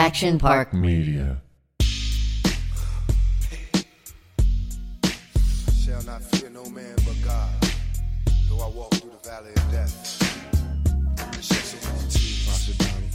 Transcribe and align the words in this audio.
Action 0.00 0.38
Park 0.38 0.72
Media. 0.72 1.42
Shall 5.84 6.02
not 6.04 6.22
fear 6.22 6.48
no 6.48 6.64
man 6.70 6.96
but 7.04 7.16
God. 7.22 7.50
Though 8.48 8.60
I 8.60 8.68
walk 8.68 8.94
through 8.94 9.10
the 9.10 9.28
valley 9.28 9.50
of 9.50 9.70
death. 9.70 10.16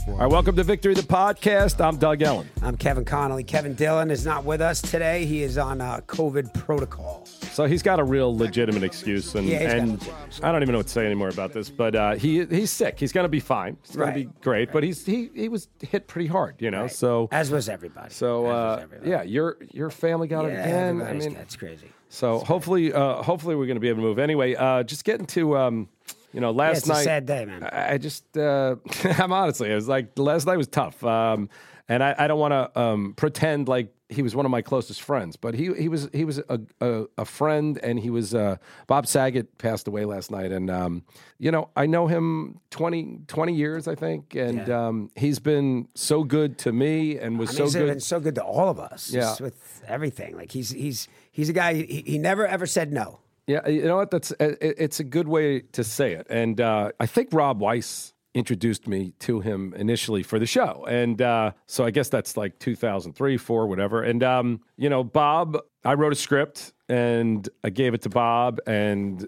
All 0.06 0.18
right, 0.18 0.30
welcome 0.30 0.54
to 0.54 0.62
Victory 0.62 0.94
the 0.94 1.02
Podcast. 1.02 1.84
I'm 1.84 1.96
Doug 1.96 2.22
Ellin. 2.22 2.48
I'm 2.62 2.76
Kevin 2.76 3.04
Connolly. 3.04 3.42
Kevin 3.42 3.74
Dillon 3.74 4.12
is 4.12 4.24
not 4.24 4.44
with 4.44 4.60
us 4.60 4.80
today. 4.80 5.26
He 5.26 5.42
is 5.42 5.58
on 5.58 5.80
uh, 5.80 6.02
COVID 6.06 6.54
protocol. 6.54 7.26
So 7.56 7.64
he's 7.64 7.82
got 7.82 7.98
a 7.98 8.04
real 8.04 8.36
legitimate 8.36 8.82
excuse, 8.82 9.34
and, 9.34 9.48
Yeah, 9.48 9.58
he's 9.60 9.66
got 9.68 9.76
a 9.76 9.80
and 9.80 9.92
legitimate. 9.92 10.40
I 10.44 10.52
don't 10.52 10.62
even 10.62 10.72
know 10.74 10.78
what 10.80 10.86
to 10.88 10.92
say 10.92 11.06
anymore 11.06 11.30
about 11.30 11.54
this. 11.54 11.70
But 11.70 11.94
uh, 11.96 12.14
he 12.16 12.44
he's 12.44 12.70
sick. 12.70 13.00
He's 13.00 13.12
going 13.12 13.24
to 13.24 13.30
be 13.30 13.40
fine. 13.40 13.78
He's 13.82 13.96
going 13.96 14.08
Right. 14.10 14.14
to 14.24 14.28
be 14.28 14.32
great. 14.42 14.72
But 14.72 14.82
he's 14.82 15.06
he 15.06 15.30
he 15.34 15.48
was 15.48 15.68
hit 15.80 16.06
pretty 16.06 16.26
hard, 16.28 16.56
you 16.58 16.70
know. 16.70 16.86
So 16.86 17.30
As 17.32 17.50
was 17.50 17.70
everybody. 17.70 18.12
so 18.12 18.44
As 18.44 18.48
was 18.48 18.78
uh, 18.78 18.82
everybody. 18.82 19.10
yeah, 19.10 19.22
your 19.22 19.56
your 19.72 19.88
family 19.88 20.28
got 20.28 20.44
yeah, 20.44 20.50
it 20.50 20.52
again. 20.52 20.84
I 21.00 21.04
everybody's 21.08 21.26
mean, 21.28 21.36
it's 21.36 21.56
crazy. 21.56 21.88
so 22.10 22.40
hopefully 22.40 22.92
uh, 22.92 23.22
hopefully 23.22 23.56
we're 23.56 23.64
going 23.66 23.76
to 23.76 23.80
be 23.80 23.88
able 23.88 24.02
to 24.02 24.06
move. 24.08 24.18
Anyway, 24.18 24.54
uh, 24.54 24.82
just 24.82 25.04
getting 25.06 25.24
to 25.28 25.56
um, 25.56 25.88
you 26.34 26.42
know 26.42 26.50
last 26.50 26.80
it's 26.80 26.86
a 26.88 26.92
night. 26.92 27.04
sad 27.04 27.24
day, 27.24 27.46
man. 27.46 27.62
I 27.64 27.94
I 27.94 27.96
just, 27.96 28.36
uh, 28.36 28.76
I'm 29.18 29.32
honestly, 29.32 29.72
it 29.72 29.74
was 29.74 29.88
like 29.88 30.18
last 30.18 30.46
night 30.46 30.58
was 30.58 30.68
tough, 30.68 31.02
um, 31.02 31.48
and 31.88 32.04
I, 32.04 32.14
I 32.18 32.26
don't 32.26 32.38
want 32.38 32.52
to 32.52 32.78
um, 32.78 33.14
pretend 33.16 33.66
like 33.66 33.94
he 34.08 34.22
was 34.22 34.36
one 34.36 34.44
of 34.46 34.50
my 34.50 34.62
closest 34.62 35.02
friends, 35.02 35.36
but 35.36 35.54
he 35.54 35.72
he 35.74 35.88
was 35.88 36.08
he 36.12 36.24
was 36.24 36.38
a 36.48 36.60
a, 36.80 37.04
a 37.18 37.24
friend, 37.24 37.78
and 37.82 37.98
he 37.98 38.10
was 38.10 38.34
uh, 38.34 38.56
Bob 38.86 39.06
Saget 39.06 39.58
passed 39.58 39.88
away 39.88 40.04
last 40.04 40.30
night, 40.30 40.52
and 40.52 40.70
um, 40.70 41.02
you 41.38 41.50
know 41.50 41.68
I 41.76 41.86
know 41.86 42.06
him 42.06 42.60
20, 42.70 43.20
20 43.26 43.52
years 43.54 43.88
I 43.88 43.94
think, 43.94 44.34
and 44.34 44.66
Yeah. 44.68 44.86
um, 44.86 45.10
he's 45.16 45.38
been 45.40 45.88
so 45.94 46.22
good 46.24 46.58
to 46.58 46.72
me, 46.72 47.18
and 47.18 47.38
was 47.38 47.50
I 47.50 47.52
mean, 47.52 47.56
so 47.56 47.64
he's 47.64 47.74
good. 47.74 47.86
been 47.86 48.00
so 48.00 48.20
good 48.20 48.34
to 48.36 48.44
all 48.44 48.68
of 48.68 48.78
us. 48.78 49.10
Yeah. 49.12 49.34
with 49.40 49.82
everything. 49.88 50.36
Like 50.36 50.52
he's 50.52 50.70
he's 50.70 51.08
he's 51.32 51.48
a 51.48 51.52
guy. 51.52 51.74
He, 51.74 52.02
he 52.06 52.18
never 52.18 52.46
ever 52.46 52.66
said 52.66 52.92
no. 52.92 53.20
Yeah, 53.48 53.68
you 53.68 53.84
know 53.84 53.96
what? 53.96 54.10
That's 54.10 54.32
it, 54.40 54.58
it's 54.60 54.98
a 54.98 55.04
good 55.04 55.28
way 55.28 55.60
to 55.72 55.84
say 55.84 56.12
it, 56.14 56.26
and 56.30 56.60
uh, 56.60 56.90
I 56.98 57.06
think 57.06 57.28
Rob 57.32 57.60
Weiss 57.60 58.12
introduced 58.36 58.86
me 58.86 59.14
to 59.18 59.40
him 59.40 59.72
initially 59.74 60.22
for 60.22 60.38
the 60.38 60.44
show, 60.46 60.84
and 60.86 61.22
uh, 61.22 61.52
so 61.64 61.84
I 61.84 61.90
guess 61.90 62.10
that's 62.10 62.36
like 62.36 62.58
2003, 62.58 63.38
four, 63.38 63.66
whatever. 63.66 64.02
And 64.02 64.22
um, 64.22 64.60
you 64.76 64.90
know, 64.90 65.02
Bob, 65.02 65.58
I 65.84 65.94
wrote 65.94 66.12
a 66.12 66.16
script 66.16 66.74
and 66.88 67.48
I 67.64 67.70
gave 67.70 67.94
it 67.94 68.02
to 68.02 68.10
Bob, 68.10 68.60
and 68.66 69.26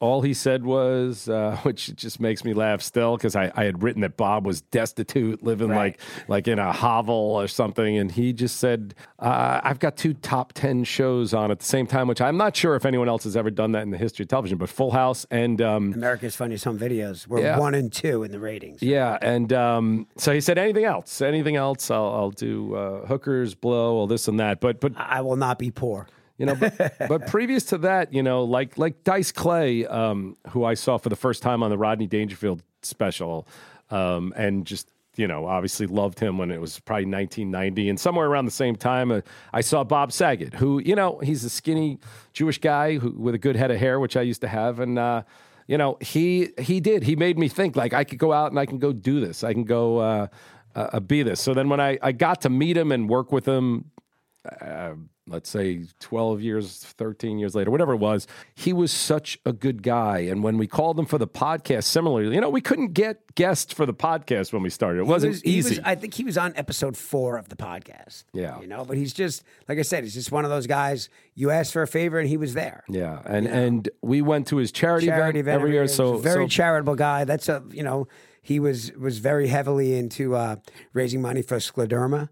all 0.00 0.22
he 0.22 0.32
said 0.32 0.64
was, 0.64 1.28
uh, 1.28 1.56
which 1.64 1.94
just 1.96 2.20
makes 2.20 2.44
me 2.44 2.54
laugh 2.54 2.80
still, 2.82 3.16
because 3.16 3.34
I, 3.34 3.50
I 3.56 3.64
had 3.64 3.82
written 3.82 4.02
that 4.02 4.16
Bob 4.16 4.46
was 4.46 4.60
destitute, 4.60 5.42
living 5.42 5.68
Right. 5.68 5.98
like 5.98 6.28
like 6.28 6.48
in 6.48 6.58
a 6.58 6.72
hovel 6.72 7.14
or 7.14 7.48
something, 7.48 7.96
and 7.98 8.10
he 8.12 8.32
just 8.32 8.58
said, 8.58 8.94
uh, 9.18 9.60
"I've 9.62 9.78
got 9.80 9.96
two 9.96 10.14
top 10.14 10.52
ten 10.52 10.84
shows 10.84 11.34
on 11.34 11.50
at 11.50 11.58
the 11.58 11.64
same 11.64 11.86
time," 11.86 12.06
which 12.06 12.20
I'm 12.20 12.36
not 12.36 12.56
sure 12.56 12.76
if 12.76 12.84
anyone 12.86 13.08
else 13.08 13.24
has 13.24 13.36
ever 13.36 13.50
done 13.50 13.72
that 13.72 13.82
in 13.82 13.90
the 13.90 13.98
history 13.98 14.22
of 14.22 14.28
television, 14.28 14.56
but 14.58 14.68
Full 14.68 14.90
House 14.92 15.26
and 15.30 15.60
um, 15.60 15.92
America's 15.94 16.36
Funniest 16.36 16.64
Home 16.64 16.78
Videos 16.78 17.26
were 17.26 17.40
Yeah. 17.40 17.58
one 17.58 17.74
and 17.74 17.92
two 17.92 18.22
in 18.22 18.30
the 18.30 18.38
ratings. 18.38 18.82
yeah, 18.82 19.18
and 19.20 19.52
um, 19.52 20.06
so 20.16 20.32
he 20.32 20.40
said, 20.40 20.58
"Anything 20.58 20.84
else? 20.84 21.20
Anything 21.20 21.56
else? 21.56 21.90
I'll, 21.90 22.06
I'll 22.14 22.30
do 22.30 22.74
uh, 22.76 23.06
hookers, 23.06 23.54
blow, 23.54 23.96
all 23.96 24.06
this 24.06 24.28
and 24.28 24.38
that." 24.38 24.60
But 24.60 24.80
but 24.80 24.92
I 24.96 25.20
will 25.22 25.36
not 25.36 25.58
be 25.58 25.70
poor. 25.70 26.06
You 26.38 26.46
know, 26.46 26.54
but, 26.54 26.94
but 27.08 27.26
previous 27.26 27.64
to 27.64 27.78
that, 27.78 28.12
you 28.12 28.22
know, 28.22 28.44
like 28.44 28.78
like 28.78 29.04
Dice 29.04 29.32
Clay, 29.32 29.84
um, 29.86 30.36
who 30.50 30.64
I 30.64 30.74
saw 30.74 30.96
for 30.96 31.08
the 31.08 31.16
first 31.16 31.42
time 31.42 31.62
on 31.62 31.70
the 31.70 31.78
Rodney 31.78 32.06
Dangerfield 32.06 32.62
special, 32.82 33.46
um, 33.90 34.32
and 34.36 34.64
just 34.64 34.88
you 35.16 35.26
know, 35.26 35.46
obviously 35.46 35.86
loved 35.86 36.20
him 36.20 36.38
when 36.38 36.52
it 36.52 36.60
was 36.60 36.78
probably 36.78 37.06
1990, 37.06 37.88
and 37.88 37.98
somewhere 38.00 38.28
around 38.28 38.44
the 38.44 38.52
same 38.52 38.76
time, 38.76 39.10
uh, 39.10 39.20
I 39.52 39.62
saw 39.62 39.82
Bob 39.82 40.12
Saget, 40.12 40.54
who 40.54 40.78
you 40.78 40.94
know, 40.94 41.18
he's 41.18 41.44
a 41.44 41.50
skinny 41.50 41.98
Jewish 42.32 42.58
guy 42.58 42.98
who 42.98 43.10
with 43.10 43.34
a 43.34 43.38
good 43.38 43.56
head 43.56 43.70
of 43.70 43.78
hair, 43.78 44.00
which 44.00 44.16
I 44.16 44.22
used 44.22 44.40
to 44.40 44.48
have, 44.48 44.80
and. 44.80 44.98
Uh, 44.98 45.22
you 45.66 45.76
know, 45.76 45.98
he 46.00 46.48
he 46.58 46.80
did. 46.80 47.02
He 47.02 47.14
made 47.14 47.38
me 47.38 47.46
think 47.46 47.76
like 47.76 47.92
I 47.92 48.02
could 48.02 48.18
go 48.18 48.32
out 48.32 48.50
and 48.50 48.58
I 48.58 48.64
can 48.64 48.78
go 48.78 48.90
do 48.90 49.20
this. 49.20 49.44
I 49.44 49.52
can 49.52 49.64
go 49.64 49.98
uh, 49.98 50.28
uh, 50.74 51.00
be 51.00 51.22
this. 51.22 51.40
So 51.40 51.54
then 51.54 51.68
when 51.68 51.80
I, 51.80 51.98
I 52.00 52.12
got 52.12 52.40
to 52.42 52.48
meet 52.48 52.76
him 52.76 52.92
and 52.92 53.08
work 53.08 53.32
with 53.32 53.46
him, 53.46 53.90
uh, 54.60 54.92
let's 55.28 55.48
say 55.50 55.84
12 56.00 56.40
years, 56.40 56.78
13 56.84 57.38
years 57.38 57.54
later, 57.54 57.70
whatever 57.70 57.92
it 57.92 57.98
was, 57.98 58.26
he 58.54 58.72
was 58.72 58.90
such 58.90 59.38
a 59.46 59.52
good 59.52 59.82
guy. 59.82 60.18
And 60.20 60.42
when 60.42 60.58
we 60.58 60.66
called 60.66 60.98
him 60.98 61.06
for 61.06 61.18
the 61.18 61.26
podcast, 61.28 61.84
similarly, 61.84 62.34
you 62.34 62.40
know, 62.40 62.48
we 62.50 62.60
couldn't 62.60 62.92
get 62.94 63.34
guests 63.34 63.72
for 63.72 63.86
the 63.86 63.94
podcast 63.94 64.52
when 64.52 64.62
we 64.62 64.70
started. 64.70 65.00
It 65.00 65.04
He 65.04 65.08
wasn't 65.10 65.30
was- 65.32 65.42
he 65.42 65.50
easy. 65.52 65.70
was- 65.76 65.80
I 65.84 65.94
think 65.94 66.14
he 66.14 66.24
was 66.24 66.36
on 66.38 66.52
episode 66.56 66.96
four 66.96 67.36
of 67.36 67.48
the 67.48 67.56
podcast. 67.56 68.24
Yeah. 68.32 68.60
you 68.60 68.66
know, 68.66 68.84
but 68.84 68.96
he's 68.96 69.12
just 69.12 69.44
like 69.68 69.78
I 69.78 69.82
said, 69.82 70.02
he's 70.04 70.14
just 70.14 70.32
one 70.32 70.44
of 70.44 70.50
those 70.50 70.66
guys. 70.66 71.08
You 71.34 71.50
asked 71.50 71.72
for 71.72 71.82
a 71.82 71.86
favor, 71.86 72.18
and 72.18 72.28
he 72.28 72.36
was 72.36 72.54
there. 72.54 72.82
yeah. 72.88 73.20
And, 73.24 73.46
and 73.46 73.88
we 74.02 74.22
went 74.22 74.46
to 74.48 74.56
his 74.56 74.72
charity, 74.72 75.06
charity 75.06 75.38
event, 75.40 75.54
every 75.60 75.72
year. 75.72 75.86
So, 75.86 76.16
very 76.16 76.44
so 76.46 76.48
charitable 76.48 76.96
guy. 76.96 77.24
That's 77.24 77.48
a 77.48 77.62
you 77.70 77.82
know 77.84 78.08
he 78.42 78.58
was 78.58 78.90
was 78.94 79.18
very 79.18 79.48
heavily 79.48 79.96
into 79.96 80.34
uh, 80.34 80.56
raising 80.92 81.20
money 81.22 81.42
for 81.42 81.58
scleroderma, 81.58 82.28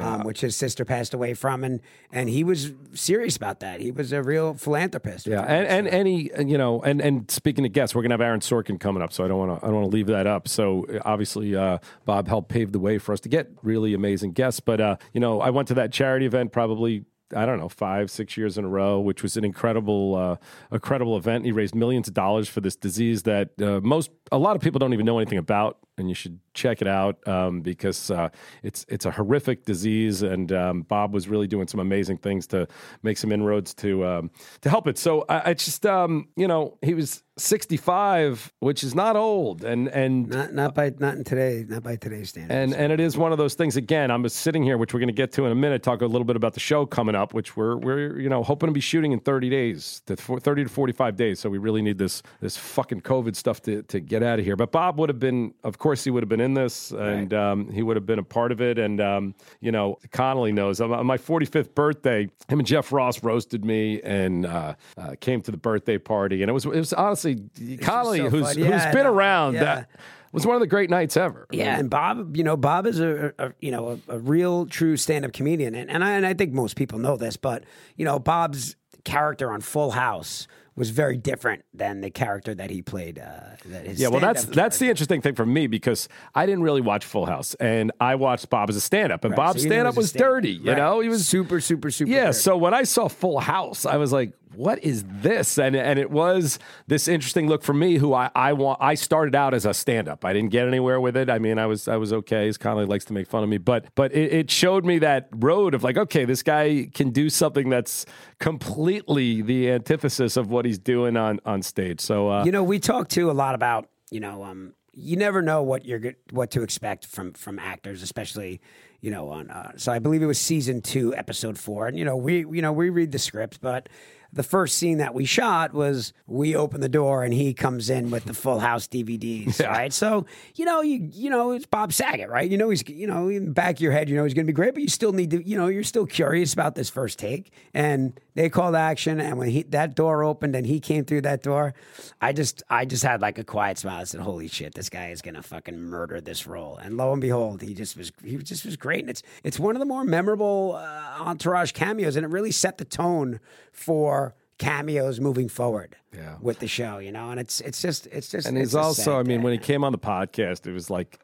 um, 0.00 0.24
which 0.24 0.40
his 0.40 0.56
sister 0.56 0.84
passed 0.84 1.14
away 1.14 1.34
from, 1.34 1.64
and 1.64 1.80
and 2.12 2.28
he 2.28 2.44
was 2.44 2.72
serious 2.92 3.36
about 3.36 3.60
that. 3.60 3.80
He 3.80 3.90
was 3.90 4.12
a 4.12 4.22
real 4.22 4.54
philanthropist. 4.54 5.26
Yeah, 5.26 5.42
and 5.42 5.66
and 5.66 5.88
any 5.88 6.30
you 6.44 6.58
know, 6.58 6.82
and 6.82 7.00
and 7.00 7.30
speaking 7.30 7.64
of 7.66 7.72
guests, 7.72 7.94
we're 7.94 8.02
gonna 8.02 8.14
have 8.14 8.20
Aaron 8.20 8.40
Sorkin 8.40 8.78
coming 8.78 9.02
up, 9.02 9.12
so 9.12 9.24
I 9.24 9.28
don't 9.28 9.38
want 9.38 9.60
to 9.60 9.66
I 9.66 9.68
don't 9.68 9.80
want 9.80 9.90
to 9.90 9.96
leave 9.96 10.06
that 10.06 10.26
up. 10.26 10.48
So 10.48 10.86
uh, 10.86 11.00
obviously, 11.04 11.56
uh, 11.56 11.78
Bob 12.04 12.28
helped 12.28 12.48
pave 12.48 12.72
the 12.72 12.80
way 12.80 12.98
for 12.98 13.12
us 13.12 13.20
to 13.20 13.28
get 13.28 13.50
really 13.62 13.94
amazing 13.94 14.32
guests. 14.32 14.60
But 14.60 14.80
uh, 14.80 14.96
you 15.12 15.20
know, 15.20 15.40
I 15.40 15.50
went 15.50 15.68
to 15.68 15.74
that 15.74 15.92
charity 15.92 16.26
event 16.26 16.52
probably. 16.52 17.04
I 17.36 17.44
don't 17.44 17.58
know, 17.58 17.68
five, 17.68 18.10
six 18.10 18.38
years 18.38 18.56
in 18.56 18.64
a 18.64 18.68
row, 18.68 19.00
which 19.00 19.22
was 19.22 19.36
an 19.36 19.44
incredible, 19.44 20.14
uh, 20.14 20.36
incredible 20.72 21.14
event. 21.14 21.44
He 21.44 21.52
raised 21.52 21.74
millions 21.74 22.08
of 22.08 22.14
dollars 22.14 22.48
for 22.48 22.62
this 22.62 22.74
disease 22.74 23.24
that 23.24 23.50
uh, 23.60 23.80
most, 23.82 24.10
a 24.32 24.38
lot 24.38 24.56
of 24.56 24.62
people 24.62 24.78
don't 24.78 24.92
even 24.92 25.06
know 25.06 25.18
anything 25.18 25.38
about, 25.38 25.78
and 25.96 26.08
you 26.08 26.14
should 26.14 26.38
check 26.54 26.80
it 26.80 26.88
out 26.88 27.26
um, 27.26 27.60
because 27.60 28.10
uh, 28.10 28.28
it's 28.62 28.84
it's 28.88 29.06
a 29.06 29.10
horrific 29.10 29.64
disease. 29.64 30.22
And 30.22 30.52
um, 30.52 30.82
Bob 30.82 31.12
was 31.12 31.28
really 31.28 31.46
doing 31.46 31.66
some 31.68 31.80
amazing 31.80 32.18
things 32.18 32.46
to 32.48 32.66
make 33.02 33.18
some 33.18 33.32
inroads 33.32 33.74
to 33.74 34.04
um, 34.04 34.30
to 34.62 34.70
help 34.70 34.86
it. 34.86 34.98
So 34.98 35.24
I, 35.28 35.50
I 35.50 35.54
just, 35.54 35.84
um, 35.86 36.28
you 36.36 36.48
know, 36.48 36.78
he 36.82 36.94
was 36.94 37.22
65, 37.38 38.52
which 38.60 38.82
is 38.82 38.94
not 38.94 39.16
old, 39.16 39.64
and 39.64 39.88
and 39.88 40.28
not 40.28 40.52
not 40.52 40.74
by 40.74 40.92
not 40.98 41.14
in 41.14 41.24
today 41.24 41.64
not 41.68 41.82
by 41.82 41.96
today's 41.96 42.30
standards. 42.30 42.54
and 42.54 42.74
and 42.74 42.92
it 42.92 43.00
is 43.00 43.16
one 43.16 43.32
of 43.32 43.38
those 43.38 43.54
things. 43.54 43.76
Again, 43.76 44.10
I'm 44.10 44.22
just 44.22 44.36
sitting 44.36 44.62
here, 44.62 44.76
which 44.76 44.92
we're 44.92 45.00
going 45.00 45.08
to 45.08 45.12
get 45.12 45.32
to 45.32 45.46
in 45.46 45.52
a 45.52 45.56
minute. 45.56 45.82
Talk 45.82 46.02
a 46.02 46.06
little 46.06 46.24
bit 46.24 46.36
about 46.36 46.54
the 46.54 46.60
show 46.60 46.84
coming 46.86 47.14
up, 47.14 47.34
which 47.34 47.56
we're 47.56 47.76
we're 47.76 48.18
you 48.18 48.28
know 48.28 48.42
hoping 48.42 48.68
to 48.68 48.72
be 48.72 48.80
shooting 48.80 49.12
in 49.12 49.20
30 49.20 49.50
days, 49.50 50.02
to 50.06 50.16
30 50.16 50.64
to 50.64 50.68
45 50.68 51.16
days. 51.16 51.40
So 51.40 51.48
we 51.48 51.58
really 51.58 51.82
need 51.82 51.98
this 51.98 52.22
this 52.40 52.56
fucking 52.56 53.02
COVID 53.02 53.36
stuff 53.36 53.62
to 53.62 53.82
to 53.84 54.00
get 54.00 54.17
out 54.22 54.38
of 54.38 54.44
here. 54.44 54.56
But 54.56 54.72
Bob 54.72 54.98
would 54.98 55.08
have 55.08 55.18
been, 55.18 55.54
of 55.64 55.78
course, 55.78 56.04
he 56.04 56.10
would 56.10 56.22
have 56.22 56.28
been 56.28 56.40
in 56.40 56.54
this, 56.54 56.90
and 56.92 57.32
um, 57.34 57.70
he 57.70 57.82
would 57.82 57.96
have 57.96 58.06
been 58.06 58.18
a 58.18 58.24
part 58.24 58.52
of 58.52 58.60
it. 58.60 58.78
And 58.78 59.00
um, 59.00 59.34
you 59.60 59.72
know, 59.72 59.98
Connolly 60.12 60.52
knows. 60.52 60.80
On 60.80 61.06
my 61.06 61.18
45th 61.18 61.74
birthday, 61.74 62.28
him 62.48 62.58
and 62.58 62.66
Jeff 62.66 62.92
Ross 62.92 63.22
roasted 63.22 63.64
me 63.64 64.00
and 64.02 64.46
uh, 64.46 64.74
uh, 64.96 65.14
came 65.20 65.40
to 65.42 65.50
the 65.50 65.56
birthday 65.56 65.98
party, 65.98 66.42
and 66.42 66.50
it 66.50 66.52
was 66.52 66.64
it 66.64 66.70
was 66.70 66.92
honestly 66.92 67.42
Connolly, 67.80 68.18
so 68.18 68.30
who's 68.30 68.46
fun. 68.46 68.56
who's 68.56 68.66
Yeah, 68.68 68.92
been 68.92 69.06
around 69.06 69.54
yeah. 69.54 69.64
that. 69.64 69.90
Was 70.30 70.44
one 70.44 70.56
of 70.56 70.60
the 70.60 70.66
great 70.66 70.90
nights 70.90 71.16
ever. 71.16 71.46
Yeah, 71.50 71.78
and 71.78 71.88
Bob, 71.88 72.36
you 72.36 72.44
know, 72.44 72.54
Bob 72.54 72.86
is 72.86 73.00
a, 73.00 73.32
a 73.38 73.52
you 73.60 73.70
know 73.70 73.98
a, 74.08 74.16
a 74.16 74.18
real 74.18 74.66
true 74.66 74.98
stand-up 74.98 75.32
comedian, 75.32 75.74
and 75.74 75.88
and 75.90 76.04
I, 76.04 76.10
and 76.12 76.26
I 76.26 76.34
think 76.34 76.52
most 76.52 76.76
people 76.76 76.98
know 76.98 77.16
this, 77.16 77.38
but 77.38 77.64
you 77.96 78.04
know, 78.04 78.18
Bob's 78.18 78.76
character 79.04 79.50
on 79.50 79.62
Full 79.62 79.92
House 79.92 80.46
was 80.78 80.90
very 80.90 81.16
different 81.16 81.64
than 81.74 82.00
the 82.00 82.10
character 82.10 82.54
that 82.54 82.70
he 82.70 82.80
played. 82.82 83.18
Uh, 83.18 83.56
that 83.66 83.86
his 83.86 84.00
Yeah, 84.00 84.08
well, 84.08 84.20
that's 84.20 84.42
stand-up 84.42 84.56
that's 84.56 84.78
the 84.78 84.88
interesting 84.88 85.20
thing 85.20 85.34
for 85.34 85.44
me 85.46 85.66
because 85.66 86.08
I 86.34 86.46
didn't 86.46 86.62
really 86.62 86.80
watch 86.80 87.04
Full 87.04 87.26
House, 87.26 87.54
and 87.56 87.92
I 88.00 88.14
watched 88.14 88.48
Bob 88.50 88.70
as 88.70 88.76
a 88.76 88.80
stand-up, 88.80 89.24
and 89.24 89.32
Right, 89.32 89.36
Bob's 89.36 89.62
so 89.62 89.68
stand-up 89.68 89.94
was 89.96 90.04
was 90.04 90.10
stand-up. 90.10 90.30
dirty. 90.30 90.52
You 90.52 90.68
Right. 90.70 90.76
know, 90.78 91.00
he 91.00 91.08
was 91.08 91.26
super, 91.26 91.60
super, 91.60 91.90
super. 91.90 92.10
Yeah. 92.10 92.26
dirty. 92.26 92.38
So 92.38 92.56
when 92.56 92.72
I 92.74 92.84
saw 92.84 93.08
Full 93.08 93.40
House, 93.40 93.84
I 93.84 93.96
was 93.96 94.12
like, 94.12 94.32
"What 94.54 94.82
is 94.82 95.04
this?" 95.06 95.58
And 95.58 95.74
and 95.76 95.98
it 95.98 96.10
was 96.10 96.58
this 96.86 97.08
interesting 97.08 97.48
look 97.48 97.62
for 97.62 97.74
me, 97.74 97.96
who 97.96 98.14
I 98.14 98.30
I 98.34 98.52
want. 98.52 98.78
I 98.80 98.94
started 98.94 99.34
out 99.34 99.54
as 99.54 99.66
a 99.66 99.74
stand-up. 99.74 100.24
I 100.24 100.32
didn't 100.32 100.50
get 100.50 100.66
anywhere 100.66 101.00
with 101.00 101.16
it. 101.16 101.30
I 101.30 101.38
mean, 101.38 101.58
I 101.58 101.66
was 101.66 101.88
I 101.88 101.96
was 101.96 102.12
okay. 102.12 102.52
Kind 102.58 102.80
of 102.80 102.88
likes 102.88 103.04
to 103.06 103.12
make 103.12 103.28
fun 103.28 103.42
of 103.42 103.48
me, 103.48 103.58
but 103.58 103.86
but 103.94 104.12
it, 104.12 104.32
it 104.32 104.50
showed 104.50 104.84
me 104.84 104.98
that 105.00 105.28
road 105.36 105.74
of 105.74 105.82
like, 105.84 105.96
okay, 105.96 106.24
this 106.24 106.42
guy 106.42 106.88
can 106.94 107.10
do 107.10 107.30
something 107.30 107.68
that's 107.68 108.06
completely 108.38 109.42
the 109.42 109.70
antithesis 109.70 110.36
of 110.36 110.50
what 110.50 110.64
he's 110.64 110.78
doing 110.78 111.16
on 111.16 111.40
on 111.44 111.62
stage. 111.62 112.00
So 112.00 112.30
uh, 112.30 112.44
You 112.44 112.52
know, 112.52 112.64
we 112.64 112.78
talk 112.78 113.08
too 113.08 113.30
a 113.30 113.32
lot 113.32 113.54
about 113.54 113.88
you 114.10 114.20
know, 114.20 114.42
um, 114.42 114.72
you 114.92 115.16
never 115.16 115.42
know 115.42 115.62
what 115.62 115.84
you're 115.84 116.14
what 116.30 116.50
to 116.52 116.62
expect 116.62 117.06
from 117.06 117.32
from 117.34 117.58
actors, 117.58 118.02
especially 118.02 118.60
you 119.00 119.10
know 119.10 119.28
on. 119.28 119.50
Uh, 119.50 119.72
so 119.76 119.92
I 119.92 119.98
believe 119.98 120.22
it 120.22 120.26
was 120.26 120.40
season 120.40 120.80
two, 120.82 121.14
episode 121.14 121.58
four, 121.58 121.86
and 121.86 121.96
you 121.98 122.04
know 122.04 122.16
we 122.16 122.38
you 122.38 122.62
know 122.62 122.72
we 122.72 122.90
read 122.90 123.12
the 123.12 123.18
script, 123.18 123.60
but 123.60 123.88
the 124.32 124.42
first 124.42 124.76
scene 124.76 124.98
that 124.98 125.14
we 125.14 125.24
shot 125.24 125.72
was 125.72 126.12
we 126.26 126.54
open 126.54 126.80
the 126.80 126.88
door 126.88 127.24
and 127.24 127.32
he 127.32 127.54
comes 127.54 127.88
in 127.88 128.10
with 128.10 128.24
the 128.24 128.34
Full 128.34 128.58
House 128.58 128.86
DVDs, 128.86 129.66
right? 129.66 129.92
So 129.92 130.26
you 130.54 130.64
know, 130.64 130.82
you 130.82 131.08
you 131.12 131.30
know, 131.30 131.52
it's 131.52 131.66
Bob 131.66 131.92
Saget, 131.92 132.28
right? 132.28 132.48
You 132.48 132.58
know, 132.58 132.70
he's 132.70 132.86
you 132.88 133.06
know, 133.06 133.28
in 133.28 133.46
the 133.46 133.50
back 133.52 133.76
of 133.76 133.80
your 133.80 133.92
head, 133.92 134.08
you 134.08 134.16
know, 134.16 134.24
he's 134.24 134.34
going 134.34 134.46
to 134.46 134.52
be 134.52 134.54
great, 134.54 134.74
but 134.74 134.82
you 134.82 134.88
still 134.88 135.12
need 135.12 135.30
to, 135.30 135.48
you 135.48 135.56
know, 135.56 135.68
you're 135.68 135.82
still 135.82 136.06
curious 136.06 136.52
about 136.52 136.74
this 136.74 136.90
first 136.90 137.18
take. 137.18 137.52
And 137.72 138.18
they 138.34 138.48
called 138.48 138.76
action, 138.76 139.20
and 139.20 139.38
when 139.38 139.48
he 139.48 139.62
that 139.64 139.96
door 139.96 140.22
opened 140.22 140.54
and 140.54 140.66
he 140.66 140.78
came 140.78 141.04
through 141.04 141.22
that 141.22 141.42
door, 141.42 141.74
I 142.20 142.32
just 142.32 142.62
I 142.68 142.84
just 142.84 143.02
had 143.02 143.20
like 143.20 143.38
a 143.38 143.44
quiet 143.44 143.78
smile. 143.78 144.00
I 144.00 144.04
said, 144.04 144.20
"Holy 144.20 144.46
shit, 144.46 144.74
this 144.74 144.88
guy 144.88 145.10
is 145.10 145.22
going 145.22 145.34
to 145.34 145.42
fucking 145.42 145.80
murder 145.80 146.20
this 146.20 146.46
role." 146.46 146.76
And 146.76 146.96
lo 146.96 147.12
and 147.12 147.20
behold, 147.20 147.62
he 147.62 147.74
just 147.74 147.96
was 147.96 148.12
he 148.22 148.36
just 148.36 148.64
was 148.64 148.76
great, 148.76 149.00
and 149.00 149.10
it's 149.10 149.22
it's 149.42 149.58
one 149.58 149.74
of 149.74 149.80
the 149.80 149.86
more 149.86 150.04
memorable 150.04 150.76
uh, 150.76 151.16
entourage 151.20 151.72
cameos, 151.72 152.14
and 152.14 152.24
it 152.24 152.28
really 152.28 152.52
set 152.52 152.78
the 152.78 152.84
tone 152.84 153.40
for 153.72 154.27
cameos 154.58 155.20
moving 155.20 155.48
forward 155.48 155.96
Yeah. 156.14 156.36
with 156.40 156.58
the 156.58 156.66
show, 156.68 156.98
you 156.98 157.12
know. 157.12 157.30
And 157.30 157.40
it's 157.40 157.60
it's 157.60 157.80
just 157.80 158.06
it's 158.08 158.28
just 158.28 158.46
And 158.46 158.56
it's 158.58 158.70
he's 158.70 158.74
also, 158.74 159.18
I 159.18 159.22
mean, 159.22 159.42
when 159.42 159.52
he 159.52 159.58
came 159.58 159.84
on 159.84 159.92
the 159.92 159.98
podcast, 159.98 160.66
it 160.66 160.72
was 160.72 160.90
like, 160.90 161.18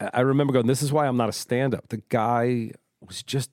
I 0.00 0.20
remember 0.20 0.52
going, 0.52 0.66
this 0.66 0.82
is 0.82 0.92
why 0.92 1.06
I'm 1.06 1.16
not 1.16 1.28
a 1.28 1.32
stand 1.32 1.74
up. 1.74 1.88
The 1.88 2.02
guy 2.08 2.70
was 3.06 3.22
just 3.22 3.50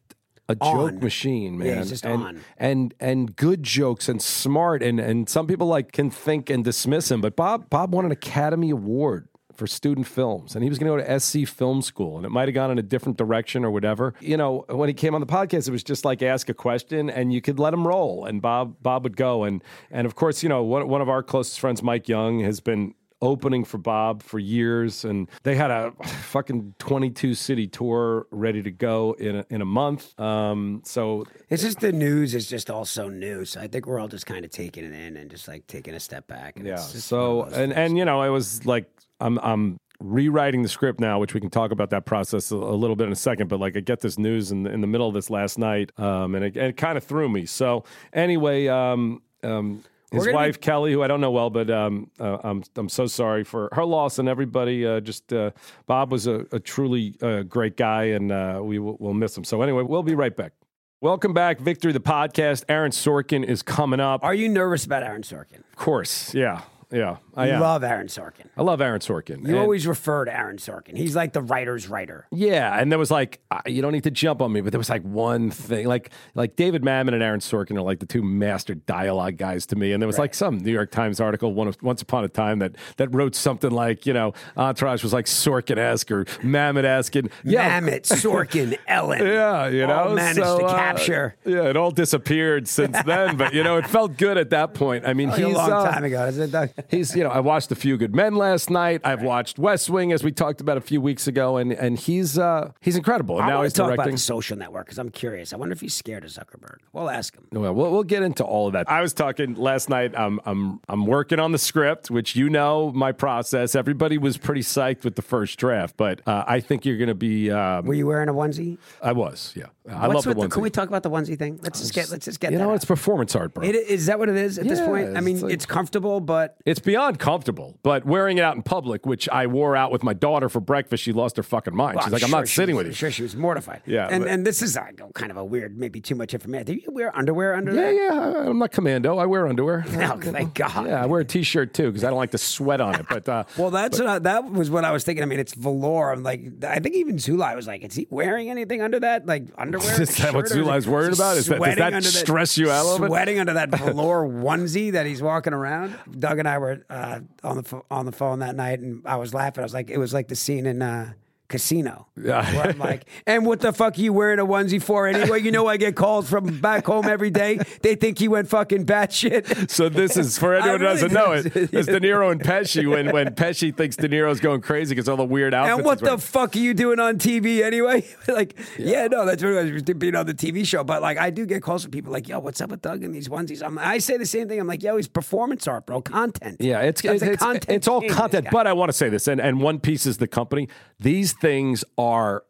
a 0.49 0.55
joke 0.55 0.91
On. 0.93 0.99
machine, 0.99 1.57
man. 1.57 1.67
Yeah, 1.67 1.75
he's 1.79 1.89
just 1.89 2.05
and, 2.05 2.21
on. 2.23 2.39
And 2.57 2.93
and 2.99 3.35
good 3.35 3.63
jokes 3.63 4.09
and 4.09 4.21
smart 4.21 4.83
and 4.83 4.99
and 4.99 5.27
some 5.29 5.47
people 5.47 5.67
like 5.67 5.91
can 5.93 6.09
think 6.09 6.49
and 6.49 6.63
dismiss 6.63 7.09
him, 7.09 7.21
but 7.21 7.35
Bob 7.35 7.69
Bob 7.69 7.93
won 7.93 8.05
an 8.05 8.11
Academy 8.11 8.69
Award 8.69 9.29
for 9.55 9.67
student 9.67 10.07
films 10.07 10.55
and 10.55 10.63
he 10.63 10.69
was 10.69 10.79
going 10.79 10.97
to 10.97 11.03
go 11.03 11.07
to 11.07 11.19
SC 11.19 11.47
film 11.47 11.81
school 11.81 12.17
and 12.17 12.25
it 12.25 12.29
might 12.29 12.47
have 12.47 12.55
gone 12.55 12.71
in 12.71 12.77
a 12.77 12.83
different 12.83 13.17
direction 13.17 13.63
or 13.63 13.71
whatever. 13.71 14.13
You 14.19 14.37
know, 14.37 14.65
when 14.69 14.89
he 14.89 14.93
came 14.93 15.15
on 15.15 15.21
the 15.21 15.27
podcast 15.27 15.67
it 15.67 15.71
was 15.71 15.83
just 15.83 16.05
like 16.05 16.21
ask 16.21 16.49
a 16.49 16.53
question 16.53 17.09
and 17.09 17.33
you 17.33 17.41
could 17.41 17.59
let 17.59 17.73
him 17.73 17.87
roll 17.87 18.25
and 18.25 18.41
Bob 18.41 18.75
Bob 18.81 19.03
would 19.03 19.17
go 19.17 19.43
and 19.43 19.63
and 19.91 20.05
of 20.05 20.15
course, 20.15 20.43
you 20.43 20.49
know, 20.49 20.63
one 20.63 20.87
one 20.87 21.01
of 21.01 21.09
our 21.09 21.23
closest 21.23 21.59
friends 21.59 21.81
Mike 21.83 22.07
Young 22.07 22.39
has 22.41 22.59
been 22.59 22.95
opening 23.23 23.63
for 23.63 23.77
Bob 23.77 24.21
for 24.21 24.37
years, 24.37 25.05
and 25.05 25.29
they 25.43 25.55
had 25.55 25.71
a 25.71 25.93
fucking 26.03 26.75
22 26.77 27.33
city 27.33 27.67
tour 27.67 28.27
ready 28.31 28.61
to 28.61 28.69
go 28.69 29.15
in 29.17 29.37
a, 29.37 29.45
in 29.49 29.61
a 29.61 29.65
month. 29.65 30.19
Um, 30.19 30.81
so 30.83 31.23
It's 31.49 31.63
just 31.63 31.79
the 31.79 31.93
news 31.93 32.35
is 32.35 32.47
just 32.47 32.69
all 32.69 32.83
so 32.83 33.07
new. 33.07 33.45
So 33.45 33.61
I 33.61 33.67
think 33.67 33.87
we're 33.87 33.99
all 33.99 34.09
just 34.09 34.25
kind 34.25 34.43
of 34.43 34.51
taking 34.51 34.83
it 34.83 34.93
in 34.93 35.15
and 35.15 35.31
just 35.31 35.47
like 35.47 35.65
taking 35.67 35.93
a 35.93 36.01
step 36.01 36.27
back. 36.27 36.57
And 36.57 36.67
yeah, 36.67 36.75
so 36.75 37.35
one 37.37 37.45
of 37.47 37.51
those 37.51 37.59
and 37.59 37.73
things. 37.73 37.89
and 37.89 37.97
you 37.97 38.05
know, 38.05 38.21
it 38.23 38.29
was 38.29 38.65
like 38.65 38.91
I'm 39.19 39.37
I'm 39.39 39.77
rewriting 39.99 40.63
the 40.63 40.69
script 40.69 40.99
now, 40.99 41.19
which 41.19 41.33
we 41.33 41.39
can 41.39 41.49
talk 41.49 41.71
about 41.71 41.89
that 41.91 42.05
process 42.05 42.51
a, 42.51 42.55
a 42.55 42.75
little 42.75 42.95
bit 42.95 43.07
in 43.07 43.13
a 43.13 43.15
second. 43.17 43.47
But 43.47 43.59
like, 43.59 43.77
I 43.77 43.79
get 43.79 44.01
this 44.01 44.17
news 44.17 44.51
in 44.51 44.63
the, 44.63 44.71
in 44.71 44.81
the 44.81 44.87
middle 44.87 45.07
of 45.07 45.13
this 45.13 45.29
last 45.29 45.57
night, 45.57 45.91
um, 45.97 46.35
and 46.35 46.45
it, 46.45 46.57
it 46.57 46.77
kind 46.77 46.97
of 46.97 47.03
threw 47.03 47.29
me. 47.29 47.45
So 47.45 47.85
anyway, 48.11 48.67
um, 48.67 49.21
um, 49.43 49.83
his 50.11 50.27
wife 50.31 50.61
Kelly, 50.61 50.93
who 50.93 51.01
I 51.01 51.07
don't 51.07 51.21
know 51.21 51.31
well, 51.31 51.49
but 51.49 51.69
um, 51.69 52.11
uh, 52.19 52.37
I'm 52.43 52.63
I'm 52.75 52.89
so 52.89 53.07
sorry 53.07 53.43
for 53.43 53.69
her 53.73 53.85
loss 53.85 54.19
and 54.19 54.29
everybody. 54.29 54.85
Uh, 54.85 54.99
just 54.99 55.33
uh, 55.33 55.51
Bob 55.87 56.11
was 56.11 56.27
a, 56.27 56.45
a 56.51 56.59
truly 56.59 57.15
uh, 57.21 57.43
great 57.43 57.77
guy, 57.77 58.05
and 58.05 58.31
uh, 58.31 58.59
we 58.61 58.79
will 58.79 58.97
we'll 58.99 59.13
miss 59.13 59.35
him. 59.35 59.43
So 59.43 59.61
anyway, 59.61 59.83
we'll 59.83 60.03
be 60.03 60.15
right 60.15 60.35
back. 60.35 60.53
Welcome 61.01 61.33
back, 61.33 61.59
Victory 61.59 61.91
the 61.91 61.99
podcast. 61.99 62.63
Aaron 62.69 62.91
Sorkin 62.91 63.43
is 63.43 63.61
coming 63.61 63.99
up. 63.99 64.23
Are 64.23 64.33
you 64.33 64.47
nervous 64.47 64.85
about 64.85 65.03
Aaron 65.03 65.23
Sorkin? 65.23 65.59
Of 65.59 65.75
course, 65.75 66.33
yeah, 66.33 66.61
yeah. 66.93 67.17
I 67.35 67.47
am. 67.47 67.61
love 67.61 67.83
Aaron 67.83 68.07
Sorkin. 68.07 68.45
I 68.55 68.61
love 68.61 68.79
Aaron 68.79 68.99
Sorkin. 68.99 69.41
You 69.41 69.49
And- 69.55 69.57
always 69.57 69.87
refer 69.87 70.25
to 70.25 70.37
Aaron 70.37 70.57
Sorkin. 70.57 70.95
He's 70.95 71.15
like 71.15 71.33
the 71.33 71.41
writer's 71.41 71.87
writer. 71.89 72.27
yeah, 72.31 72.79
and 72.79 72.91
there 72.91 72.99
was 72.99 73.09
like 73.09 73.39
uh, 73.49 73.61
you 73.65 73.81
don't 73.81 73.91
need 73.91 74.03
to 74.03 74.11
jump 74.11 74.41
on 74.41 74.51
me, 74.53 74.61
but 74.61 74.71
there 74.71 74.77
was 74.79 74.89
like 74.89 75.01
one 75.01 75.49
thing, 75.49 75.87
like 75.87 76.11
like 76.35 76.55
David 76.55 76.83
Mamet 76.83 77.13
and 77.13 77.23
Aaron 77.23 77.39
Sorkin 77.39 77.75
are 77.77 77.81
like 77.81 77.99
the 77.99 78.05
two 78.05 78.21
master 78.21 78.75
dialogue 78.75 79.37
guys 79.37 79.65
to 79.67 79.75
me, 79.75 79.91
and 79.93 80.01
there 80.01 80.07
was 80.07 80.19
like 80.19 80.33
some 80.35 80.59
New 80.59 80.71
York 80.71 80.91
Times 80.91 81.19
article 81.19 81.53
one 81.53 81.67
of, 81.67 81.81
once 81.81 82.01
upon 82.01 82.23
a 82.23 82.29
time 82.29 82.59
that 82.59 82.75
that 82.97 83.13
wrote 83.13 83.33
something 83.35 83.71
like 83.71 84.05
you 84.05 84.13
know 84.13 84.33
Entourage 84.55 85.01
was 85.03 85.13
like 85.13 85.25
Sorkin 85.25 85.77
esque 85.77 86.11
or 86.11 86.25
Mamet 86.43 86.83
esque, 86.83 87.15
and 87.15 87.29
yeah, 87.43 87.79
Mamet, 87.81 88.01
Sorkin, 88.03 88.77
Ellin. 88.87 89.25
Yeah, 89.25 89.67
you 89.69 89.87
know, 89.87 89.93
all 89.93 90.13
managed 90.13 90.45
so, 90.45 90.59
to 90.59 90.65
uh, 90.65 90.75
capture. 90.77 91.35
yeah, 91.45 91.63
it 91.63 91.75
all 91.77 91.89
disappeared 91.91 92.67
since 92.67 93.01
then, 93.03 93.37
but 93.37 93.53
you 93.55 93.63
know, 93.63 93.77
it 93.77 93.87
felt 93.87 94.17
good 94.17 94.37
at 94.37 94.51
that 94.51 94.73
point. 94.75 95.07
I 95.07 95.13
mean, 95.13 95.29
Like 95.33 95.41
a 95.41 95.47
long 95.47 95.71
uh, 95.71 95.91
time 95.91 96.03
ago, 96.03 96.27
isn't 96.27 96.43
it, 96.43 96.51
Doug? 96.51 96.69
He's, 96.89 97.15
you 97.15 97.23
know, 97.23 97.29
I 97.29 97.39
watched 97.39 97.71
A 97.71 97.75
Few 97.75 97.97
Good 97.97 98.15
Men 98.15 98.35
last 98.35 98.69
night. 98.69 99.01
I've 99.03 99.21
watched 99.21 99.59
West 99.59 99.89
Wing, 99.89 100.11
as 100.11 100.23
we 100.23 100.31
talked 100.31 100.61
about 100.61 100.77
a 100.77 100.81
few 100.81 101.01
weeks 101.01 101.27
ago, 101.27 101.57
and 101.57 101.71
and 101.71 101.97
he's 101.97 102.37
uh 102.37 102.71
he's 102.81 102.95
incredible. 102.95 103.37
And 103.37 103.45
I 103.45 103.49
now 103.49 103.55
want 103.57 103.65
he's 103.65 103.73
to 103.73 103.77
talk 103.77 103.87
about 103.87 103.95
directing. 103.95 104.15
the 104.15 104.21
social 104.21 104.57
network 104.57 104.85
because 104.85 104.97
I'm 104.97 105.09
curious. 105.09 105.53
I 105.53 105.57
wonder 105.57 105.73
if 105.73 105.81
he's 105.81 105.93
scared 105.93 106.23
of 106.23 106.31
Zuckerberg. 106.31 106.77
We'll 106.91 107.09
ask 107.09 107.35
him. 107.35 107.47
Well, 107.51 107.73
we'll 107.73 107.91
we'll 107.91 108.03
get 108.03 108.23
into 108.23 108.43
all 108.43 108.67
of 108.67 108.73
that. 108.73 108.89
I 108.89 109.01
was 109.01 109.13
talking 109.13 109.55
last 109.55 109.89
night. 109.89 110.13
I'm 110.15 110.39
I'm 110.45 110.79
I'm 110.87 111.05
working 111.05 111.39
on 111.39 111.51
the 111.51 111.57
script, 111.57 112.11
which 112.11 112.35
you 112.35 112.49
know 112.49 112.91
my 112.91 113.11
process. 113.11 113.75
Everybody 113.75 114.17
was 114.17 114.37
pretty 114.37 114.61
psyched 114.61 115.03
with 115.03 115.15
the 115.15 115.21
first 115.21 115.57
draft, 115.57 115.97
but 115.97 116.21
uh, 116.27 116.43
I 116.47 116.59
think 116.59 116.85
you're 116.85 116.97
going 116.97 117.07
to 117.07 117.15
be. 117.15 117.51
Um, 117.51 117.85
Were 117.85 117.93
you 117.93 118.07
wearing 118.07 118.29
a 118.29 118.33
onesie? 118.33 118.77
I 119.01 119.11
was, 119.11 119.53
yeah. 119.55 119.65
I 119.89 120.07
What's 120.07 120.15
love 120.15 120.23
the 120.23 120.29
with 120.29 120.49
onesie. 120.49 120.51
Can 120.51 120.61
we 120.61 120.69
talk 120.69 120.87
about 120.87 121.03
the 121.03 121.09
onesie 121.09 121.37
thing? 121.37 121.59
Let's 121.61 121.79
just 121.79 121.93
get. 121.93 122.09
Let's 122.09 122.25
just 122.25 122.39
get. 122.39 122.51
you 122.51 122.57
that 122.57 122.63
know, 122.63 122.71
out. 122.71 122.75
it's 122.75 122.85
performance 122.85 123.35
art, 123.35 123.53
bro. 123.53 123.63
It, 123.63 123.75
is 123.75 124.05
that 124.05 124.19
what 124.19 124.29
it 124.29 124.35
is 124.35 124.59
at 124.59 124.67
this 124.67 124.79
point? 124.79 125.17
I 125.17 125.21
mean, 125.21 125.37
it's 125.37 125.63
it's, 125.63 125.65
comfortable, 125.65 126.19
but 126.19 126.57
It's 126.65 126.79
beyond 126.79 127.19
comfortable, 127.19 127.77
but 127.83 128.05
wearing 128.05 128.37
it 128.37 128.41
out 128.41 128.55
in 128.55 128.63
public, 128.63 129.05
which 129.05 129.27
I 129.27 129.47
wore 129.47 129.75
out 129.75 129.91
with 129.91 130.01
my 130.01 130.13
daughter 130.13 130.47
for 130.47 130.61
breakfast, 130.61 131.03
she 131.03 131.11
lost 131.11 131.35
her 131.35 131.43
fucking 131.43 131.75
mind. 131.75 131.95
Well, 131.97 132.05
She's 132.05 132.13
like, 132.13 132.23
I'm 132.23 132.29
sure 132.29 132.39
not 132.39 132.47
she 132.47 132.55
sitting 132.55 132.75
was- 132.77 132.83
with 132.85 132.93
you. 132.93 132.93
Sure 132.93 133.11
she 133.11 133.21
was 133.21 133.35
mortified. 133.35 133.81
Yeah, 133.85 134.07
and 134.09 134.23
but- 134.23 134.31
and 134.31 134.47
this 134.47 134.61
is 134.61 134.77
uh, 134.77 134.85
kind 135.13 135.29
of 135.29 135.35
a 135.35 135.43
weird, 135.43 135.77
maybe 135.77 135.99
too 135.99 136.15
much 136.15 136.33
information. 136.33 136.65
Do 136.67 136.73
you 136.75 136.87
wear 136.91 137.13
underwear 137.17 137.53
under 137.55 137.73
Yeah, 137.73 137.81
that? 137.81 137.95
yeah. 137.95 138.49
I'm 138.49 138.59
not 138.59 138.71
commando. 138.71 139.17
I 139.17 139.25
wear 139.25 139.45
underwear. 139.45 139.83
Oh, 140.13 140.17
thank 140.21 140.53
God. 140.53 140.87
Yeah, 140.87 141.03
I 141.03 141.05
wear 141.05 141.19
a 141.21 141.25
t-shirt 141.25 141.73
too 141.73 141.87
because 141.87 142.03
I 142.05 142.09
don't 142.09 142.17
like 142.17 142.31
to 142.31 142.37
sweat 142.37 142.79
on 142.81 142.95
it. 142.95 143.07
But 143.09 143.27
uh, 143.27 143.43
Well, 143.57 143.69
that's 143.71 143.99
what 143.99 144.07
I, 144.07 144.19
that 144.19 144.49
was 144.49 144.69
what 144.69 144.85
I 144.85 144.91
was 144.91 145.03
thinking. 145.03 145.23
I 145.23 145.25
mean, 145.25 145.39
it's 145.39 145.53
velour. 145.53 146.11
I'm 146.13 146.23
like, 146.23 146.63
I 146.63 146.79
think 146.79 146.95
even 146.95 147.17
Zulay 147.17 147.55
was 147.57 147.67
like, 147.67 147.83
is 147.83 147.95
he 147.95 148.07
wearing 148.09 148.49
anything 148.49 148.81
under 148.81 148.99
that, 149.01 149.25
like 149.25 149.43
underwear? 149.57 150.01
Is 150.01 150.15
that 150.17 150.33
what 150.33 150.45
Zulay's 150.45 150.87
worried 150.87 151.13
about? 151.13 151.35
Is 151.37 151.47
that- 151.47 151.59
does 151.59 151.75
that 151.77 152.03
stress 152.03 152.57
you 152.57 152.71
out 152.71 152.83
a 152.83 152.85
little 152.85 152.99
bit? 152.99 153.07
Sweating 153.09 153.39
under 153.39 153.53
that 153.53 153.69
velour 153.69 154.25
onesie 154.27 154.93
that 154.93 155.05
he's 155.05 155.21
walking 155.21 155.51
around. 155.53 155.95
Doug 156.19 156.39
and 156.39 156.47
I 156.47 156.52
were 156.57 156.85
uh, 156.89 157.19
on 157.43 157.57
the 157.57 157.81
on 157.89 158.05
the 158.05 158.11
phone 158.11 158.39
that 158.39 158.55
night, 158.55 158.79
and 158.79 159.01
I 159.05 159.15
was 159.17 159.33
laughing. 159.33 159.61
I 159.61 159.65
was 159.65 159.73
like, 159.73 159.89
it 159.89 159.97
was 159.97 160.13
like 160.13 160.27
the 160.27 160.35
scene 160.35 160.65
in. 160.65 160.81
Uh, 160.81 161.13
Casino. 161.47 162.07
Yeah. 162.15 162.39
I'm 162.39 162.79
like, 162.79 163.05
and 163.27 163.45
what 163.45 163.59
the 163.59 163.73
fuck 163.73 163.97
are 163.97 164.01
you 164.01 164.13
wearing 164.13 164.39
a 164.39 164.45
onesie 164.45 164.81
for 164.81 165.07
anyway? 165.07 165.41
You 165.41 165.51
know, 165.51 165.67
I 165.67 165.77
get 165.77 165.95
calls 165.95 166.29
from 166.29 166.59
back 166.59 166.85
home 166.85 167.05
every 167.05 167.29
day. 167.29 167.59
They 167.81 167.95
think 167.95 168.17
he 168.17 168.27
went 168.27 168.49
fucking 168.49 168.85
batshit. 168.85 169.69
so 169.69 169.89
this 169.89 170.17
is 170.17 170.37
for 170.37 170.55
anyone 170.55 170.79
who 170.79 170.85
doesn't 170.85 171.13
know 171.13 171.31
it. 171.33 171.53
It's 171.73 171.87
De 171.87 171.99
Niro 171.99 172.31
and 172.31 172.41
Pesci 172.41 172.89
when 172.89 173.11
when 173.11 173.27
Pesci 173.35 173.75
thinks 173.75 173.95
De 173.95 174.07
Niro's 174.07 174.39
going 174.39 174.61
crazy 174.61 174.95
because 174.95 175.09
all 175.09 175.17
the 175.17 175.23
weird 175.23 175.53
outfits. 175.53 175.77
And 175.77 175.85
what 175.85 175.99
the 175.99 176.17
fuck 176.17 176.55
are 176.55 176.59
you 176.59 176.73
doing 176.73 176.99
on 176.99 177.17
TV 177.17 177.61
anyway? 177.63 178.05
like, 178.27 178.57
yeah. 178.77 179.07
no, 179.07 179.25
that's 179.25 179.41
what 179.41 179.53
it 179.53 179.73
was 179.73 179.83
being 179.83 180.15
on 180.15 180.25
the 180.25 180.33
TV 180.33 180.65
show. 180.65 180.83
But 180.83 181.01
like, 181.01 181.17
I 181.17 181.29
do 181.29 181.45
get 181.45 181.61
calls 181.63 181.83
from 181.83 181.91
people 181.91 182.11
like, 182.11 182.27
"Yo, 182.27 182.39
what's 182.39 182.61
up 182.61 182.69
with 182.69 182.81
Doug 182.81 183.03
and 183.03 183.13
these 183.13 183.27
onesies?" 183.27 183.63
I'm, 183.63 183.77
I 183.79 183.97
say 183.97 184.17
the 184.17 184.25
same 184.25 184.47
thing. 184.47 184.59
I'm 184.59 184.67
like, 184.67 184.83
"Yo, 184.83 184.97
he's 184.97 185.07
performance 185.07 185.67
art, 185.67 185.85
bro, 185.85 186.01
content." 186.01 186.57
Yeah, 186.59 186.81
it's 186.81 187.03
it's, 187.03 187.23
it's, 187.23 187.41
content 187.41 187.69
it's 187.69 187.87
all 187.87 188.01
content. 188.09 188.47
But 188.51 188.67
I 188.67 188.73
want 188.73 188.89
to 188.89 188.93
say 188.93 189.09
this, 189.09 189.27
and 189.27 189.41
and 189.41 189.61
One 189.61 189.79
Piece 189.79 190.05
is 190.05 190.17
the 190.17 190.27
company. 190.27 190.69
These 190.99 191.32
things 191.33 191.83
are 191.97 192.43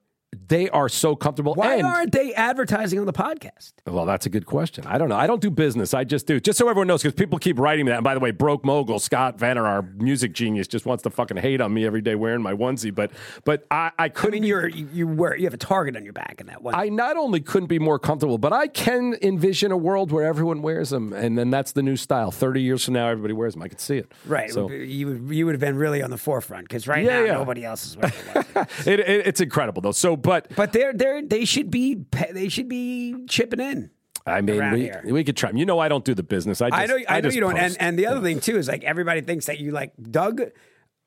they 0.48 0.70
are 0.70 0.90
so 0.90 1.16
comfortable. 1.16 1.54
why 1.56 1.76
and, 1.76 1.86
aren't 1.86 2.12
they 2.12 2.34
advertising 2.34 3.00
on 3.00 3.06
the 3.06 3.14
podcast? 3.14 3.74
Well, 3.86 4.06
that's 4.06 4.26
a 4.26 4.30
good 4.30 4.46
question. 4.46 4.86
I 4.88 4.98
don't 4.98 5.10
know. 5.10 5.16
I 5.16 5.28
don't 5.28 5.42
do 5.42 5.50
business. 5.50 5.94
I 5.94 6.04
just 6.04 6.28
do. 6.28 6.40
Just 6.40 6.58
so 6.58 6.68
everyone 6.70 6.88
knows, 6.88 7.02
because 7.02 7.16
people 7.16 7.40
keep 7.40 7.60
writing 7.60 7.86
me 7.86 7.92
that. 7.92 7.98
And 7.98 8.04
by 8.04 8.14
the 8.14 8.20
way, 8.20 8.32
broke 8.32 8.64
mogul 8.66 9.00
Scott 9.00 9.38
Vanner, 9.38 9.64
our 9.64 9.82
music 9.82 10.34
genius, 10.34 10.68
just 10.68 10.86
wants 10.86 11.04
to 11.04 11.10
fucking 11.10 11.38
hate 11.38 11.62
on 11.62 11.74
me 11.74 11.86
every 11.86 12.02
day 12.02 12.16
wearing 12.16 12.42
my 12.42 12.54
onesie. 12.54 12.94
But 12.94 13.12
but 13.46 13.66
I 13.72 13.92
I 13.98 14.10
couldn't. 14.10 14.34
I 14.34 14.40
mean, 14.42 14.44
you're 14.50 14.68
you, 14.68 14.90
you 14.94 15.08
wear 15.08 15.36
you 15.36 15.46
have 15.46 15.54
a 15.54 15.58
target 15.58 15.96
on 15.96 16.04
your 16.04 16.14
back 16.14 16.38
in 16.40 16.48
that 16.48 16.62
one. 16.62 16.76
I 16.76 16.90
not 16.90 17.18
only 17.18 17.40
couldn't 17.40 17.68
be 17.68 17.80
more 17.80 18.00
comfortable, 18.00 18.38
but 18.38 18.54
I 18.54 18.68
can 18.68 19.16
envision 19.22 19.72
a 19.72 19.78
world 19.78 20.12
where 20.12 20.26
everyone 20.26 20.62
wears 20.62 20.90
them, 20.90 21.14
and 21.14 21.38
then 21.38 21.50
that's 21.50 21.72
the 21.74 21.84
new 21.84 21.96
style. 21.98 22.32
Thirty 22.32 22.62
years 22.62 22.86
from 22.86 22.96
now, 22.96 23.08
everybody 23.10 23.34
wears 23.34 23.54
them. 23.54 23.64
I 23.64 23.68
can 23.68 23.78
see 23.78 23.98
it. 23.98 24.12
right, 24.26 24.50
So 24.52 24.70
you 24.70 25.08
would 25.08 25.36
you 25.36 25.46
would 25.46 25.54
have 25.54 25.62
been 25.62 25.76
really 25.78 26.02
on 26.02 26.10
the 26.10 26.18
forefront 26.18 26.68
because 26.68 26.88
right 26.88 27.04
Yeah, 27.04 27.20
now 27.20 27.26
yeah. 27.26 27.34
nobody 27.34 27.64
else 27.66 27.86
is 27.86 27.98
wearing. 27.98 28.14
it, 28.86 29.00
it, 29.00 29.28
it's 29.28 29.42
incredible 29.42 29.82
though. 29.82 29.92
So, 29.92 30.16
but 30.24 30.48
but 30.56 30.74
they're 30.74 30.94
they're 30.94 31.22
they 31.22 31.46
should 31.46 31.70
be 31.70 32.06
they 32.32 32.50
should 32.50 32.70
be 32.70 33.26
chipping 33.28 33.60
in. 33.60 33.92
I 34.26 34.40
mean, 34.42 34.72
we 34.72 34.82
here. 34.84 35.02
we 35.06 35.24
could 35.24 35.36
try. 35.36 35.52
You 35.52 35.66
know, 35.66 35.80
I 35.80 35.90
don't 35.90 36.06
do 36.06 36.14
the 36.14 36.24
business. 36.24 36.62
I 36.62 36.70
just, 36.70 36.82
I 36.82 36.86
know, 36.86 36.98
I, 37.10 37.16
know 37.16 37.22
just 37.24 37.36
you 37.36 37.42
don't. 37.42 37.58
And, 37.58 37.74
post. 37.74 37.78
and 37.82 38.00
the 38.00 38.08
other 38.08 38.22
thing 38.22 38.40
too 38.40 38.58
is 38.58 38.68
like 38.70 38.84
everybody 38.84 39.22
thinks 39.22 39.48
that 39.48 39.60
you 39.60 39.72
like 39.72 39.92
Doug. 40.02 40.42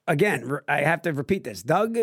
Again, 0.09 0.61
I 0.69 0.83
have 0.83 1.03
to 1.03 1.13
repeat 1.13 1.43
this. 1.43 1.65
Doug 1.65 1.99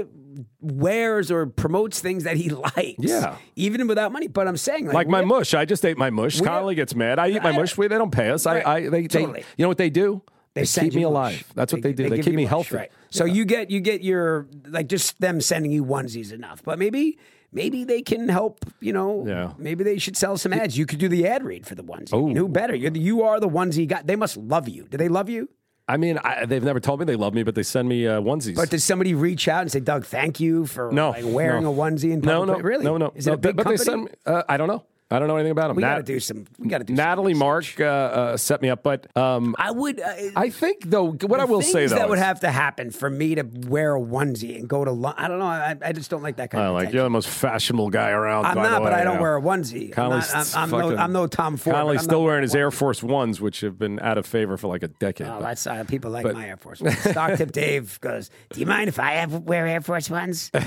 wears 0.60 1.32
or 1.32 1.46
promotes 1.46 2.01
things 2.01 2.25
that 2.25 2.36
he 2.36 2.50
likes. 2.75 2.96
Yeah. 2.98 3.38
even 3.55 3.88
without 3.88 4.12
money. 4.12 4.27
But 4.27 4.48
I'm 4.48 4.58
saying, 4.58 4.88
like, 4.88 4.93
like 4.93 5.08
my 5.08 5.22
we- 5.22 5.27
mush. 5.27 5.53
I 5.53 5.63
just 5.63 5.86
ate 5.86 5.98
my 5.98 6.10
mush. 6.10 6.41
Carly 6.41 6.75
gets 6.75 6.96
mad. 6.96 7.17
I 7.17 7.29
eat 7.29 7.41
my 7.41 7.51
I- 7.51 7.58
mush. 7.58 7.77
We, 7.77 7.88
they 7.88 7.98
don't 7.98 8.12
pay 8.12 8.29
us. 8.29 8.46
Right. 8.46 8.65
I, 8.65 8.75
I 8.75 8.89
they, 8.89 9.08
Totally. 9.08 9.41
they, 9.41 9.46
you 9.55 9.63
know 9.63 9.70
what 9.70 9.77
they 9.77 9.89
do? 9.89 10.22
They 10.55 10.65
send 10.65 10.91
keep 10.91 10.95
me 10.98 11.03
alive. 11.03 11.33
mush. 11.33 11.43
That's 11.55 11.74
what 11.74 11.81
they 11.81 11.93
do. 11.93 12.10
They 12.10 12.19
keep 12.22 12.36
me 12.36 12.43
mush, 12.43 12.50
healthy. 12.50 12.75
Right. 12.75 12.91
So 13.10 13.25
you 13.25 13.45
get 13.45 13.72
you 13.72 13.79
get 13.79 14.03
your 14.03 14.48
like 14.67 14.88
just 14.88 15.19
them 15.19 15.41
sending 15.41 15.72
you 15.72 15.83
onesies 15.83 16.31
enough, 16.31 16.62
but 16.63 16.77
maybe 16.77 17.17
maybe 17.51 17.83
they 17.83 18.01
can 18.01 18.29
help. 18.29 18.63
You 18.79 18.93
know, 18.93 19.25
Yeah. 19.27 19.53
maybe 19.57 19.83
they 19.83 19.98
should 19.98 20.15
sell 20.15 20.38
some 20.38 20.53
ads. 20.53 20.77
You 20.77 20.86
could 20.86 21.00
do 21.00 21.07
the 21.07 21.27
ad 21.27 21.43
read 21.43 21.65
for 21.65 21.75
the 21.75 21.83
onesie. 21.83 22.38
Who 22.38 22.48
better? 22.48 22.75
You're 22.75 22.91
the, 22.91 23.00
you 23.00 23.24
are 23.24 23.39
the 23.39 23.50
onesie 23.50 23.88
guy. 23.88 24.01
They 24.03 24.15
must 24.15 24.38
love 24.38 24.69
you. 24.69 24.88
Do 24.89 24.98
they 24.98 25.10
love 25.10 25.29
you? 25.29 25.50
I 25.86 25.98
mean, 25.98 26.17
I, 26.19 26.45
they've 26.45 26.63
never 26.63 26.79
told 26.79 27.01
me 27.01 27.05
they 27.05 27.17
love 27.17 27.33
me, 27.33 27.43
but 27.43 27.55
they 27.55 27.63
send 27.63 27.89
me 27.89 28.07
uh, 28.07 28.22
onesies. 28.22 28.55
But 28.55 28.69
does 28.69 28.86
somebody 28.86 29.13
reach 29.13 29.50
out 29.50 29.63
and 29.63 29.72
say, 29.72 29.81
Doug, 29.81 30.05
thank 30.05 30.39
you 30.39 30.65
for 30.65 30.89
no, 30.93 31.10
like, 31.10 31.25
wearing 31.27 31.63
no. 31.63 31.74
a 31.74 31.75
onesie 31.75 32.12
in 32.12 32.22
no, 32.22 32.39
public? 32.39 32.57
no, 32.60 32.63
really? 32.63 32.86
no, 32.86 32.98
no. 32.98 33.12
Is 33.15 33.27
it 33.27 33.33
a 33.33 33.38
big 33.38 33.57
but 33.57 33.63
company? 33.63 33.77
they 33.77 33.83
send 33.83 34.03
me. 34.05 34.12
Uh, 34.25 34.43
I 34.48 34.55
don't 34.55 34.69
know. 34.69 34.86
I 35.13 35.20
don't 35.20 35.27
know 35.27 35.36
anything 35.38 35.51
about 35.51 35.67
them. 35.67 35.75
we 35.77 35.82
got 35.82 35.98
to 35.98 36.03
do 36.03 36.20
some. 36.20 36.46
We 36.58 36.67
got 36.67 36.79
to 36.79 36.84
do. 36.84 36.93
Natalie. 36.93 37.34
Mark 37.34 37.79
uh, 37.79 37.84
uh, 37.84 38.38
set 38.38 38.62
me 38.62 38.70
up, 38.70 38.84
but 38.84 39.15
um, 39.17 39.55
I 39.58 39.72
would. 39.72 40.00
Uh, 40.00 40.13
I 40.36 40.50
think 40.50 40.89
though 40.89 41.12
what 41.12 41.39
I 41.39 41.46
will 41.46 41.62
say 41.62 41.88
though 41.88 41.96
that 41.96 42.10
would 42.10 42.17
is- 42.20 42.24
have 42.24 42.39
to 42.41 42.51
happen 42.51 42.91
for 42.91 43.10
me 43.10 43.36
to 43.36 43.43
wear 43.67 43.96
a 43.96 44.00
onesie 44.00 44.55
and 44.58 44.67
go 44.67 44.84
to 44.86 44.91
lunch. 44.91 45.15
I 45.20 45.27
don't 45.27 45.39
know. 45.39 45.46
I, 45.46 45.75
I 45.82 45.91
just 45.91 46.10
don't 46.10 46.22
like 46.24 46.38
that 46.38 46.51
kind 46.51 46.63
I 46.63 46.67
of. 46.67 46.74
like 46.74 46.82
attention. 46.84 46.96
you're 46.96 47.03
the 47.05 47.10
most 47.10 47.29
fashionable 47.29 47.89
guy 47.89 48.10
around. 48.10 48.46
I'm 48.46 48.55
not, 48.58 48.82
but 48.82 48.93
I 48.93 49.03
don't 49.03 49.15
yeah. 49.15 49.22
wear 49.22 49.38
a 49.38 49.41
onesie. 49.41 49.98
I'm, 49.98 50.10
not, 50.10 50.36
I'm, 50.36 50.46
I'm 50.55 50.70
no, 50.72 50.98
I'm 50.98 51.13
no 51.13 51.27
Tom 51.27 51.58
Ford. 51.58 52.00
still 52.01 52.24
wearing 52.24 52.41
his 52.43 52.55
Air 52.55 52.72
Force 52.72 53.03
Ones, 53.03 53.39
which 53.41 53.62
have 53.62 53.77
been 53.77 54.00
out 54.00 54.17
of 54.17 54.25
favor 54.25 54.58
for 54.58 54.67
like 54.67 54.84
a 54.84 54.88
decade. 54.88 55.27
Oh, 55.27 55.39
but- 55.39 55.41
that's 55.41 55.67
uh, 55.67 55.84
people 55.86 56.12
like 56.12 56.24
but- 56.24 56.34
my 56.34 56.48
Air 56.48 56.58
Force. 56.58 56.82
Ones. 56.82 56.98
Stock 57.00 57.38
tip 57.38 57.51
Dave 57.53 58.00
goes. 58.01 58.29
Do 58.51 58.60
you 58.60 58.65
mind 58.65 58.89
if 58.89 59.00
I 59.00 59.13
have 59.13 59.34
wear 59.43 59.67
Air 59.67 59.82
Force 59.82 60.10
Ones? 60.10 60.51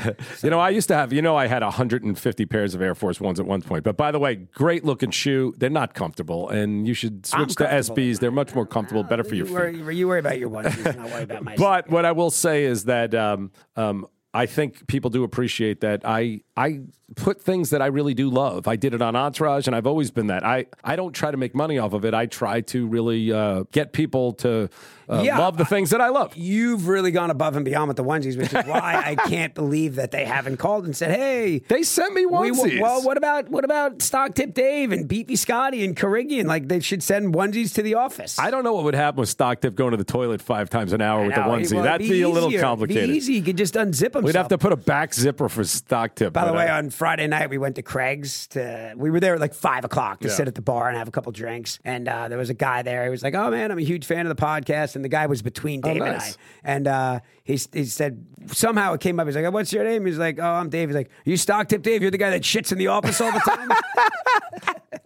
You 0.42 0.50
know, 0.50 0.60
I 0.60 0.70
used 0.70 0.88
to 0.88 0.94
have, 0.94 1.12
you 1.12 1.22
know, 1.22 1.36
I 1.36 1.46
had 1.46 1.62
150 1.62 2.46
pairs 2.46 2.74
of 2.74 2.82
Air 2.82 2.94
Force 2.94 3.20
Ones 3.20 3.40
at 3.40 3.46
one 3.46 3.62
point. 3.62 3.82
But 3.84 3.96
by 3.96 4.10
the 4.12 4.18
way, 4.18 4.35
great 4.36 4.84
looking 4.84 5.10
shoe. 5.10 5.54
They're 5.56 5.70
not 5.70 5.94
comfortable, 5.94 6.48
and 6.48 6.86
you 6.86 6.94
should 6.94 7.26
switch 7.26 7.56
to. 7.56 7.64
SBs. 7.64 8.20
They're 8.20 8.30
much 8.30 8.54
more 8.54 8.66
comfortable, 8.66 9.02
better 9.02 9.24
for 9.24 9.34
your 9.34 9.46
you, 9.46 9.84
feet. 9.84 9.94
you 9.96 10.08
worry 10.08 10.20
about 10.20 10.38
your 10.38 10.50
onesies. 10.50 10.96
Not 10.96 11.10
worry 11.10 11.22
about 11.24 11.44
my. 11.44 11.56
But 11.66 11.90
what 11.90 12.04
I 12.04 12.12
will 12.12 12.30
say 12.30 12.64
is 12.64 12.84
that 12.84 13.14
um, 13.14 13.50
um, 13.76 14.06
I 14.36 14.44
think 14.44 14.86
people 14.86 15.08
do 15.08 15.24
appreciate 15.24 15.80
that 15.80 16.02
I 16.04 16.42
I 16.56 16.80
put 17.16 17.40
things 17.40 17.70
that 17.70 17.80
I 17.80 17.86
really 17.86 18.12
do 18.12 18.28
love. 18.28 18.68
I 18.68 18.76
did 18.76 18.92
it 18.92 19.00
on 19.00 19.16
Entourage, 19.16 19.66
and 19.66 19.74
I've 19.74 19.86
always 19.86 20.10
been 20.10 20.26
that. 20.26 20.44
I 20.44 20.66
I 20.84 20.94
don't 20.94 21.14
try 21.14 21.30
to 21.30 21.38
make 21.38 21.54
money 21.54 21.78
off 21.78 21.94
of 21.94 22.04
it. 22.04 22.12
I 22.12 22.26
try 22.26 22.60
to 22.60 22.86
really 22.86 23.32
uh, 23.32 23.64
get 23.72 23.94
people 23.94 24.34
to 24.34 24.68
uh, 25.08 25.22
Yeah, 25.24 25.38
love 25.38 25.56
the 25.56 25.64
things 25.64 25.90
that 25.90 26.00
I 26.00 26.08
love. 26.08 26.36
You've 26.36 26.88
really 26.88 27.10
gone 27.10 27.30
above 27.30 27.56
and 27.56 27.64
beyond 27.64 27.88
with 27.88 27.96
the 27.96 28.04
onesies, 28.04 28.36
which 28.36 28.52
is 28.52 28.64
why 28.66 29.02
I 29.04 29.14
can't 29.28 29.54
believe 29.54 29.96
that 29.96 30.10
they 30.10 30.24
haven't 30.24 30.56
called 30.58 30.84
and 30.84 30.96
said, 30.96 31.10
"Hey, 31.16 31.60
They 31.68 31.82
sent 31.82 32.14
me 32.14 32.26
we, 32.26 32.50
onesies. 32.50 32.80
well, 32.80 33.02
what 33.02 33.16
about 33.16 33.48
what 33.48 33.64
about 33.64 34.02
Stock 34.02 34.34
Tip 34.34 34.54
Dave 34.54 34.92
and 34.92 35.06
Beefy 35.08 35.36
Scotty 35.36 35.84
and 35.84 35.96
Carrigian? 35.96 36.46
Like 36.46 36.68
they 36.68 36.80
should 36.80 37.02
send 37.02 37.34
onesies 37.34 37.74
to 37.74 37.82
the 37.82 37.94
office." 37.94 38.38
I 38.38 38.50
don't 38.50 38.64
know 38.64 38.72
what 38.74 38.84
would 38.84 38.94
happen 38.94 39.20
with 39.20 39.28
Stock 39.28 39.60
Tip 39.60 39.74
going 39.74 39.92
to 39.92 39.96
the 39.96 40.04
toilet 40.04 40.42
five 40.42 40.70
times 40.70 40.92
an 40.92 41.00
hour 41.00 41.24
with 41.24 41.34
the 41.34 41.40
onesie. 41.40 41.74
well, 41.74 41.84
That'd 41.84 42.02
it'd 42.06 42.12
be, 42.12 42.22
a 42.22 42.28
little 42.28 42.52
complicated. 42.58 43.10
Be 43.10 43.16
easy. 43.16 43.34
You 43.34 43.42
could 43.42 43.56
just 43.58 43.74
unzip 43.74 44.12
them. 44.12 44.24
We'd 44.24 44.34
have 44.34 44.48
to 44.48 44.58
put 44.58 44.72
a 44.72 44.76
back 44.76 45.14
zipper 45.14 45.48
for 45.48 45.64
Stock 45.64 46.14
Tip. 46.14 46.32
By 46.32 46.44
the 46.46 46.52
way, 46.52 46.68
uh, 46.68 46.78
on 46.78 46.90
Friday 46.90 47.26
night 47.26 47.50
we 47.50 47.58
went 47.58 47.76
to 47.76 47.82
Craig's. 47.82 48.46
To 48.48 48.94
we 48.96 49.10
were 49.10 49.20
there 49.20 49.34
at 49.34 49.40
like 49.40 49.54
five 49.54 49.84
o'clock 49.84 50.20
to 50.20 50.28
Yeah. 50.28 50.34
sit 50.34 50.48
at 50.48 50.54
the 50.54 50.62
bar 50.62 50.88
and 50.88 50.96
have 50.96 51.08
a 51.08 51.10
couple 51.10 51.30
drinks. 51.32 51.78
And 51.84 52.08
uh, 52.08 52.28
there 52.28 52.38
was 52.38 52.50
a 52.50 52.54
guy 52.54 52.82
there. 52.82 53.04
He 53.04 53.10
was 53.10 53.22
like, 53.22 53.34
"Oh 53.34 53.50
man, 53.50 53.70
I'm 53.70 53.78
a 53.78 53.82
huge 53.82 54.04
fan 54.06 54.26
of 54.26 54.34
the 54.36 54.40
podcast." 54.42 54.95
And 54.96 55.04
the 55.04 55.08
guy 55.08 55.26
was 55.26 55.42
between 55.42 55.80
Dave 55.80 55.96
and 55.96 56.04
I. 56.04 56.08
Oh, 56.08 56.12
nice. 56.12 56.38
And 56.64 56.88
uh, 56.88 57.20
he 57.44 57.58
he 57.72 57.84
said 57.84 58.26
somehow 58.48 58.94
it 58.94 59.00
came 59.00 59.20
up. 59.20 59.26
He's 59.26 59.36
like, 59.36 59.52
"What's 59.52 59.72
your 59.72 59.84
name?" 59.84 60.04
He's 60.06 60.18
like, 60.18 60.38
"Oh, 60.40 60.44
I'm 60.44 60.68
Dave." 60.68 60.88
He's 60.88 60.96
like, 60.96 61.10
"You 61.24 61.36
stock 61.36 61.68
tip 61.68 61.82
Dave? 61.82 62.02
You're 62.02 62.10
the 62.10 62.18
guy 62.18 62.30
that 62.30 62.42
shits 62.42 62.72
in 62.72 62.78
the 62.78 62.88
office 62.88 63.20
all 63.20 63.30
the 63.30 63.38
time." 63.40 63.70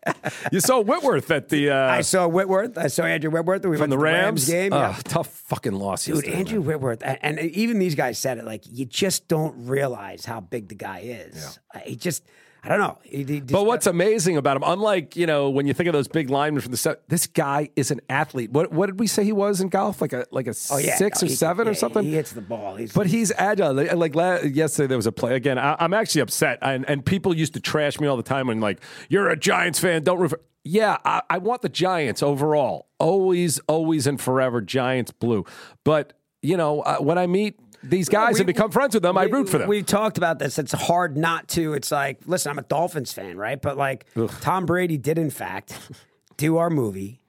you 0.52 0.60
saw 0.60 0.80
Whitworth 0.80 1.30
at 1.30 1.48
the 1.48 1.70
uh, 1.70 1.90
I 1.90 2.00
saw 2.00 2.26
Whitworth. 2.26 2.78
I 2.78 2.86
saw 2.86 3.04
Andrew 3.04 3.30
Whitworth. 3.30 3.64
We 3.64 3.76
from 3.76 3.80
went 3.80 3.90
the 3.90 3.96
to 3.96 4.02
Rams. 4.02 4.48
game. 4.48 4.72
Ugh, 4.72 4.94
yeah. 4.96 5.02
Tough 5.04 5.28
fucking 5.28 5.72
loss. 5.72 6.04
Dude, 6.04 6.24
Andrew 6.26 6.60
man. 6.60 6.66
Whitworth, 6.68 7.02
and, 7.02 7.18
and 7.22 7.38
even 7.50 7.78
these 7.78 7.94
guys 7.94 8.18
said 8.18 8.38
it. 8.38 8.44
Like 8.44 8.62
you 8.66 8.86
just 8.86 9.28
don't 9.28 9.66
realize 9.66 10.24
how 10.24 10.40
big 10.40 10.68
the 10.68 10.74
guy 10.74 11.00
is. 11.00 11.58
Uh, 11.74 11.80
He 11.80 11.96
just, 11.96 12.24
I 12.62 12.68
don't 12.68 12.78
know. 12.80 12.98
He- 13.02 13.24
he 13.24 13.40
But 13.40 13.64
what's 13.64 13.86
amazing 13.86 14.36
about 14.36 14.56
him, 14.56 14.62
unlike 14.66 15.16
you 15.16 15.26
know 15.26 15.48
when 15.50 15.66
you 15.66 15.72
think 15.74 15.88
of 15.88 15.92
those 15.94 16.08
big 16.08 16.28
linemen 16.30 16.60
from 16.60 16.70
the 16.72 16.76
set, 16.76 17.08
this 17.08 17.26
guy 17.26 17.70
is 17.76 17.90
an 17.90 18.00
athlete. 18.10 18.50
What 18.52 18.70
what 18.72 18.86
did 18.86 19.00
we 19.00 19.06
say 19.06 19.24
he 19.24 19.32
was 19.32 19.60
in 19.60 19.68
golf? 19.68 20.00
Like 20.02 20.12
a 20.12 20.26
like 20.30 20.46
a 20.46 20.54
Oh, 20.70 20.78
yeah. 20.78 20.96
six 20.96 21.22
No, 21.22 21.26
or 21.26 21.28
he- 21.30 21.34
seven 21.36 21.66
yeah, 21.66 21.70
or 21.70 21.74
something. 21.74 22.02
He 22.04 22.12
hits 22.14 22.32
the 22.32 22.40
ball. 22.42 22.76
He's, 22.76 22.92
But 22.92 23.06
he's 23.06 23.32
agile. 23.38 23.72
Like 23.74 23.94
like 23.94 24.14
la- 24.14 24.36
yesterday, 24.40 24.88
there 24.88 24.98
was 24.98 25.06
a 25.06 25.12
play. 25.12 25.34
Again, 25.34 25.58
I, 25.58 25.76
I'm 25.80 25.94
actually 25.94 26.20
upset, 26.20 26.58
and, 26.60 26.84
and 26.88 27.04
people 27.04 27.34
used 27.34 27.54
to 27.54 27.60
trash 27.60 27.98
me 27.98 28.06
all 28.06 28.16
the 28.18 28.22
time 28.22 28.48
when 28.48 28.60
like 28.60 28.80
you're 29.08 29.28
a 29.30 29.36
Giants 29.36 29.78
fan. 29.78 30.02
Don't 30.02 30.18
root. 30.18 30.34
Yeah, 30.62 30.98
I, 31.06 31.22
I 31.30 31.38
want 31.38 31.62
the 31.62 31.70
Giants 31.70 32.22
overall. 32.22 32.88
Always, 32.98 33.58
always, 33.60 34.06
and 34.06 34.20
forever. 34.20 34.60
Giants 34.60 35.10
blue. 35.12 35.46
But 35.84 36.12
you 36.42 36.56
know 36.58 36.80
uh, 36.82 36.98
when 36.98 37.16
I 37.16 37.26
meet 37.26 37.58
these 37.82 38.08
guys 38.08 38.34
we- 38.34 38.40
and 38.40 38.46
become 38.46 38.70
friends 38.70 38.94
with 38.94 39.02
them, 39.02 39.16
I 39.16 39.24
root 39.24 39.48
for 39.48 39.58
them. 39.58 39.68
We've 39.68 39.86
talked 39.86 40.18
about 40.18 40.38
this. 40.38 40.58
It's 40.58 40.72
hard 40.72 41.16
not 41.16 41.48
to. 41.48 41.74
It's 41.74 41.90
like, 41.90 42.18
listen, 42.26 42.50
I'm 42.50 42.58
a 42.58 42.62
Dolphins 42.62 43.12
fan, 43.12 43.36
right? 43.36 43.60
But 43.60 43.76
like, 43.76 44.06
Tom 44.40 44.66
Brady 44.66 44.96
did, 44.98 45.18
in 45.18 45.30
fact, 45.30 45.78
do 46.36 46.56
our 46.58 46.70
movie, 46.70 47.20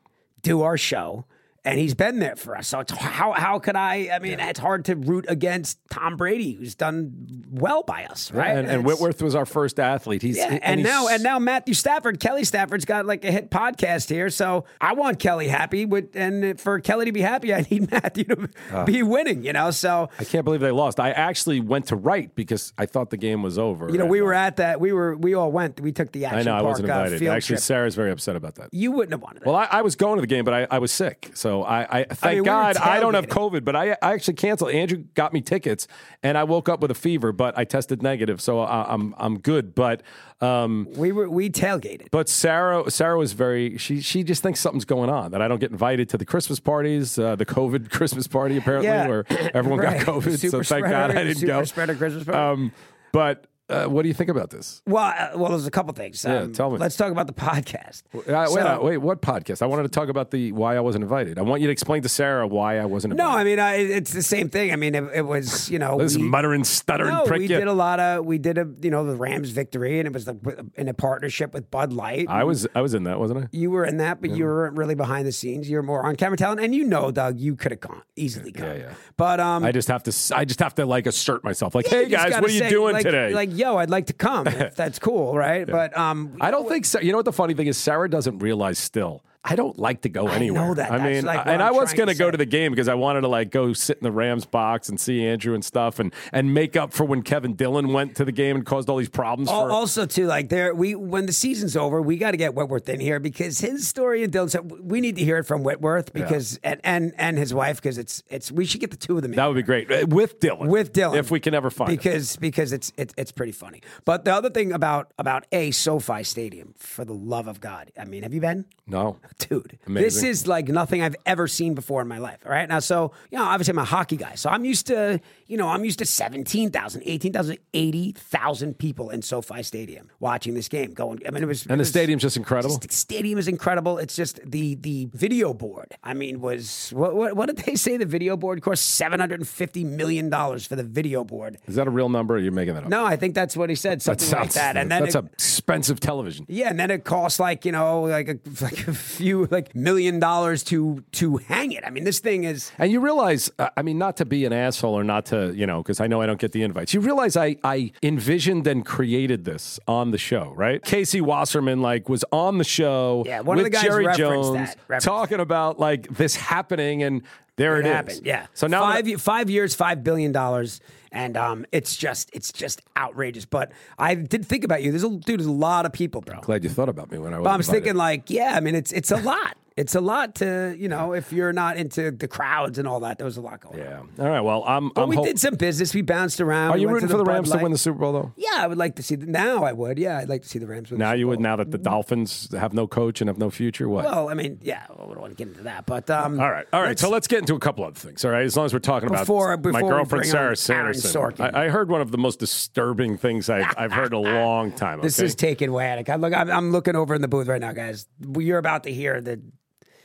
do 0.42 0.62
our 0.62 0.78
show. 0.78 1.26
And 1.64 1.78
he's 1.78 1.94
been 1.94 2.18
there 2.18 2.36
for 2.36 2.58
us. 2.58 2.68
So 2.70 2.80
it's 2.80 2.92
how 2.92 3.34
how 3.34 3.60
could 3.60 3.76
I? 3.76 4.10
I 4.12 4.18
mean, 4.18 4.40
it's 4.40 4.60
hard 4.60 4.86
to 4.86 4.96
root 4.96 5.26
against 5.30 5.78
Tom 5.92 6.18
Brady, 6.18 6.54
who's 6.54 6.74
done 6.74 7.12
well 7.52 7.84
by 7.84 8.06
us, 8.06 8.32
right? 8.32 8.58
and, 8.58 8.68
and 8.68 8.84
Whitworth 8.84 9.22
was 9.22 9.36
our 9.36 9.46
first 9.46 9.80
athlete. 9.80 10.24
He's 10.24 10.38
Yeah, 10.38 10.58
and, 10.64 10.80
he's- 10.80 10.90
now 10.92 11.08
and 11.08 11.22
now 11.22 11.38
Matthew 11.38 11.76
Stafford, 11.76 12.20
Kelly 12.20 12.46
Stafford's 12.46 12.84
got 12.86 13.06
like 13.06 13.24
a 13.26 13.32
hit 13.32 13.52
podcast 13.52 14.10
here, 14.10 14.32
so 14.32 14.66
I 14.82 14.94
want 14.94 15.20
Kelly 15.20 15.50
happy. 15.50 15.86
With 15.86 16.16
and 16.16 16.60
for 16.60 16.80
Kelly 16.80 17.06
to 17.06 17.12
be 17.12 17.22
happy, 17.22 17.54
I 17.54 17.64
need 17.70 17.92
Matthew 17.92 18.24
to 18.24 18.50
Ah. 18.74 18.84
be 18.86 19.04
winning. 19.04 19.44
You 19.44 19.54
know, 19.54 19.70
so 19.70 20.10
I 20.18 20.24
can't 20.24 20.44
believe 20.44 20.62
they 20.62 20.72
lost. 20.72 21.00
I 21.00 21.12
actually 21.12 21.60
went 21.60 21.86
to 21.90 21.96
write 21.96 22.34
because 22.34 22.74
I 22.80 22.88
thought 22.88 23.12
the 23.12 23.18
game 23.18 23.44
was 23.44 23.60
over. 23.60 23.88
you 23.92 24.00
know 24.00 24.08
we 24.08 24.22
were 24.24 24.34
uh, 24.34 24.48
at 24.48 24.56
that. 24.56 24.80
We 24.80 24.94
were 24.94 25.16
we 25.16 25.36
all 25.36 25.52
went. 25.52 25.80
We 25.80 25.92
took 25.92 26.12
the 26.12 26.26
action 26.26 26.40
I 26.40 26.42
know 26.42 26.54
I 26.58 26.62
park 26.62 26.70
wasn't 26.72 26.90
uh, 26.90 26.94
invited. 26.94 27.20
field 27.20 27.36
Actually, 27.36 27.56
trip. 27.58 27.64
Sarah's 27.66 27.94
very 27.94 28.10
upset 28.10 28.36
about 28.36 28.56
that. 28.56 28.70
You 28.72 28.92
wouldn't 28.94 29.12
have 29.12 29.22
wanted 29.22 29.44
it. 29.44 29.46
Well, 29.46 29.56
I, 29.56 29.66
I 29.72 29.82
was 29.84 29.96
going 29.96 30.16
to 30.16 30.22
the 30.22 30.28
game, 30.28 30.44
but 30.44 30.56
I, 30.56 30.68
I 30.72 30.80
was 30.80 30.92
sick. 30.92 31.30
So 31.36 31.51
I, 31.62 32.00
I 32.00 32.04
thank 32.06 32.34
mean, 32.36 32.44
we 32.44 32.46
God 32.46 32.78
I 32.78 33.00
don't 33.00 33.14
have. 33.14 33.28
COVID, 33.28 33.64
but 33.66 33.76
I, 33.76 33.92
I 34.02 34.14
actually 34.14 34.36
canceled. 34.36 34.72
Andrew 34.72 35.04
got 35.14 35.34
me 35.34 35.42
tickets, 35.42 35.88
and 36.24 36.38
I 36.38 36.44
woke 36.46 36.70
up 36.70 36.80
with 36.82 36.90
a 36.92 36.96
fever, 36.96 37.32
but 37.32 37.58
I 37.58 37.66
tested 37.66 38.02
negative, 38.02 38.40
so 38.42 38.60
I, 38.62 38.94
I'm 38.94 39.14
I'm 39.18 39.40
good. 39.40 39.76
But 39.76 40.02
um, 40.40 40.88
we 40.96 41.12
were 41.12 41.30
we 41.30 41.50
tailgated. 41.50 42.08
but 42.12 42.30
Sarah 42.30 42.90
Sarah 42.90 43.18
was 43.18 43.34
very 43.34 43.78
she 43.78 44.02
she 44.02 44.24
just 44.24 44.42
thinks 44.42 44.60
something's 44.60 44.86
going 44.86 45.10
on 45.10 45.32
that 45.32 45.42
I 45.42 45.48
don't 45.48 45.60
get 45.60 45.72
invited 45.72 46.10
to 46.10 46.18
the 46.18 46.26
Christmas 46.26 46.60
parties, 46.60 47.20
uh, 47.20 47.36
the 47.36 47.46
COVID 47.46 47.90
Christmas 47.98 48.28
party 48.28 48.58
apparently, 48.58 48.88
Yeah. 48.90 49.08
where 49.08 49.26
everyone 49.54 49.80
Right. 49.82 50.06
got 50.06 50.16
COVID. 50.16 50.32
so 50.40 50.50
Super 50.50 50.64
thank 50.64 50.86
God 50.88 51.12
I 51.12 51.24
didn't 51.26 51.36
super 51.40 51.48
go. 51.54 51.64
spreader 51.66 51.96
Christmas 51.96 52.24
party. 52.24 52.40
Um, 52.40 52.72
but 53.12 53.46
uh, 53.72 53.86
what 53.88 54.02
do 54.04 54.08
you 54.08 54.14
think 54.14 54.30
about 54.30 54.50
this? 54.50 54.82
well, 54.86 55.04
uh, 55.18 55.38
well, 55.38 55.50
there's 55.52 55.66
a 55.66 55.72
couple 55.72 55.94
things. 55.94 56.24
Yeah, 56.24 56.40
Um, 56.42 56.54
tell 56.54 56.70
me. 56.70 56.78
Let's 56.78 56.96
talk 56.98 57.12
about 57.12 57.28
the 57.28 57.34
podcast. 57.34 58.04
Uh, 58.14 58.20
wait, 58.54 58.62
uh, 58.62 58.80
wait, 58.82 58.98
what 58.98 59.22
podcast? 59.22 59.62
I 59.62 59.66
wanted 59.66 59.84
to 59.84 59.90
talk 59.90 60.10
about 60.10 60.32
the 60.32 60.52
why 60.52 60.76
I 60.76 60.80
wasn't 60.82 61.04
invited. 61.04 61.40
I 61.40 61.42
want 61.42 61.62
you 61.62 61.68
to 61.68 61.72
explain 61.72 62.02
to 62.04 62.10
Sarah 62.10 62.46
why 62.48 62.78
I 62.80 62.86
wasn't 62.86 63.14
invited. 63.14 63.30
No, 63.32 63.38
I 63.38 63.44
mean 63.44 63.60
I, 63.60 63.76
it's 63.76 64.12
the 64.14 64.22
same 64.24 64.50
thing. 64.50 64.72
I 64.72 64.76
mean 64.76 64.96
it, 64.96 65.04
it 65.14 65.22
was 65.22 65.70
you 65.70 65.80
know 65.80 65.98
this 65.98 66.18
we- 66.18 66.24
muttering, 66.24 66.64
stuttering 66.64 67.12
No, 67.14 67.24
we 67.26 67.42
you. 67.44 67.48
did 67.48 67.68
a 67.68 67.74
lot 67.74 68.00
of 68.00 68.26
we 68.26 68.38
did 68.38 68.58
a 68.58 68.68
you 68.82 68.92
know 68.92 69.06
the 69.06 69.16
Rams 69.16 69.50
victory, 69.52 70.00
and 70.00 70.08
it 70.08 70.14
was 70.14 70.26
the, 70.26 70.70
in 70.76 70.88
a 70.88 70.94
partnership 70.94 71.54
with 71.54 71.72
Bud 71.72 71.94
Light. 71.94 72.26
I 72.30 72.44
was 72.44 72.68
I 72.76 72.82
was 72.82 72.94
in 72.94 73.04
that, 73.04 73.20
wasn't 73.20 73.46
I? 73.46 73.48
you 73.52 73.72
were 73.72 73.86
in 73.86 73.98
that, 73.98 74.22
but 74.22 74.32
you 74.32 74.46
weren't 74.46 74.76
really 74.78 74.96
behind 74.96 75.26
the 75.28 75.32
scenes. 75.32 75.70
You 75.70 75.78
were 75.78 75.84
more 75.84 76.06
on 76.06 76.16
camera 76.16 76.38
talent, 76.38 76.60
and 76.62 76.74
you 76.76 76.84
know, 76.84 77.12
Doug, 77.12 77.40
you 77.40 77.56
could 77.56 77.72
have 77.72 77.80
gone 77.82 78.02
easily. 78.16 78.52
Gone. 78.52 78.68
Yeah, 78.68 78.74
yeah. 78.76 78.94
But 79.18 79.40
um, 79.40 79.64
I 79.64 79.72
just 79.72 79.88
have 79.88 80.04
to. 80.04 80.36
I 80.36 80.46
just 80.46 80.60
have 80.60 80.76
to 80.76 80.86
like 80.86 81.06
assert 81.08 81.44
myself. 81.44 81.76
Like, 81.76 81.88
hey 81.88 82.08
guys, 82.10 82.34
what 82.34 82.46
are 82.50 82.54
you 82.54 82.60
say, 82.60 82.70
doing 82.70 82.94
like- 82.94 83.06
today? 83.06 83.34
Like, 83.34 83.50
yo, 83.62 83.78
I'd 83.78 83.90
like 83.90 84.08
to 84.08 84.14
come. 84.14 84.48
if 84.48 84.76
that's 84.82 85.00
cool, 85.00 85.36
right? 85.36 85.66
But 85.66 85.98
um, 85.98 86.38
I 86.42 86.52
don't 86.52 86.68
think. 86.68 86.86
so. 86.86 87.00
You 87.00 87.12
know 87.12 87.18
what 87.20 87.26
the 87.26 87.34
funny 87.34 87.54
thing 87.54 87.68
is? 87.68 87.78
Sarah 87.78 88.10
doesn't 88.10 88.40
realize 88.40 88.80
still. 88.80 89.24
I 89.44 89.56
don't 89.56 89.80
like 89.80 90.02
to 90.02 90.10
go 90.10 90.28
anywhere. 90.28 90.76
that. 90.76 90.92
I 90.92 91.04
mean, 91.04 91.26
like 91.26 91.48
and 91.48 91.64
I 91.64 91.72
was 91.72 91.94
going 91.94 92.10
to 92.10 92.16
go 92.16 92.30
to 92.30 92.38
the 92.38 92.46
game 92.46 92.72
because 92.72 92.88
I 92.88 92.94
wanted 92.94 93.22
to 93.22 93.28
like 93.28 93.50
go 93.50 93.74
sit 93.74 93.98
in 93.98 94.04
the 94.04 94.12
Rams 94.12 94.46
box 94.46 94.88
and 94.88 95.00
see 95.00 95.26
Andrew 95.26 95.56
and 95.56 95.66
stuff, 95.66 95.98
and 96.00 96.14
and 96.32 96.54
make 96.54 96.78
up 96.78 96.94
for 96.94 97.06
when 97.06 97.24
Kevin 97.24 97.56
Dillon 97.56 97.92
went 97.92 98.16
to 98.18 98.26
the 98.26 98.32
game 98.32 98.56
and 98.56 98.66
caused 98.66 98.88
all 98.88 98.98
these 98.98 99.10
problems. 99.10 99.50
For, 99.50 99.72
Also, 99.72 100.06
too, 100.06 100.28
like 100.28 100.50
there, 100.50 100.76
we 100.76 100.94
when 100.94 101.26
the 101.26 101.34
season's 101.34 101.76
over, 101.76 102.02
we 102.02 102.18
got 102.18 102.32
to 102.32 102.38
get 102.38 102.54
Whitworth 102.54 102.88
in 102.88 103.00
here 103.00 103.20
because 103.20 103.60
his 103.60 103.88
story 103.88 104.24
and 104.24 104.32
Dillon 104.32 104.50
said 104.50 104.70
we 104.80 105.02
need 105.02 105.16
to 105.16 105.24
hear 105.24 105.40
it 105.40 105.46
from 105.46 105.64
Whitworth 105.64 106.14
because 106.14 106.60
and 106.64 106.80
and 106.84 107.14
and 107.18 107.38
his 107.40 107.52
wife 107.52 107.78
because 107.82 107.98
it's 107.98 108.22
it's 108.30 108.52
we 108.52 108.66
should 108.66 108.80
get 108.82 108.92
the 108.92 108.98
two 108.98 109.16
of 109.16 109.24
them 109.24 109.32
in 109.32 109.38
that 109.38 109.48
would 109.48 109.56
be 109.56 109.64
great 109.64 109.92
Uh, 109.92 110.06
with 110.08 110.40
Dillon. 110.40 110.68
with 110.70 110.94
Dillon 110.94 111.18
if 111.18 111.32
we 111.32 111.40
can 111.40 111.56
ever 111.56 111.72
find 111.72 111.90
him. 111.90 111.96
because 111.98 112.36
because 112.36 112.72
it's 112.74 112.94
it's 112.96 113.14
it's 113.18 113.32
pretty 113.32 113.52
funny. 113.54 113.82
But 114.06 114.24
the 114.24 114.36
other 114.36 114.52
thing 114.52 114.72
about 114.72 115.12
about 115.18 115.48
a 115.52 115.72
SoFi 115.72 116.24
Stadium, 116.24 116.76
for 116.78 117.04
the 117.06 117.14
love 117.14 117.48
of 117.48 117.60
God, 117.60 117.92
I 118.00 118.06
mean, 118.06 118.22
have 118.22 118.34
you 118.36 118.42
been? 118.42 118.66
No, 118.86 119.18
dude, 119.38 119.78
this 119.88 120.24
is 120.24 120.48
like 120.48 120.68
nothing 120.68 121.02
I've 121.02 121.16
ever 121.26 121.48
seen 121.48 121.74
before 121.74 122.02
in 122.02 122.08
my 122.08 122.18
life. 122.20 122.40
All 122.46 122.52
right. 122.52 122.68
Now, 122.68 122.80
so, 122.80 123.12
you 123.32 123.38
know, 123.38 123.44
obviously 123.46 123.72
I'm 123.74 123.78
a 123.80 123.84
hockey 123.86 124.18
guy. 124.18 124.36
So 124.36 124.50
I'm 124.50 124.66
used 124.66 124.88
to, 124.88 125.20
you 125.48 125.58
know, 125.58 125.68
I'm 125.68 125.84
used 125.84 126.00
to 126.00 126.06
17,000, 126.06 127.02
18,000, 127.06 127.58
80,000 127.74 128.78
people 128.78 129.10
in 129.10 129.22
SoFi 129.22 129.64
Stadium 129.64 130.10
watching 130.20 130.54
this 130.54 130.68
game 130.68 130.94
going. 130.94 131.20
I 131.28 131.32
mean, 131.32 131.44
it 131.44 131.48
was. 131.48 131.64
And 131.64 131.74
it 131.74 131.76
the 131.76 131.80
was- 131.80 131.90
stadium's 131.90 132.22
just 132.22 132.38
incredible. 132.38 132.78
the 132.78 132.88
stadium 132.92 133.38
is 133.40 133.48
incredible. 133.48 133.98
It's 133.98 134.16
just 134.16 134.40
the 134.50 134.76
the 134.76 135.08
video 135.14 135.54
board. 135.54 135.94
I 136.04 136.14
mean, 136.14 136.42
was 136.42 136.90
what 136.94 137.16
what, 137.16 137.36
what 137.36 137.46
did 137.48 137.58
they 137.66 137.76
say? 137.76 137.98
The 137.98 138.06
video 138.06 138.38
board 138.38 138.62
cost 138.62 138.86
seven 138.96 139.20
hundred 139.20 139.40
and 139.40 139.48
fifty 139.48 139.84
million 139.84 140.30
dollars 140.30 140.66
for 140.66 140.76
the 140.76 140.84
video 140.84 141.24
board. 141.24 141.58
Is 141.68 141.76
that 141.76 141.88
a 141.88 141.92
real 141.92 142.10
number? 142.10 142.36
Or 142.36 142.38
are 142.38 142.40
you 142.40 142.52
making 142.52 142.74
that 142.76 142.84
up? 142.84 142.90
No, 142.90 143.06
I 143.06 143.16
think 143.16 143.36
that's 143.36 143.56
what 143.58 143.70
he 143.70 143.76
said, 143.76 144.00
that 144.02 144.20
something 144.22 144.40
like 144.40 144.54
that. 144.54 144.78
And 144.78 144.90
then 144.92 145.04
that's 145.04 145.16
it, 145.16 145.26
expensive 145.34 146.00
television. 146.00 146.46
yeah, 146.50 146.70
and 146.70 146.80
then 146.80 146.92
it 146.92 147.04
costs 147.04 147.40
like 147.40 147.66
you 147.66 147.72
know 147.72 148.02
like 148.04 148.28
a, 148.30 148.40
like 148.62 148.88
a 148.88 148.92
few 149.22 149.48
like 149.52 149.76
million 149.76 150.20
dollars 150.20 150.64
to 150.64 151.04
to 151.12 151.38
hang 151.38 151.72
it. 151.72 151.84
I 151.86 151.90
mean, 151.90 152.04
this 152.04 152.20
thing 152.20 152.44
is 152.44 152.72
And 152.80 152.92
you 152.92 153.00
realize, 153.00 153.52
uh, 153.60 153.70
I 153.78 153.82
mean, 153.84 153.98
not 153.98 154.18
to 154.18 154.26
be 154.26 154.46
an 154.46 154.54
asshole 154.54 154.94
or 154.98 155.04
not 155.04 155.26
to, 155.28 155.54
you 155.54 155.68
know, 155.68 155.82
because 155.84 156.00
I 156.00 156.08
know 156.08 156.22
I 156.22 156.26
don't 156.26 156.40
get 156.40 156.52
the 156.52 156.64
invites. 156.64 156.94
You 156.94 157.02
realize 157.02 157.38
I, 157.38 157.58
I 157.64 157.92
envisioned 158.02 158.66
and 158.68 158.86
created 158.86 159.46
this 159.46 159.80
on 159.88 160.12
the 160.12 160.18
show, 160.18 160.54
right? 160.56 160.82
Casey 160.84 161.22
Wasserman, 161.22 161.82
like, 161.82 162.10
was 162.10 162.26
on 162.32 162.58
the 162.58 162.64
show 162.64 163.24
Yeah, 163.26 163.42
one 163.42 163.58
of 163.58 163.64
with 163.64 163.72
the 163.72 163.78
guys 163.78 163.84
Jerry 163.84 164.06
referenced 164.06 164.54
Jones 164.54 164.76
that, 164.88 165.02
talking 165.02 165.40
about, 165.40 165.80
like, 165.80 166.08
this 166.10 166.36
happening, 166.36 167.04
and 167.04 167.22
there 167.62 167.78
it 167.78 167.86
it 167.86 167.90
is. 167.90 167.94
happened. 167.94 168.22
Yeah. 168.26 168.48
So 168.54 168.68
now 168.68 168.82
five 168.82 169.22
five 169.22 169.50
years, 169.50 169.76
five 169.76 170.04
billion 170.04 170.32
dollars, 170.32 170.82
and 171.12 171.38
um, 171.38 171.66
it's 171.72 171.96
just 171.96 172.30
it's 172.34 172.52
just 172.52 172.82
outrageous. 172.98 173.46
But 173.46 173.72
I 173.98 174.16
did 174.16 174.46
think 174.46 174.64
about 174.64 174.84
you. 174.84 174.92
There's 174.92 175.04
a 175.04 175.10
dude. 175.10 175.40
There's 175.40 175.46
a 175.46 175.52
lot 175.52 175.86
of 175.86 175.94
people, 175.94 176.22
bro. 176.22 176.40
glad 176.42 176.64
you 176.64 176.70
thought 176.70 176.90
about 176.90 177.12
me 177.12 177.18
when 177.18 177.34
I 177.34 177.38
was. 177.38 177.44
But 177.44 177.52
I 177.52 177.58
was 177.58 177.68
thinking, 177.70 177.96
like, 177.96 178.30
yeah, 178.30 178.54
I 178.56 178.60
mean, 178.60 178.76
it's 178.76 178.92
it's 178.92 179.12
a 179.12 179.18
lot. 179.18 179.58
It's 179.82 179.96
a 179.96 180.02
lot 180.02 180.36
to 180.36 180.76
you 180.78 180.88
know 180.88 181.14
if 181.14 181.34
you're 181.34 181.54
not 181.54 181.76
into 181.78 182.12
the 182.12 182.28
crowds 182.28 182.78
and 182.78 182.88
all 182.88 183.00
that. 183.02 183.18
There 183.18 183.26
was 183.26 183.38
a 183.38 183.42
lot 183.42 183.60
going 183.62 183.82
on. 183.82 184.08
yeah. 184.18 184.24
All 184.24 184.30
right. 184.30 184.42
Well, 184.42 184.64
I'm. 184.66 184.90
But 184.90 185.04
I'm 185.04 185.10
we 185.10 185.16
hop- 185.16 185.26
did 185.26 185.40
some 185.40 185.56
business. 185.56 185.94
We 185.94 186.02
bounced 186.04 186.40
around. 186.40 186.72
Are 186.72 186.78
you 186.78 186.88
rooting 186.88 187.10
for 187.10 187.18
the 187.18 187.24
Rams 187.24 187.50
to 187.52 187.58
win 187.58 187.72
the 187.72 187.78
Super 187.78 188.00
Bowl, 188.00 188.14
though? 188.14 188.32
Yeah, 188.38 188.58
I 188.60 188.68
would 188.68 188.78
like 188.78 188.96
to 188.98 189.04
see. 189.04 189.16
The, 189.16 189.26
now 189.26 189.64
I 189.64 189.74
would. 189.74 189.98
Yeah, 189.98 190.20
I'd 190.20 190.30
like 190.30 190.44
to 190.44 190.48
see 190.48 190.60
the 190.60 190.68
Rams 190.68 190.92
win. 190.92 191.00
the 191.00 191.06
Now 191.06 191.14
you 191.14 191.28
would. 191.28 191.40
Now 191.40 191.56
that 191.56 191.72
the 191.72 191.78
Dolphins 191.78 192.50
have 192.54 192.74
no 192.74 192.86
coach 192.88 193.22
and 193.22 193.28
have 193.28 193.38
no 193.40 193.50
future, 193.50 193.90
what? 193.90 194.06
Well, 194.06 194.30
I 194.30 194.36
mean, 194.36 194.60
yeah, 194.62 194.86
we 194.92 194.98
don't 195.14 195.20
want 195.22 195.32
to 195.32 195.44
get 195.44 195.48
into 195.52 195.64
that, 195.64 195.86
but 195.88 196.10
um, 196.10 196.40
All 196.40 196.52
right, 196.52 196.68
all 196.72 196.82
right. 196.82 196.98
so 197.00 197.10
let's 197.10 197.28
get 197.28 197.40
into 197.40 197.56
a 197.56 197.60
couple 197.60 197.84
other 197.84 197.96
things. 198.00 198.24
All 198.24 198.32
right, 198.32 198.46
as 198.46 198.56
long 198.56 198.66
as 198.68 198.74
we're 198.74 198.80
talking 198.80 199.10
Before- 199.10 199.54
about 199.54 199.72
my 199.72 199.80
before 199.80 199.90
we 199.90 199.96
girlfriend 199.96 200.26
Sarah 200.28 200.56
Sanderson. 200.56 201.34
I, 201.40 201.66
I 201.66 201.70
heard 201.70 201.90
one 201.90 202.02
of 202.02 202.12
the 202.12 202.18
most 202.20 202.40
disturbing 202.40 203.18
things 203.18 203.50
I've, 203.50 203.74
I've 203.78 203.92
heard 203.92 204.14
in 204.14 204.14
a 204.14 204.20
long 204.20 204.72
time. 204.72 205.02
This 205.02 205.20
is 205.20 205.34
taken 205.36 205.72
way 205.74 205.90
out 205.90 206.08
of. 206.08 206.22
Look, 206.22 206.34
I'm, 206.34 206.50
I'm 206.52 206.72
looking 206.72 206.96
over 206.96 207.16
in 207.16 207.22
the 207.22 207.28
booth 207.28 207.48
right 207.48 207.62
now, 207.62 207.72
guys. 207.74 208.08
You're 208.38 208.58
about 208.60 208.84
to 208.84 208.94
hear 208.94 209.22
the 209.22 209.42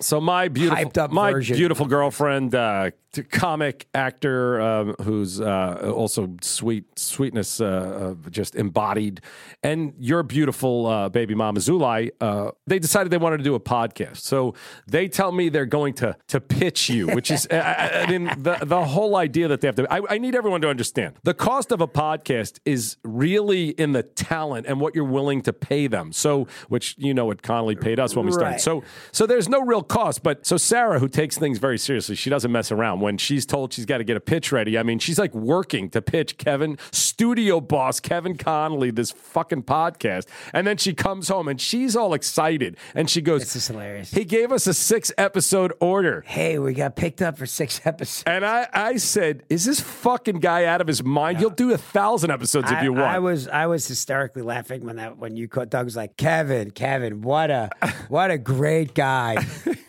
so 0.00 0.20
my 0.20 0.48
beautiful, 0.48 1.08
my 1.10 1.32
version. 1.32 1.56
beautiful 1.56 1.86
girlfriend, 1.86 2.54
uh, 2.54 2.90
comic 3.24 3.86
actor, 3.94 4.60
um, 4.60 4.94
who's 5.02 5.40
uh, 5.40 5.92
also 5.94 6.34
sweet, 6.42 6.98
sweetness, 6.98 7.60
uh, 7.60 8.16
uh, 8.24 8.30
just 8.30 8.54
embodied, 8.54 9.20
and 9.62 9.94
your 9.98 10.22
beautiful 10.22 10.86
uh, 10.86 11.08
baby 11.08 11.34
mama 11.34 11.60
Zulay. 11.60 12.10
Uh, 12.20 12.50
they 12.66 12.78
decided 12.78 13.10
they 13.10 13.18
wanted 13.18 13.38
to 13.38 13.44
do 13.44 13.54
a 13.54 13.60
podcast, 13.60 14.18
so 14.18 14.54
they 14.86 15.08
tell 15.08 15.32
me 15.32 15.48
they're 15.48 15.66
going 15.66 15.94
to 15.94 16.16
to 16.28 16.40
pitch 16.40 16.88
you, 16.88 17.08
which 17.08 17.30
is, 17.30 17.46
I, 17.50 17.56
I 17.56 18.02
I 18.02 18.10
mean, 18.10 18.24
the 18.38 18.58
the 18.62 18.84
whole 18.84 19.16
idea 19.16 19.48
that 19.48 19.60
they 19.60 19.68
have 19.68 19.76
to. 19.76 19.92
I, 19.92 20.00
I 20.10 20.18
need 20.18 20.34
everyone 20.34 20.60
to 20.62 20.68
understand 20.68 21.14
the 21.22 21.34
cost 21.34 21.72
of 21.72 21.80
a 21.80 21.88
podcast 21.88 22.58
is 22.64 22.96
really 23.02 23.70
in 23.70 23.92
the 23.92 24.02
talent 24.02 24.66
and 24.66 24.80
what 24.80 24.94
you're 24.94 25.04
willing 25.04 25.42
to 25.42 25.52
pay 25.52 25.86
them. 25.86 26.12
So, 26.12 26.46
which 26.68 26.94
you 26.98 27.14
know 27.14 27.26
what 27.26 27.42
Connolly 27.42 27.76
paid 27.76 27.98
us 27.98 28.14
when 28.14 28.26
we 28.26 28.32
started. 28.32 28.52
Right. 28.52 28.60
So, 28.60 28.82
so 29.12 29.26
there's 29.26 29.48
no 29.48 29.62
real 29.62 29.82
cost. 29.82 30.22
But 30.22 30.46
so 30.46 30.56
Sarah, 30.56 30.98
who 30.98 31.08
takes 31.08 31.38
things 31.38 31.58
very 31.58 31.78
seriously, 31.78 32.14
she 32.16 32.30
doesn't 32.30 32.50
mess 32.50 32.70
around. 32.72 33.00
When 33.06 33.18
she's 33.18 33.46
told 33.46 33.72
she's 33.72 33.86
got 33.86 33.98
to 33.98 34.04
get 34.04 34.16
a 34.16 34.20
pitch 34.20 34.50
ready, 34.50 34.76
I 34.76 34.82
mean, 34.82 34.98
she's 34.98 35.16
like 35.16 35.32
working 35.32 35.90
to 35.90 36.02
pitch 36.02 36.38
Kevin, 36.38 36.76
studio 36.90 37.60
boss 37.60 38.00
Kevin 38.00 38.36
Connolly, 38.36 38.90
this 38.90 39.12
fucking 39.12 39.62
podcast. 39.62 40.26
And 40.52 40.66
then 40.66 40.76
she 40.76 40.92
comes 40.92 41.28
home 41.28 41.46
and 41.46 41.60
she's 41.60 41.94
all 41.94 42.14
excited 42.14 42.76
and 42.96 43.08
she 43.08 43.20
goes, 43.20 43.42
This 43.42 43.54
is 43.54 43.68
hilarious. 43.68 44.10
He 44.10 44.24
gave 44.24 44.50
us 44.50 44.66
a 44.66 44.74
six 44.74 45.12
episode 45.16 45.72
order. 45.78 46.24
hey, 46.26 46.58
we 46.58 46.74
got 46.74 46.96
picked 46.96 47.22
up 47.22 47.38
for 47.38 47.46
six 47.46 47.80
episodes. 47.86 48.24
And 48.26 48.44
I, 48.44 48.66
I 48.72 48.96
said, 48.96 49.44
Is 49.48 49.64
this 49.64 49.78
fucking 49.78 50.40
guy 50.40 50.64
out 50.64 50.80
of 50.80 50.88
his 50.88 51.04
mind? 51.04 51.40
You'll 51.40 51.50
do 51.50 51.72
a 51.72 51.78
thousand 51.78 52.32
episodes 52.32 52.72
if 52.72 52.82
you 52.82 52.92
want. 52.92 53.04
I 53.04 53.20
was 53.20 53.46
I 53.46 53.66
was 53.66 53.86
hysterically 53.86 54.42
laughing 54.42 54.84
when 54.84 54.96
that 54.96 55.16
when 55.16 55.36
you 55.36 55.46
caught 55.46 55.70
Doug 55.70 55.84
was 55.84 55.94
like 55.94 56.16
Kevin 56.16 56.72
Kevin 56.72 57.22
what 57.22 57.52
a 57.52 57.70
what 58.08 58.32
a 58.32 58.38
great 58.38 58.94
guy 58.94 59.36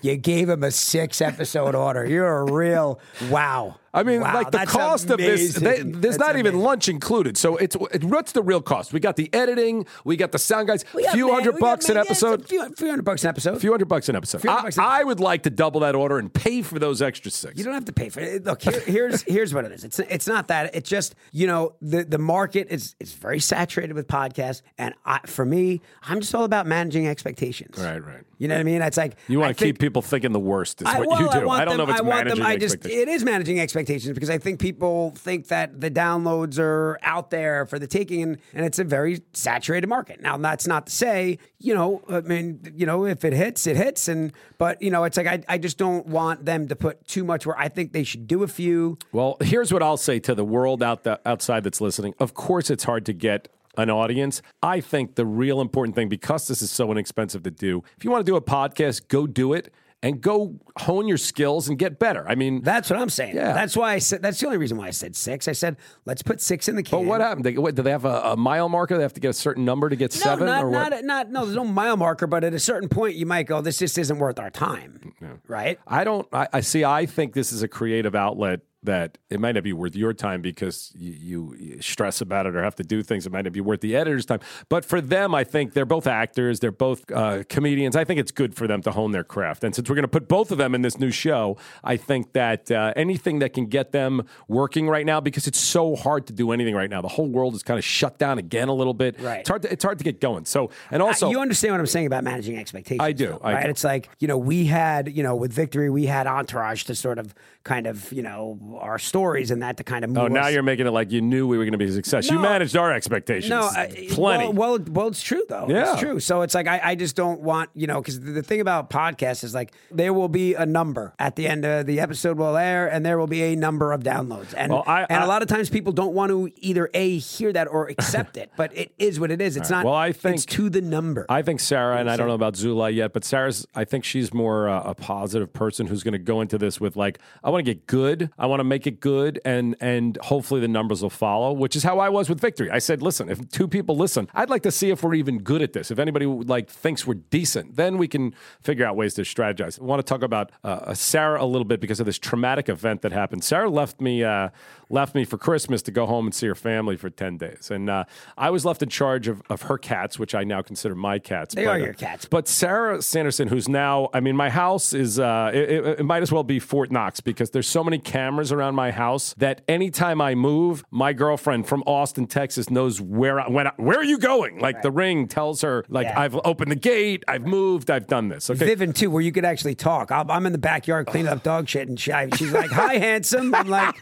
you 0.04 0.18
gave 0.18 0.50
him 0.50 0.62
a 0.64 0.70
six 0.70 1.20
episode 1.20 1.74
order 1.74 2.06
you're 2.06 2.38
a 2.42 2.52
real 2.52 3.00
wow 3.30 3.76
I 3.94 4.04
mean, 4.04 4.22
Wow, 4.22 4.34
like 4.34 4.52
the 4.52 4.66
cost 4.66 5.10
of 5.10 5.18
this, 5.18 5.56
they, 5.56 5.82
there's 5.82 6.18
That's 6.18 6.18
not 6.18 6.38
even 6.38 6.60
lunch 6.60 6.90
included. 6.90 7.38
So 7.38 7.56
it's 7.58 7.76
it, 7.92 8.04
what's 8.04 8.32
the 8.34 8.44
real 8.44 8.62
cost? 8.62 8.94
We 8.94 9.00
got 9.00 9.16
the 9.16 9.34
editing, 9.34 9.86
we 10.04 10.18
got 10.18 10.32
the 10.32 10.40
sound 10.40 10.68
guys, 10.68 10.84
We 10.94 11.08
few 11.08 11.28
man- 11.28 11.36
hundred 11.36 11.60
bucks 11.60 11.90
an 11.90 11.96
yeah, 11.96 12.02
a 12.02 12.06
episode. 12.06 12.48
few, 12.48 12.68
few 12.76 12.90
hundred 12.90 13.04
bucks 13.04 13.24
an 13.24 13.30
episode 13.30 13.62
few 13.62 13.72
hundred 13.72 13.88
bucks 13.88 14.10
an 14.10 14.16
episode. 14.16 14.46
I, 14.46 14.62
bucks 14.62 14.78
an 14.78 14.84
I 14.84 15.04
would 15.04 15.20
like 15.20 15.44
to 15.44 15.50
double 15.50 15.82
that 15.82 15.96
order 15.96 16.18
and 16.20 16.34
pay 16.34 16.62
for 16.62 16.80
those 16.80 17.02
extra 17.02 17.32
six. 17.32 17.58
You 17.58 17.64
don't 17.64 17.74
have 17.74 17.86
to 17.86 17.94
pay 17.94 18.10
for 18.10 18.20
it. 18.20 18.44
Look, 18.44 18.62
here, 18.62 18.80
here's 18.82 19.22
here's 19.28 19.54
what 19.54 19.66
it 19.66 19.72
is. 19.72 19.84
It's 19.84 20.00
it's 20.00 20.28
not 20.28 20.50
that. 20.50 20.76
It's 20.76 20.90
just 20.90 21.16
you 21.32 21.48
know 21.48 21.76
the 21.82 22.04
the 22.04 22.18
market 22.18 22.68
is 22.70 22.96
is 23.00 23.14
very 23.14 23.40
saturated 23.40 23.94
with 23.94 24.08
podcasts, 24.08 24.62
and 24.78 24.94
I, 25.06 25.20
for 25.26 25.46
me, 25.46 25.82
I'm 26.04 26.20
just 26.20 26.36
all 26.36 26.44
about 26.44 26.68
managing 26.68 27.08
expectations. 27.08 27.78
Right, 27.78 28.04
right. 28.04 28.24
You 28.38 28.48
know 28.48 28.56
what 28.56 28.62
I 28.62 28.64
mean? 28.64 28.82
It's 28.82 28.98
like 28.98 29.16
you 29.28 29.42
I 29.42 29.48
want 29.48 29.58
to 29.58 29.64
keep 29.66 29.80
people 29.80 30.02
thinking 30.02 30.32
the 30.32 30.40
worst 30.40 30.82
is 30.82 30.88
what 30.88 31.08
well, 31.08 31.22
you 31.22 31.32
do. 31.32 31.50
I, 31.50 31.66
don't 31.66 31.78
them- 31.78 31.88
know 31.88 31.94
if 31.94 32.00
it's 32.00 32.04
managing 32.04 32.38
them, 32.38 32.46
I 32.48 32.58
just 32.58 32.76
expectations. 32.76 33.02
it 33.02 33.12
is 33.12 33.24
managing 33.24 33.60
expectations 33.60 33.77
because 33.86 34.30
I 34.30 34.38
think 34.38 34.60
people 34.60 35.12
think 35.16 35.48
that 35.48 35.80
the 35.80 35.92
downloads 35.92 36.60
are 36.60 37.00
out 37.04 37.30
there 37.30 37.66
for 37.66 37.80
the 37.80 37.88
taking, 37.88 38.24
and, 38.24 38.38
and 38.54 38.66
it's 38.66 38.80
a 38.80 38.84
very 38.84 39.22
saturated 39.34 39.88
market. 39.88 40.22
Now, 40.22 40.38
that's 40.38 40.68
not 40.68 40.88
to 40.88 40.92
say 40.92 41.40
you 41.60 41.74
know, 41.74 42.04
I 42.08 42.22
mean, 42.22 42.60
you 42.76 42.86
know, 42.86 43.06
if 43.06 43.26
it 43.26 43.34
hits, 43.34 43.66
it 43.66 43.78
hits, 43.78 44.08
and 44.08 44.32
but 44.58 44.82
you 44.82 44.92
know, 44.92 45.04
it's 45.04 45.18
like 45.18 45.28
I 45.28 45.42
I 45.48 45.58
just 45.58 45.78
don't 45.78 46.06
want 46.06 46.46
them 46.46 46.68
to 46.68 46.76
put 46.76 47.08
too 47.08 47.24
much. 47.24 47.46
Where 47.46 47.58
I 47.58 47.68
think 47.68 47.94
they 47.94 48.04
should 48.04 48.28
do 48.28 48.44
a 48.44 48.48
few. 48.48 48.98
Well, 49.12 49.38
here's 49.42 49.74
what 49.74 49.82
I'll 49.82 49.98
say 49.98 50.20
to 50.20 50.36
the 50.36 50.46
world 50.46 50.84
out 50.84 51.04
the, 51.04 51.20
outside 51.26 51.64
that's 51.64 51.82
listening. 51.82 52.14
Of 52.20 52.34
course, 52.34 52.70
it's 52.70 52.84
hard 52.84 53.06
to 53.08 53.14
get 53.14 53.48
an 53.76 53.90
audience. 53.90 54.42
I 54.62 54.82
think 54.82 55.16
the 55.16 55.26
real 55.26 55.62
important 55.62 55.96
thing, 55.96 56.10
because 56.10 56.48
this 56.48 56.62
is 56.62 56.72
so 56.72 56.92
inexpensive 56.92 57.44
to 57.44 57.52
do, 57.52 57.84
if 57.96 58.04
you 58.04 58.12
want 58.12 58.26
to 58.26 58.32
do 58.32 58.36
a 58.36 58.42
podcast, 58.42 59.08
go 59.08 59.28
do 59.28 59.54
it 59.54 59.72
and 60.04 60.22
go 60.22 60.60
hone 60.78 61.08
your 61.08 61.18
skills 61.18 61.68
and 61.70 61.78
get 61.78 61.98
better. 61.98 62.28
I 62.30 62.36
mean, 62.36 62.62
That's 62.62 62.90
what 62.90 63.00
I'm 63.00 63.10
saying. 63.10 63.36
Yeah. 63.36 63.54
That's 63.54 63.76
why 63.76 63.94
I 63.94 63.98
said. 64.00 64.22
That's 64.22 64.40
the 64.40 64.46
only 64.46 64.58
reason 64.60 64.78
why 64.78 64.88
I 64.88 64.92
said 64.92 65.16
six. 65.16 65.48
I 65.48 65.54
said 65.54 65.76
let's 66.06 66.22
put 66.22 66.40
six 66.40 66.70
in 66.70 66.76
the 66.76 66.84
can. 66.84 67.00
but 67.00 67.06
what 67.08 67.22
happened? 67.22 67.46
They, 67.46 67.58
what, 67.58 67.74
do 67.76 67.82
they 67.82 67.92
have 67.92 68.06
a, 68.06 68.22
a 68.22 68.38
mile 68.38 68.70
marker? 68.70 68.96
They 68.96 69.02
have 69.04 69.14
to 69.14 69.20
get 69.20 69.30
a 69.30 69.34
certain 69.34 69.66
number 69.66 69.90
to 69.90 69.96
get 69.96 70.14
No, 70.16 70.20
seven, 70.22 70.46
not, 70.46 70.64
or 70.64 70.70
what? 70.70 70.90
not, 70.92 71.04
not, 71.04 71.32
no, 71.32 71.46
there's 71.46 71.56
no 71.56 71.66
mile 71.66 71.98
marker, 71.98 72.28
but 72.28 72.44
at 72.44 72.54
a 72.54 72.60
certain 72.60 72.90
point, 72.90 73.16
you 73.16 73.26
might 73.26 73.48
go, 73.48 73.60
this 73.62 73.80
just 73.80 73.98
isn't 73.98 74.20
worth 74.20 74.40
our 74.40 74.52
time. 74.52 75.14
Right? 75.48 75.80
I 75.88 76.04
don't. 76.04 76.28
I, 76.32 76.48
I 76.54 76.60
see. 76.62 76.84
I 76.86 77.06
think 77.08 77.34
this 77.34 77.52
is 77.52 77.64
a 77.64 77.68
creative 77.68 78.14
outlet 78.14 78.62
that 78.84 79.18
it 79.30 79.40
might 79.40 79.54
not 79.54 79.64
be 79.64 79.74
worth 79.74 79.96
your 79.96 80.14
time 80.14 80.42
because 80.42 80.94
you, 80.96 81.56
you 81.60 81.82
stress 81.82 82.22
about 82.22 82.46
it 82.46 82.56
or 82.56 82.64
have 82.64 82.76
to 82.76 82.84
do 82.84 83.02
things. 83.02 83.26
It 83.26 83.32
might 83.32 83.44
not 83.44 83.54
be 83.54 83.62
worth 83.62 83.82
the 83.82 83.96
editor's 83.96 84.26
time. 84.26 84.40
But 84.70 84.86
for 84.86 85.02
them, 85.02 85.34
I 85.34 85.44
think 85.44 85.74
they're 85.74 85.86
both 85.86 86.08
actors. 86.08 86.60
They're 86.60 86.72
both 86.72 87.10
uh, 87.12 87.44
comedians. 87.50 87.96
I 87.96 88.04
think 88.04 88.20
it's 88.20 88.32
good 88.32 88.56
for 88.56 88.68
them 88.68 88.82
to 88.84 88.92
hone 88.92 89.12
their 89.12 89.24
craft. 89.24 89.64
And 89.64 89.74
since 89.74 89.90
we're 89.90 89.96
going 89.96 90.04
to 90.04 90.08
put 90.08 90.28
both 90.28 90.52
of 90.52 90.58
them 90.58 90.76
in 90.76 90.84
this 90.84 91.00
new 91.00 91.12
show, 91.12 91.58
I 91.84 91.98
think 91.98 92.34
that 92.34 92.72
uh, 92.72 92.94
anything 92.96 93.40
that 93.40 93.54
can 93.54 93.66
get 93.66 93.92
them 93.92 94.26
working 94.48 94.88
right 94.88 95.06
now, 95.06 95.20
because 95.20 95.48
it's 95.48 95.60
so 95.60 95.96
hard 95.96 96.28
to 96.28 96.34
do 96.34 96.52
anything 96.52 96.76
right 96.76 96.90
now. 96.90 97.02
The 97.02 97.08
whole 97.08 97.28
world 97.28 97.56
is 97.56 97.64
kind 97.64 97.78
of 97.78 97.84
shut 97.84 98.18
down 98.18 98.38
again 98.38 98.68
a 98.68 98.74
little 98.74 98.94
bit. 98.94 99.20
Right. 99.20 99.40
It's 99.40 99.50
hard. 99.50 99.64
To, 99.64 99.72
it's 99.72 99.84
hard 99.84 99.98
to 99.98 100.04
get 100.04 100.22
going. 100.22 100.46
So 100.46 100.70
and 100.92 101.02
also. 101.02 101.30
you 101.30 101.40
understand 101.40 101.74
what 101.74 101.80
I'm 101.80 101.88
saying 101.88 102.06
about 102.06 102.24
managing 102.24 102.58
expectations. 102.58 103.02
I 103.02 103.12
do, 103.12 103.28
though, 103.28 103.42
I 103.44 103.54
right? 103.54 103.64
do. 103.64 103.70
It's 103.70 103.84
like, 103.84 104.10
you 104.20 104.28
know, 104.28 104.38
we 104.38 104.66
had, 104.66 105.16
you 105.16 105.24
know, 105.24 105.36
with 105.36 105.52
Victory, 105.52 105.90
we 105.90 106.06
had 106.06 106.28
Entourage 106.28 106.84
to 106.84 106.96
sort 106.96 107.20
of 107.20 107.34
kind 107.64 107.88
of, 107.88 108.12
you 108.14 108.22
know, 108.22 108.77
our 108.80 109.00
stories 109.00 109.52
and 109.52 109.62
that 109.64 109.78
to 109.78 109.84
kind 109.84 110.04
of 110.04 110.10
move 110.12 110.18
Oh, 110.24 110.28
now 110.28 110.48
us- 110.48 110.54
you're 110.54 110.64
making 110.64 110.88
it 110.88 110.92
like 110.92 111.12
you 111.12 111.22
knew 111.22 111.48
we 111.48 111.58
were 111.58 111.64
going 111.66 111.72
to 111.74 111.78
be 111.78 111.86
a 111.86 111.92
success. 111.92 112.30
you 112.30 112.40
managed 112.40 112.76
our 112.78 112.92
expectations. 112.94 113.50
No, 113.50 113.62
I, 113.62 114.08
plenty. 114.12 114.46
Well, 114.46 114.54
well, 114.78 114.80
well, 114.92 115.08
it's 115.08 115.22
true 115.22 115.44
though. 115.50 115.68
Yeah. 115.70 115.92
It's 115.94 116.02
true. 116.02 116.20
So 116.20 116.42
it's 116.42 116.54
like 116.56 116.68
I, 116.68 116.80
I 116.84 116.96
just 116.96 117.16
don't 117.16 117.42
want 117.42 117.70
you 117.76 117.88
know 117.88 118.02
because 118.02 118.20
the, 118.20 118.32
the 118.32 118.44
thing 118.44 118.62
about 118.62 118.90
podcasts 118.90 119.44
is 119.44 119.54
like 119.54 119.74
there 119.92 120.14
will 120.14 120.30
be 120.30 120.54
a 120.56 120.66
number 120.66 121.14
at 121.20 121.36
the 121.36 121.48
end 121.48 121.66
of 121.66 121.86
the 121.86 122.00
episode 122.00 122.38
will 122.38 122.58
air, 122.58 122.88
and 122.88 123.06
there 123.06 123.18
will 123.18 123.28
be 123.28 123.44
a 123.44 123.56
number 123.56 123.92
of 123.92 124.04
downloads, 124.04 124.54
and 124.56 124.72
Well, 124.72 124.84
I- 124.88 125.06
and 125.10 125.24
a 125.24 125.28
lot 125.28 125.42
of 125.42 125.48
times 125.48 125.70
people 125.70 125.94
don't 125.94 126.14
want 126.14 126.32
to 126.32 126.50
either 126.58 126.90
a 126.94 127.18
hear 127.18 127.54
that 127.54 127.68
or 127.68 127.88
accept 127.90 128.38
it, 128.38 128.52
but 128.58 128.76
it 128.76 128.92
is 128.98 129.20
what 129.20 129.32
it 129.32 129.42
is. 129.42 129.58
It's 129.58 129.70
not. 129.70 129.86
Well, 129.86 129.94
I 129.94 130.12
think- 130.12 130.36
it's 130.36 130.46
to 130.46 130.70
the 130.70 130.82
number. 130.82 131.26
I 131.30 131.42
think 131.42 131.60
Sarah, 131.60 131.98
and 131.98 132.10
I 132.10 132.18
don't 132.18 132.28
know 132.28 132.34
about 132.34 132.56
Zula 132.56 132.90
yet, 132.90 133.14
but 133.14 133.24
Sarah's, 133.24 133.66
I 133.76 133.84
think 133.86 134.04
she's 134.04 134.34
more 134.34 134.70
uh, 134.70 134.82
a 134.84 134.96
positive 134.96 135.52
person 135.54 135.88
who's 135.88 136.04
going 136.04 136.12
to 136.14 136.18
go 136.20 136.42
into 136.42 136.58
this 136.58 136.80
with 136.80 136.96
like, 136.96 137.20
I 137.44 137.50
want 137.50 137.66
to 137.66 137.74
get 137.74 137.88
good. 137.88 138.30
I 138.38 138.46
want 138.48 138.57
want 138.58 138.66
to 138.66 138.70
make 138.70 138.88
it 138.88 139.00
good, 139.00 139.40
and 139.46 139.76
and 139.80 140.18
hopefully 140.24 140.60
the 140.62 140.68
numbers 140.68 141.02
will 141.02 141.10
follow. 141.10 141.54
Which 141.54 141.76
is 141.76 141.84
how 141.84 142.00
I 142.00 142.10
was 142.10 142.28
with 142.30 142.40
Victory. 142.40 142.70
I 142.72 142.80
said, 142.80 143.02
listen, 143.02 143.30
if 143.30 143.48
two 143.50 143.68
people 143.68 143.96
listen, 143.96 144.28
I'd 144.34 144.50
like 144.50 144.64
to 144.64 144.72
see 144.72 144.90
if 144.90 145.04
we're 145.04 145.14
even 145.14 145.40
good 145.40 145.62
at 145.62 145.74
this. 145.74 145.92
If 145.92 146.00
anybody 146.00 146.26
like 146.26 146.70
thinks 146.70 147.06
we're 147.06 147.16
decent, 147.16 147.76
then 147.76 147.98
we 147.98 148.08
can 148.08 148.34
figure 148.62 148.86
out 148.86 148.96
ways 148.96 149.14
to 149.16 149.22
strategize. 149.22 149.80
I 149.80 149.84
want 149.84 150.00
to 150.00 150.04
talk 150.04 150.24
about 150.24 150.52
uh, 150.64 150.94
Sarah 150.94 151.42
a 151.44 151.46
little 151.46 151.66
bit 151.66 151.80
because 151.80 152.00
of 152.00 152.06
this 152.06 152.18
traumatic 152.18 152.70
event 152.70 153.02
that 153.04 153.12
happened. 153.12 153.44
Sarah 153.44 153.70
left 153.70 154.02
me 154.02 154.24
uh, 154.24 154.50
left 154.90 155.14
me 155.16 155.24
for 155.26 155.38
Christmas 155.38 155.82
to 155.84 155.92
go 155.92 156.06
home 156.06 156.26
and 156.26 156.34
see 156.34 156.48
her 156.48 156.56
family 156.56 156.98
for 156.98 157.10
ten 157.10 157.38
days, 157.38 157.70
and 157.72 157.90
uh, 157.90 158.06
I 158.38 158.50
was 158.50 158.66
left 158.66 158.82
in 158.82 158.90
charge 158.90 159.28
of, 159.28 159.42
of 159.50 159.64
her 159.64 159.78
cats, 159.78 160.18
which 160.18 160.34
I 160.34 160.44
now 160.44 160.62
consider 160.62 160.96
my 160.96 161.20
cats. 161.20 161.54
They 161.56 161.66
But, 161.66 161.70
are 161.70 161.74
uh, 161.82 161.86
your 161.86 161.94
cats. 161.94 162.26
But 162.26 162.48
Sarah 162.48 163.02
Sanderson, 163.02 163.48
who's 163.50 163.70
now, 163.70 164.10
I 164.14 164.20
mean, 164.20 164.36
my 164.36 164.50
house 164.50 164.94
is, 164.94 165.20
uh, 165.20 165.52
it, 165.54 165.70
it- 165.70 165.86
it 166.00 166.04
might 166.06 166.22
as 166.22 166.32
well 166.32 166.44
be 166.44 166.60
Fort 166.60 166.92
Knox 166.92 167.20
because 167.22 167.50
there's 167.52 167.68
so 167.68 167.84
many 167.84 167.98
cameras 167.98 168.47
around 168.52 168.76
my 168.76 168.92
house 168.92 169.34
that 169.38 169.62
anytime 169.68 170.22
I 170.22 170.36
move, 170.36 170.84
my 170.92 171.14
girlfriend 171.14 171.68
from 171.68 171.84
Austin, 171.86 172.28
Texas, 172.28 172.70
knows 172.70 173.00
where 173.02 173.40
I, 173.40 173.50
when 173.50 173.68
I, 173.68 173.72
where 173.78 173.98
are 173.98 174.04
you 174.04 174.18
going? 174.20 174.60
Like 174.60 174.82
the 174.82 174.92
ring 174.92 175.28
tells 175.28 175.62
her, 175.62 175.86
like 175.90 176.06
Yeah. 176.08 176.20
I've 176.20 176.36
opened 176.44 176.72
the 176.72 176.76
gate, 176.76 177.24
I've 177.28 177.46
moved, 177.46 177.90
I've 177.92 178.08
done 178.08 178.30
this. 178.30 178.50
Okay. 178.50 178.76
Vivint 178.76 178.96
too, 178.96 179.10
where 179.12 179.22
you 179.22 179.32
could 179.32 179.46
actually 179.46 179.76
talk. 179.76 180.12
I'm, 180.12 180.30
I'm 180.32 180.46
in 180.46 180.52
the 180.52 180.58
backyard 180.58 181.08
cleaning 181.08 181.32
up 181.32 181.44
dog 181.44 181.68
shit, 181.68 181.88
and 181.88 182.00
she, 182.00 182.12
she's 182.36 182.52
like, 182.52 182.72
"Hi, 182.72 182.96
handsome." 182.98 183.54
I'm 183.56 183.68
like, 183.68 183.96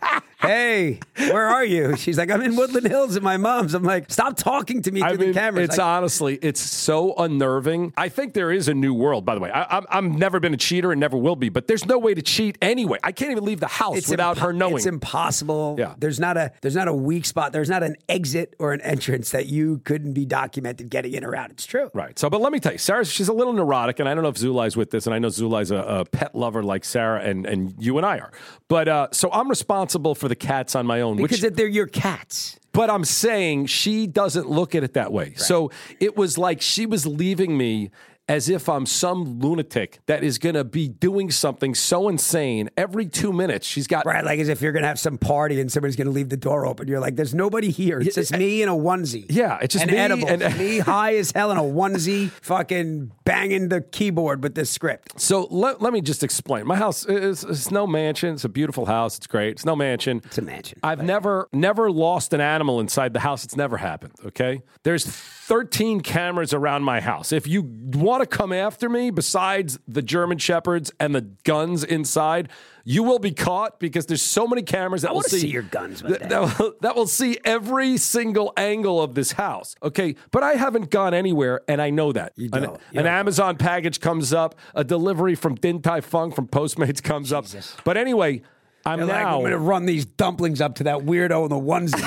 "Hey, 0.47 0.99
where 1.17 1.47
are 1.47 1.65
you?" 1.65 1.95
She's 1.95 2.17
like, 2.17 2.31
"I'm 2.31 2.41
in 2.41 2.55
Woodland 2.55 2.87
Hills 2.87 3.15
at 3.15 3.23
my 3.23 3.37
mom's." 3.37 3.73
I'm 3.73 3.83
like, 3.83 4.11
"Stop 4.11 4.37
talking 4.37 4.81
to 4.83 4.91
me 4.91 5.01
I 5.01 5.09
through 5.09 5.17
mean, 5.17 5.27
the 5.29 5.33
camera." 5.39 5.63
it's 5.63 5.77
like, 5.77 5.85
honestly, 5.85 6.39
it's 6.41 6.61
so 6.61 7.13
unnerving. 7.15 7.93
I 7.97 8.09
think 8.09 8.33
there 8.33 8.51
is 8.51 8.67
a 8.67 8.73
new 8.73 8.93
world, 8.93 9.25
by 9.25 9.35
the 9.35 9.41
way. 9.41 9.51
I, 9.51 9.77
I'm, 9.77 9.85
I'm 9.89 10.11
never 10.17 10.39
been 10.39 10.53
a 10.53 10.57
cheater 10.57 10.91
and 10.91 10.99
never 10.99 11.17
will 11.17 11.35
be, 11.35 11.49
but 11.49 11.67
there's 11.67 11.85
no 11.85 11.97
way 11.97 12.13
to 12.13 12.21
cheat 12.21 12.57
anyway. 12.61 12.99
I 13.03 13.11
can't 13.11 13.31
even 13.31 13.45
leave 13.45 13.59
the 13.59 13.67
house 13.67 13.97
it's 13.97 14.09
without 14.09 14.37
impo- 14.37 14.41
her 14.41 14.53
knowing. 14.53 14.75
It's 14.77 14.85
impossible. 14.85 15.75
Yeah. 15.77 15.95
There's 15.97 16.19
not 16.19 16.37
a 16.37 16.51
there's 16.61 16.75
not 16.75 16.87
a 16.87 16.93
weak 16.93 17.25
spot. 17.25 17.51
There's 17.51 17.69
not 17.69 17.83
an 17.83 17.95
exit 18.09 18.55
or 18.59 18.73
an 18.73 18.81
entrance 18.81 19.31
that 19.31 19.47
you 19.47 19.79
couldn't 19.79 20.13
be 20.13 20.25
documented 20.25 20.89
getting 20.89 21.13
in 21.13 21.23
or 21.23 21.35
out. 21.35 21.51
It's 21.51 21.65
true. 21.65 21.89
Right. 21.93 22.17
So, 22.17 22.29
but 22.29 22.41
let 22.41 22.51
me 22.51 22.59
tell 22.59 22.71
you, 22.73 22.77
Sarah, 22.77 23.05
she's 23.05 23.27
a 23.27 23.33
little 23.33 23.53
neurotic, 23.53 23.99
and 23.99 24.07
I 24.09 24.13
don't 24.13 24.23
know 24.23 24.29
if 24.29 24.35
Zulay's 24.35 24.75
with 24.75 24.91
this, 24.91 25.05
and 25.05 25.13
I 25.13 25.19
know 25.19 25.29
Zulay's 25.29 25.71
a, 25.71 25.77
a 25.77 26.05
pet 26.05 26.35
lover 26.35 26.63
like 26.63 26.85
Sarah 26.85 27.21
and, 27.21 27.45
and 27.45 27.73
you 27.79 27.97
and 27.97 28.05
I 28.05 28.19
are. 28.19 28.31
But 28.67 28.87
uh, 28.87 29.07
so 29.11 29.31
I'm 29.31 29.49
responsible 29.49 30.15
for 30.15 30.27
the 30.27 30.34
cats 30.35 30.75
on 30.75 30.85
my 30.85 31.01
own, 31.01 31.17
Because 31.17 31.41
which, 31.41 31.53
they're 31.53 31.67
your 31.67 31.87
cats. 31.87 32.59
but 32.73 32.89
I'm 32.89 33.05
saying 33.05 33.67
she 33.67 34.05
doesn't 34.07 34.49
look 34.49 34.75
at 34.75 34.83
it 34.83 34.93
that 34.93 35.11
way. 35.11 35.33
So 35.35 35.71
it 35.99 36.15
was 36.17 36.37
like 36.37 36.61
she 36.61 36.85
was 36.85 37.05
leaving 37.07 37.57
me 37.57 37.91
as 38.27 38.49
if 38.49 38.67
I'm 38.67 38.85
some 38.85 39.39
lunatic 39.39 39.99
that 40.07 40.23
is 40.23 40.37
going 40.39 40.55
to 40.55 40.63
be 40.63 40.87
doing 40.87 41.29
something 41.29 41.75
so 41.75 42.09
insane 42.09 42.69
every 42.75 43.05
two 43.05 43.31
minutes. 43.31 43.67
She's 43.67 43.87
got 43.87 44.05
Right, 44.05 44.25
like 44.25 44.39
as 44.39 44.49
if 44.49 44.61
you're 44.61 44.71
gonna 44.71 44.87
have 44.87 44.99
some 44.99 45.17
party 45.17 45.59
and 45.61 45.71
somebody's 45.71 45.95
gonna 45.95 46.09
leave 46.09 46.29
the 46.29 46.37
door 46.37 46.65
open. 46.65 46.87
You're 46.87 46.99
like, 46.99 47.15
there's 47.15 47.33
nobody 47.35 47.69
here. 47.71 47.99
It's 47.99 48.15
just 48.15 48.33
eh, 48.33 48.37
me 48.37 48.61
in 48.61 48.69
a 48.69 48.73
onesie. 48.75 49.25
Yeah, 49.29 49.59
it's 49.61 49.73
just 49.73 49.83
and 49.83 49.91
me 49.91 49.97
edibles. 49.97 50.29
and- 50.29 50.57
me 50.57 50.79
high 50.79 51.15
as 51.15 51.31
hell 51.31 51.51
in 51.51 51.57
a 51.57 51.63
onesie, 51.63 52.29
fucking 52.29 53.11
banging 53.25 53.69
the 53.69 53.81
keyboard 53.81 54.41
with 54.43 54.55
this 54.55 54.69
script. 54.69 55.19
So 55.19 55.47
let, 55.51 55.81
let 55.81 55.93
me 55.93 56.01
just 56.01 56.23
explain. 56.23 56.65
My 56.67 56.75
house 56.75 57.05
is 57.05 57.43
it's 57.43 57.71
no 57.71 57.85
mansion. 57.87 58.33
It's 58.35 58.43
a 58.45 58.49
beautiful 58.49 58.85
house. 58.85 59.17
It's 59.17 59.27
great. 59.27 59.51
It's 59.51 59.65
no 59.65 59.75
mansion. 59.75 60.21
It's 60.25 60.37
a 60.37 60.41
mansion. 60.41 60.79
I've 60.83 61.03
never 61.03 61.47
never 61.53 61.91
lost 61.91 62.33
an 62.33 62.41
animal 62.41 62.79
inside 62.79 63.13
the 63.13 63.19
house. 63.19 63.43
It's 63.43 63.55
never 63.55 63.77
happened. 63.77 64.13
Okay. 64.25 64.61
There's 64.83 65.05
13 65.05 66.01
cameras 66.01 66.53
around 66.53 66.83
my 66.83 66.99
house. 67.01 67.31
If 67.31 67.47
you 67.47 67.61
want 67.61 68.14
to 68.19 68.25
come 68.25 68.51
after 68.51 68.89
me, 68.89 69.09
besides 69.09 69.79
the 69.87 70.01
German 70.01 70.37
shepherds 70.37 70.91
and 70.99 71.15
the 71.15 71.21
guns 71.21 71.83
inside, 71.83 72.49
you 72.83 73.03
will 73.03 73.19
be 73.19 73.31
caught 73.31 73.79
because 73.79 74.05
there's 74.05 74.21
so 74.21 74.47
many 74.47 74.61
cameras 74.61 75.01
that 75.01 75.09
I 75.09 75.13
will 75.13 75.23
see, 75.23 75.39
see 75.39 75.47
your 75.47 75.63
guns 75.63 76.01
that, 76.03 76.59
will, 76.59 76.73
that 76.81 76.95
will 76.95 77.07
see 77.07 77.37
every 77.43 77.97
single 77.97 78.53
angle 78.57 79.01
of 79.01 79.15
this 79.15 79.33
house. 79.33 79.75
Okay, 79.81 80.15
but 80.31 80.43
I 80.43 80.53
haven't 80.53 80.91
gone 80.91 81.13
anywhere, 81.13 81.61
and 81.67 81.81
I 81.81 81.89
know 81.89 82.11
that. 82.11 82.33
You 82.35 82.49
An- 82.53 82.63
don't. 82.63 82.81
You 82.91 82.99
an. 82.99 83.07
Amazon 83.07 83.57
package 83.57 83.99
comes 83.99 84.33
up, 84.33 84.55
a 84.75 84.83
delivery 84.83 85.35
from 85.35 85.55
Din 85.55 85.81
Tai 85.81 86.01
Fung 86.01 86.31
from 86.31 86.47
Postmates 86.47 87.01
comes 87.01 87.33
up. 87.33 87.45
But 87.83 87.97
anyway, 87.97 88.43
I'm 88.85 88.99
like, 88.99 89.07
now, 89.07 89.37
I'm 89.37 89.43
gonna 89.43 89.57
run 89.57 89.87
these 89.87 90.05
dumplings 90.05 90.61
up 90.61 90.75
to 90.75 90.83
that 90.83 90.99
weirdo 90.99 91.43
in 91.43 91.49
the 91.49 91.55
onesie. 91.55 91.99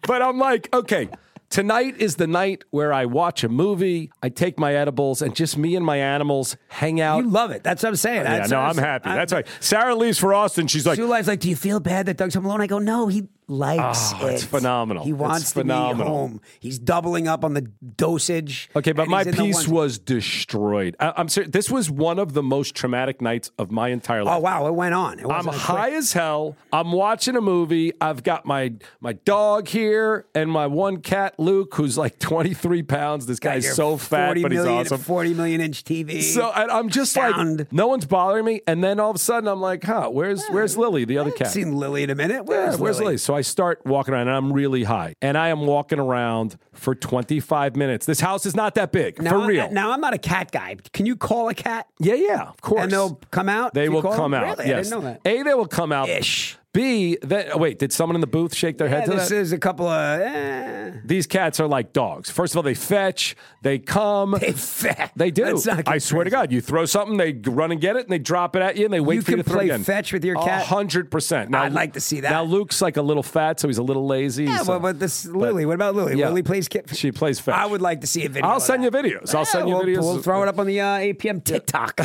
but 0.06 0.20
I'm 0.20 0.38
like, 0.38 0.68
okay. 0.74 1.08
Tonight 1.48 1.96
is 1.98 2.16
the 2.16 2.26
night 2.26 2.64
where 2.70 2.92
I 2.92 3.06
watch 3.06 3.44
a 3.44 3.48
movie, 3.48 4.10
I 4.22 4.28
take 4.28 4.58
my 4.58 4.74
edibles, 4.74 5.22
and 5.22 5.34
just 5.34 5.56
me 5.56 5.76
and 5.76 5.84
my 5.86 5.96
animals 5.98 6.56
hang 6.68 7.00
out. 7.00 7.22
you 7.24 7.30
love 7.30 7.50
it. 7.52 7.62
That's 7.62 7.82
what 7.82 7.90
I'm 7.90 7.96
saying. 7.96 8.22
yeah, 8.24 8.38
That's 8.38 8.50
no, 8.50 8.60
what 8.60 8.70
I'm 8.70 8.78
happy. 8.78 9.08
I'm- 9.10 9.16
That's 9.18 9.32
right. 9.32 9.46
Sarah 9.60 9.94
leaves 9.94 10.18
for 10.18 10.34
Austin. 10.34 10.66
She's 10.66 10.86
like, 10.86 10.96
Sue 10.96 11.06
Life's 11.06 11.28
like, 11.28 11.40
do 11.40 11.48
you 11.48 11.56
feel 11.56 11.78
bad 11.80 12.06
that 12.06 12.16
Doug's 12.16 12.34
home 12.34 12.46
alone? 12.46 12.60
I 12.60 12.66
go, 12.66 12.78
no, 12.78 13.06
he 13.06 13.28
likes 13.48 14.12
Oh, 14.14 14.26
it. 14.26 14.34
it's 14.34 14.44
phenomenal. 14.44 15.04
He 15.04 15.10
It's 15.10 15.18
wants 15.18 15.52
to 15.52 15.64
be 15.64 15.70
home. 15.70 16.40
He's 16.60 16.78
doubling 16.78 17.28
up 17.28 17.44
on 17.44 17.54
the 17.54 17.62
dosage. 17.62 18.68
Okay, 18.74 18.92
but 18.92 19.08
my 19.08 19.18
he's 19.18 19.28
in 19.28 19.34
the 19.36 19.42
piece 19.42 19.68
was 19.68 19.98
destroyed. 19.98 20.96
I, 21.00 21.12
I'm 21.16 21.28
serious. 21.28 21.52
This 21.52 21.70
was 21.70 21.90
one 21.90 22.18
of 22.18 22.32
the 22.32 22.42
most 22.42 22.74
traumatic 22.74 23.20
nights 23.20 23.50
of 23.58 23.70
my 23.70 23.88
entire 23.88 24.20
oh, 24.20 24.24
life. 24.24 24.36
Oh 24.36 24.40
wow, 24.40 24.66
it 24.66 24.74
went 24.74 24.94
on. 24.94 25.18
It 25.18 25.22
I'm 25.22 25.28
wasn't 25.28 25.54
quick- 25.54 25.62
high 25.62 25.90
as 25.92 26.12
hell. 26.12 26.56
I'm 26.72 26.92
watching 26.92 27.36
a 27.36 27.40
movie. 27.40 27.92
I've 28.00 28.22
got 28.22 28.46
my 28.46 28.74
my 29.00 29.12
dog 29.14 29.68
here 29.68 30.26
and 30.34 30.50
my 30.50 30.66
one 30.66 30.98
cat 30.98 31.34
Luke, 31.38 31.74
who's 31.74 31.96
like 31.96 32.18
23 32.18 32.82
pounds. 32.82 33.26
This 33.26 33.38
guy's 33.38 33.74
so 33.74 33.96
fat, 33.96 34.26
40 34.28 34.42
but 34.42 34.52
he's 34.52 34.64
awesome. 34.64 34.98
40 34.98 35.34
million 35.34 35.60
inch 35.60 35.84
TV. 35.84 36.22
So 36.22 36.50
and 36.52 36.70
I'm 36.70 36.88
just 36.88 37.12
Sound. 37.12 37.58
like, 37.60 37.72
no 37.72 37.86
one's 37.86 38.06
bothering 38.06 38.44
me. 38.44 38.60
And 38.66 38.82
then 38.82 38.98
all 39.00 39.10
of 39.10 39.16
a 39.16 39.20
sudden, 39.20 39.48
I'm 39.48 39.60
like, 39.60 39.84
huh, 39.84 40.08
where's 40.10 40.44
where's 40.48 40.76
Lily, 40.76 41.04
the 41.04 41.18
other 41.18 41.30
cat? 41.30 41.48
seen 41.52 41.76
Lily 41.76 42.02
in 42.02 42.10
a 42.10 42.14
minute. 42.14 42.36
Yeah, 42.36 42.40
Where's, 42.42 42.76
where's 42.78 42.96
Lily? 42.98 43.06
Lily? 43.06 43.18
So 43.18 43.35
I 43.36 43.42
start 43.42 43.84
walking 43.84 44.14
around 44.14 44.28
and 44.28 44.36
I'm 44.36 44.52
really 44.52 44.84
high. 44.84 45.14
And 45.20 45.36
I 45.36 45.48
am 45.48 45.66
walking 45.66 45.98
around 45.98 46.58
for 46.72 46.94
25 46.94 47.76
minutes. 47.76 48.06
This 48.06 48.20
house 48.20 48.46
is 48.46 48.56
not 48.56 48.74
that 48.76 48.92
big. 48.92 49.22
Now, 49.22 49.30
for 49.30 49.46
real. 49.46 49.70
Now 49.70 49.92
I'm 49.92 50.00
not 50.00 50.14
a 50.14 50.18
cat 50.18 50.50
guy. 50.50 50.76
Can 50.92 51.06
you 51.06 51.16
call 51.16 51.48
a 51.48 51.54
cat 51.54 51.86
yeah, 51.98 52.14
yeah, 52.14 52.48
of 52.48 52.60
course. 52.60 52.82
and 52.82 52.92
they'll 52.92 53.20
come 53.30 53.48
out? 53.48 53.74
They 53.74 53.88
will 53.88 54.02
come 54.02 54.32
them? 54.32 54.34
out. 54.34 54.58
Really? 54.58 54.70
Yes. 54.70 54.74
I 54.74 54.82
didn't 54.82 55.04
know 55.04 55.10
that. 55.10 55.20
A, 55.24 55.42
they 55.42 55.54
will 55.54 55.68
come 55.68 55.92
out. 55.92 56.08
Ish. 56.08 56.58
B, 56.76 57.16
that, 57.22 57.54
oh, 57.54 57.58
wait, 57.58 57.78
did 57.78 57.92
someone 57.92 58.14
in 58.16 58.20
the 58.20 58.26
booth 58.26 58.54
shake 58.54 58.76
their 58.78 58.88
Yeah, 58.88 58.96
head 58.96 59.04
to 59.06 59.10
this 59.12 59.30
that? 59.30 59.36
is 59.36 59.52
a 59.52 59.58
couple 59.58 59.86
of. 59.88 60.20
Eh, 60.20 60.92
These 61.04 61.26
cats 61.26 61.58
are 61.58 61.66
like 61.66 61.92
dogs. 61.92 62.30
First 62.30 62.52
of 62.52 62.58
all, 62.58 62.62
they 62.62 62.74
fetch, 62.74 63.34
they 63.62 63.78
come. 63.78 64.36
they 64.40 64.52
fat. 64.52 65.12
They 65.16 65.30
do. 65.30 65.58
I 65.86 65.98
swear 65.98 66.24
to. 66.24 66.30
God, 66.30 66.52
you 66.52 66.60
throw 66.60 66.84
something, 66.84 67.16
they 67.16 67.32
run 67.32 67.72
and 67.72 67.80
get 67.80 67.96
it, 67.96 68.02
and 68.02 68.10
they 68.10 68.18
drop 68.18 68.54
it 68.56 68.62
at 68.62 68.76
you, 68.76 68.84
and 68.84 68.92
they 68.92 69.00
wait 69.00 69.16
You 69.16 69.22
for 69.22 69.30
you 69.30 69.36
can 69.38 69.44
to 69.44 69.50
throw 69.50 69.58
play 69.60 69.64
again. 69.70 69.84
fetch 69.84 70.12
with 70.12 70.24
your 70.24 70.36
cat? 70.36 70.66
hundred 70.66 71.10
percent. 71.10 71.50
Now 71.50 71.62
I'd 71.62 71.72
like 71.72 71.94
to 71.94 72.00
see 72.00 72.20
that. 72.20 72.30
Now 72.30 72.42
Luke's 72.44 72.82
like 72.82 72.96
a 72.98 73.02
little 73.02 73.22
fat, 73.22 73.58
so 73.58 73.68
he's 73.68 73.78
a 73.78 73.82
little 73.82 74.06
lazy. 74.06 74.44
Yeah, 74.44 74.58
so- 74.58 74.72
well, 74.72 74.80
but 74.80 74.98
this 75.00 75.24
Lily. 75.24 75.64
What 75.64 75.74
about 75.74 75.94
Lily? 75.94 76.16
Yeah. 76.18 76.28
Lily 76.28 76.42
plays 76.42 76.68
kit. 76.68 76.94
She 76.94 77.10
plays 77.10 77.40
fetch. 77.40 77.54
I 77.54 77.64
would 77.66 77.80
like 77.80 78.02
to 78.02 78.06
see 78.06 78.24
a 78.26 78.28
video. 78.28 78.48
I'll 78.50 78.60
send 78.60 78.84
you 78.84 78.90
videos. 78.90 79.34
I'll 79.34 79.40
Yeah, 79.40 79.44
send 79.44 79.68
you 79.68 79.74
we'll, 79.76 79.84
videos. 79.84 80.00
We'll 80.02 80.22
throw 80.22 80.42
it 80.42 80.48
up 80.48 80.58
on 80.58 80.66
the 80.66 80.80
uh, 80.80 80.98
APM 80.98 81.42
TikTok. 81.42 82.00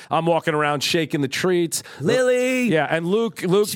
I'm 0.10 0.24
walking 0.26 0.54
around 0.54 0.82
shaking 0.82 1.20
the 1.20 1.28
treats. 1.28 1.82
Lily. 2.00 2.68
Yeah, 2.68 2.86
and 2.88 3.06
Luke, 3.06 3.42
Luke, 3.42 3.68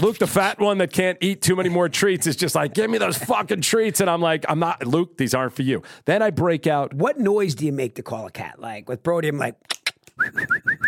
Luke, 0.00 0.18
the 0.18 0.26
fat 0.26 0.58
one 0.58 0.78
that 0.78 0.92
can't 0.92 1.18
eat 1.20 1.42
too 1.42 1.56
many 1.56 1.68
more 1.68 1.88
treats, 1.88 2.26
is 2.26 2.36
just 2.36 2.54
like, 2.54 2.74
give 2.74 2.90
me 2.90 2.98
those 2.98 3.16
fucking 3.16 3.62
treats. 3.62 4.00
And 4.00 4.10
I'm 4.10 4.20
like, 4.20 4.44
I'm 4.48 4.58
not, 4.58 4.86
Luke, 4.86 5.16
these 5.16 5.34
aren't 5.34 5.54
for 5.54 5.62
you. 5.62 5.82
Then 6.04 6.22
I 6.22 6.30
break 6.30 6.66
out. 6.66 6.92
What 6.94 7.18
noise 7.18 7.54
do 7.54 7.64
you 7.66 7.72
make 7.72 7.94
to 7.96 8.02
call 8.02 8.26
a 8.26 8.30
cat? 8.30 8.60
Like 8.60 8.88
with 8.88 9.02
Brody, 9.02 9.28
I'm 9.28 9.38
like, 9.38 9.54